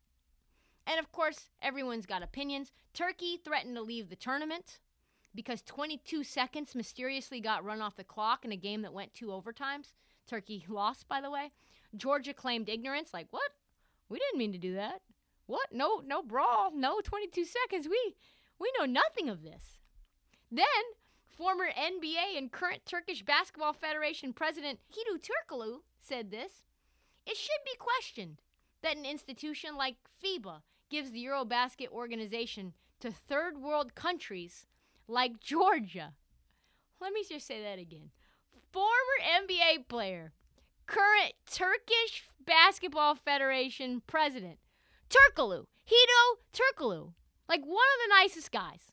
And 0.85 0.99
of 0.99 1.11
course, 1.11 1.49
everyone's 1.61 2.05
got 2.05 2.23
opinions. 2.23 2.71
Turkey 2.93 3.37
threatened 3.37 3.75
to 3.75 3.81
leave 3.81 4.09
the 4.09 4.15
tournament 4.15 4.79
because 5.33 5.61
22 5.61 6.23
seconds 6.23 6.75
mysteriously 6.75 7.39
got 7.39 7.63
run 7.63 7.81
off 7.81 7.95
the 7.95 8.03
clock 8.03 8.45
in 8.45 8.51
a 8.51 8.57
game 8.57 8.81
that 8.81 8.93
went 8.93 9.13
two 9.13 9.27
overtimes. 9.27 9.93
Turkey 10.27 10.65
lost, 10.69 11.07
by 11.07 11.21
the 11.21 11.31
way. 11.31 11.51
Georgia 11.95 12.33
claimed 12.33 12.69
ignorance, 12.69 13.13
like, 13.13 13.27
what? 13.31 13.51
We 14.09 14.19
didn't 14.19 14.39
mean 14.39 14.51
to 14.53 14.57
do 14.57 14.75
that. 14.75 15.01
What? 15.45 15.71
No, 15.71 16.01
no 16.05 16.21
brawl. 16.21 16.71
No 16.73 17.01
22 17.01 17.45
seconds. 17.45 17.87
We 17.87 18.15
we 18.59 18.71
know 18.77 18.85
nothing 18.85 19.29
of 19.29 19.43
this. 19.43 19.79
Then, 20.51 20.65
former 21.27 21.65
NBA 21.65 22.37
and 22.37 22.51
current 22.51 22.85
Turkish 22.85 23.23
Basketball 23.23 23.73
Federation 23.73 24.33
president 24.33 24.79
Hedo 24.91 25.19
Turkoglu 25.19 25.79
said 25.99 26.31
this. 26.31 26.63
It 27.25 27.37
should 27.37 27.51
be 27.65 27.75
questioned 27.77 28.41
that 28.81 28.97
an 28.97 29.05
institution 29.05 29.75
like 29.75 29.95
FIBA 30.23 30.61
gives 30.89 31.11
the 31.11 31.25
Eurobasket 31.25 31.89
organization 31.89 32.73
to 32.99 33.11
third 33.11 33.57
world 33.57 33.95
countries 33.95 34.65
like 35.07 35.39
Georgia. 35.39 36.13
Let 37.01 37.13
me 37.13 37.23
just 37.27 37.47
say 37.47 37.61
that 37.63 37.79
again. 37.79 38.11
Former 38.71 38.87
NBA 39.41 39.87
player, 39.87 40.33
current 40.93 41.33
Turkish 41.51 42.23
Basketball 42.45 43.15
Federation 43.15 44.03
president, 44.05 44.57
Turkoglu, 45.09 45.65
Hedo 45.87 46.37
Turkoglu, 46.53 47.13
like 47.49 47.61
one 47.61 47.71
of 47.71 47.99
the 48.03 48.15
nicest 48.21 48.51
guys. 48.51 48.91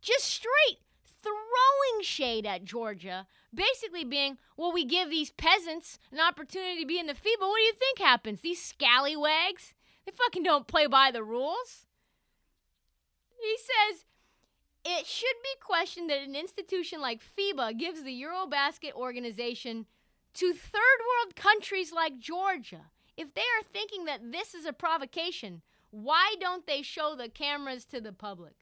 Just 0.00 0.24
straight 0.24 0.78
throwing 1.22 2.02
shade 2.02 2.46
at 2.46 2.64
Georgia, 2.64 3.26
basically 3.52 4.04
being, 4.04 4.36
well, 4.56 4.72
we 4.72 4.84
give 4.84 5.10
these 5.10 5.30
peasants 5.32 5.98
an 6.12 6.20
opportunity 6.20 6.80
to 6.80 6.86
be 6.86 6.98
in 6.98 7.06
the 7.06 7.14
FIBA. 7.14 7.40
What 7.40 7.58
do 7.58 7.62
you 7.62 7.72
think 7.72 7.98
happens? 7.98 8.40
These 8.40 8.62
scallywags, 8.62 9.72
they 10.04 10.12
fucking 10.12 10.42
don't 10.42 10.68
play 10.68 10.86
by 10.86 11.10
the 11.10 11.24
rules. 11.24 11.86
He 13.40 13.56
says, 13.56 14.04
it 14.84 15.06
should 15.06 15.36
be 15.42 15.58
questioned 15.60 16.10
that 16.10 16.22
an 16.22 16.36
institution 16.36 17.00
like 17.00 17.22
FIBA 17.36 17.78
gives 17.78 18.02
the 18.02 18.22
Eurobasket 18.22 18.92
organization 18.92 19.86
to 20.34 20.52
third 20.52 21.00
world 21.00 21.36
countries 21.36 21.92
like 21.92 22.18
Georgia. 22.18 22.86
If 23.16 23.34
they 23.34 23.40
are 23.40 23.64
thinking 23.72 24.06
that 24.06 24.32
this 24.32 24.54
is 24.54 24.66
a 24.66 24.72
provocation, 24.72 25.62
why 25.90 26.34
don't 26.40 26.66
they 26.66 26.82
show 26.82 27.14
the 27.16 27.28
cameras 27.28 27.84
to 27.86 28.00
the 28.00 28.12
public? 28.12 28.54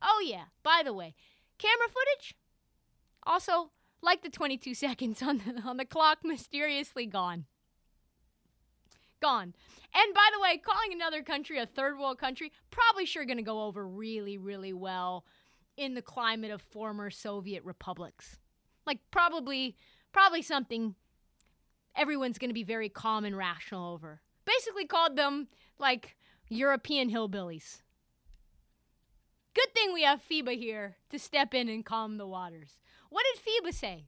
Oh, 0.00 0.22
yeah, 0.24 0.44
by 0.62 0.82
the 0.84 0.92
way, 0.92 1.14
Camera 1.62 1.88
footage? 1.88 2.34
Also, 3.24 3.70
like 4.02 4.22
the 4.22 4.30
22 4.30 4.74
seconds 4.74 5.22
on 5.22 5.38
the, 5.38 5.62
on 5.62 5.76
the 5.76 5.84
clock, 5.84 6.18
mysteriously 6.24 7.06
gone. 7.06 7.46
Gone. 9.20 9.54
And 9.94 10.14
by 10.14 10.28
the 10.34 10.40
way, 10.40 10.58
calling 10.58 10.92
another 10.92 11.22
country 11.22 11.58
a 11.58 11.66
third 11.66 11.98
world 11.98 12.18
country, 12.18 12.50
probably 12.70 13.06
sure 13.06 13.24
to 13.24 13.42
go 13.42 13.62
over 13.62 13.86
really, 13.86 14.36
really 14.38 14.72
well 14.72 15.24
in 15.76 15.94
the 15.94 16.02
climate 16.02 16.50
of 16.50 16.60
former 16.60 17.10
Soviet 17.10 17.64
republics. 17.64 18.38
Like, 18.84 18.98
probably, 19.12 19.76
probably 20.12 20.42
something 20.42 20.94
everyone's 21.96 22.38
going 22.38 22.50
to 22.50 22.54
be 22.54 22.64
very 22.64 22.88
calm 22.88 23.24
and 23.24 23.36
rational 23.36 23.92
over. 23.92 24.20
Basically, 24.44 24.86
called 24.86 25.16
them 25.16 25.48
like 25.78 26.16
European 26.48 27.10
hillbillies. 27.10 27.82
Good 29.54 29.74
thing 29.74 29.92
we 29.92 30.02
have 30.02 30.22
FIBA 30.22 30.58
here 30.58 30.96
to 31.10 31.18
step 31.18 31.54
in 31.54 31.68
and 31.68 31.84
calm 31.84 32.16
the 32.16 32.26
waters. 32.26 32.78
What 33.10 33.24
did 33.34 33.42
FIBA 33.42 33.74
say? 33.74 34.04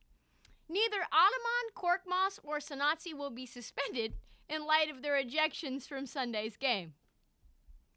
Neither 0.69 0.97
Ataman, 0.97 1.75
Korkmaz, 1.77 2.41
or 2.43 2.59
Sanadze 2.59 3.17
will 3.17 3.31
be 3.31 3.45
suspended 3.45 4.15
in 4.49 4.67
light 4.67 4.91
of 4.91 5.03
their 5.03 5.23
ejections 5.23 5.87
from 5.87 6.07
Sunday's 6.07 6.57
game. 6.57 6.95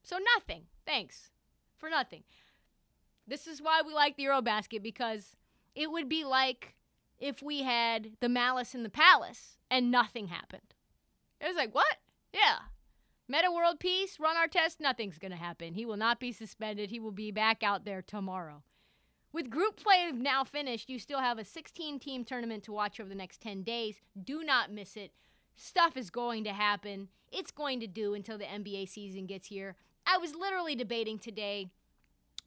So 0.03 0.17
nothing. 0.35 0.63
Thanks. 0.85 1.31
For 1.77 1.89
nothing. 1.89 2.23
This 3.27 3.47
is 3.47 3.61
why 3.61 3.81
we 3.85 3.93
like 3.93 4.17
the 4.17 4.23
Eurobasket 4.23 4.81
because 4.81 5.35
it 5.75 5.91
would 5.91 6.09
be 6.09 6.23
like 6.23 6.76
if 7.19 7.41
we 7.41 7.63
had 7.63 8.11
the 8.19 8.29
malice 8.29 8.75
in 8.75 8.83
the 8.83 8.89
palace 8.89 9.57
and 9.69 9.91
nothing 9.91 10.27
happened. 10.27 10.73
It 11.41 11.47
was 11.47 11.55
like, 11.55 11.73
what? 11.73 11.97
Yeah, 12.33 12.57
Metta 13.29 13.51
World 13.51 13.79
Peace, 13.79 14.19
Ron 14.19 14.35
Artest, 14.35 14.79
nothing's 14.79 15.17
going 15.17 15.31
to 15.31 15.37
happen. 15.37 15.73
He 15.73 15.85
will 15.85 15.97
not 15.97 16.19
be 16.19 16.31
suspended. 16.31 16.89
He 16.89 16.99
will 16.99 17.11
be 17.11 17.31
back 17.31 17.61
out 17.61 17.83
there 17.83 18.01
tomorrow. 18.01 18.63
With 19.33 19.49
group 19.49 19.75
play 19.83 20.09
now 20.13 20.45
finished, 20.45 20.89
you 20.89 20.97
still 20.97 21.19
have 21.19 21.37
a 21.37 21.43
16 21.43 21.99
team 21.99 22.23
tournament 22.23 22.63
to 22.63 22.71
watch 22.71 22.99
over 22.99 23.09
the 23.09 23.15
next 23.15 23.41
10 23.41 23.63
days. 23.63 23.97
Do 24.21 24.43
not 24.43 24.71
miss 24.71 24.95
it. 24.95 25.11
Stuff 25.55 25.97
is 25.97 26.09
going 26.09 26.45
to 26.45 26.53
happen. 26.53 27.09
It's 27.31 27.51
going 27.51 27.81
to 27.81 27.87
do 27.87 28.13
until 28.13 28.37
the 28.37 28.45
NBA 28.45 28.87
season 28.87 29.25
gets 29.25 29.47
here. 29.47 29.75
I 30.05 30.17
was 30.17 30.33
literally 30.33 30.75
debating 30.75 31.19
today 31.19 31.69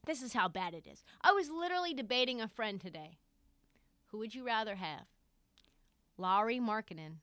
This 0.07 0.23
is 0.23 0.33
how 0.33 0.49
bad 0.49 0.73
it 0.75 0.87
is. 0.87 1.05
I 1.21 1.33
was 1.33 1.51
literally 1.51 1.93
debating 1.93 2.41
a 2.41 2.49
friend 2.49 2.81
today. 2.81 3.19
Who 4.11 4.19
would 4.19 4.35
you 4.35 4.45
rather 4.45 4.77
have? 4.77 5.07
Lauri 6.19 6.59
Markkanen 6.59 7.17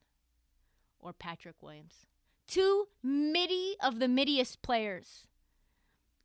or 1.00 1.12
Patrick 1.12 1.56
Williams? 1.60 2.06
Two 2.46 2.88
midi 3.02 3.76
of 3.82 3.98
the 3.98 4.08
midiest 4.08 4.62
players. 4.62 5.26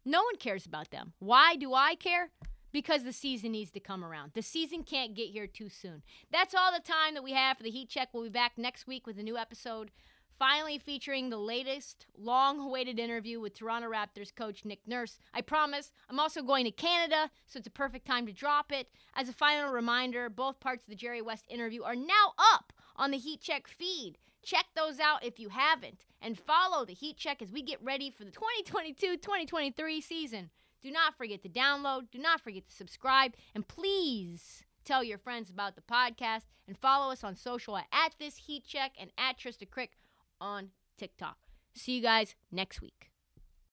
No 0.05 0.23
one 0.23 0.37
cares 0.37 0.65
about 0.65 0.89
them. 0.89 1.13
Why 1.19 1.55
do 1.55 1.73
I 1.73 1.95
care? 1.95 2.31
Because 2.71 3.03
the 3.03 3.13
season 3.13 3.51
needs 3.51 3.71
to 3.71 3.79
come 3.79 4.03
around. 4.03 4.31
The 4.33 4.41
season 4.41 4.83
can't 4.83 5.13
get 5.13 5.29
here 5.29 5.47
too 5.47 5.69
soon. 5.69 6.01
That's 6.31 6.55
all 6.55 6.71
the 6.71 6.79
time 6.79 7.13
that 7.13 7.23
we 7.23 7.33
have 7.33 7.57
for 7.57 7.63
the 7.63 7.69
Heat 7.69 7.89
Check. 7.89 8.09
We'll 8.13 8.23
be 8.23 8.29
back 8.29 8.53
next 8.57 8.87
week 8.87 9.05
with 9.05 9.19
a 9.19 9.23
new 9.23 9.37
episode, 9.37 9.91
finally 10.37 10.77
featuring 10.77 11.29
the 11.29 11.37
latest 11.37 12.05
long 12.17 12.59
awaited 12.59 12.99
interview 12.99 13.39
with 13.39 13.53
Toronto 13.53 13.89
Raptors 13.89 14.33
coach 14.33 14.65
Nick 14.65 14.79
Nurse. 14.87 15.19
I 15.33 15.41
promise 15.41 15.91
I'm 16.09 16.19
also 16.19 16.41
going 16.41 16.65
to 16.65 16.71
Canada, 16.71 17.29
so 17.47 17.57
it's 17.57 17.67
a 17.67 17.71
perfect 17.71 18.05
time 18.05 18.25
to 18.27 18.33
drop 18.33 18.71
it. 18.71 18.89
As 19.15 19.29
a 19.29 19.33
final 19.33 19.71
reminder, 19.71 20.29
both 20.29 20.59
parts 20.59 20.83
of 20.83 20.89
the 20.89 20.95
Jerry 20.95 21.21
West 21.21 21.45
interview 21.49 21.83
are 21.83 21.95
now 21.95 22.33
up 22.53 22.73
on 22.95 23.11
the 23.11 23.17
Heat 23.17 23.41
Check 23.41 23.67
feed. 23.67 24.17
Check 24.43 24.65
those 24.75 24.99
out 24.99 25.23
if 25.23 25.39
you 25.39 25.49
haven't, 25.49 26.05
and 26.21 26.37
follow 26.37 26.83
the 26.85 26.93
Heat 26.93 27.17
Check 27.17 27.41
as 27.41 27.51
we 27.51 27.61
get 27.61 27.81
ready 27.81 28.09
for 28.11 28.25
the 28.25 28.31
2022 28.31 29.17
2023 29.17 30.01
season. 30.01 30.49
Do 30.81 30.91
not 30.91 31.17
forget 31.17 31.41
to 31.43 31.49
download, 31.49 32.11
do 32.11 32.19
not 32.19 32.41
forget 32.41 32.67
to 32.67 32.75
subscribe, 32.75 33.35
and 33.55 33.65
please 33.65 34.63
tell 34.83 35.01
your 35.01 35.17
friends 35.17 35.49
about 35.49 35.75
the 35.75 35.81
podcast 35.81 36.43
and 36.67 36.77
follow 36.77 37.11
us 37.11 37.23
on 37.23 37.35
social 37.35 37.77
at, 37.77 37.85
at 37.93 38.15
this 38.19 38.35
Heat 38.35 38.65
Check 38.65 38.91
and 38.99 39.09
at 39.17 39.39
Trista 39.39 39.69
Crick 39.69 39.91
on 40.39 40.71
TikTok. 40.97 41.37
See 41.75 41.95
you 41.95 42.01
guys 42.01 42.35
next 42.51 42.81
week. 42.81 43.12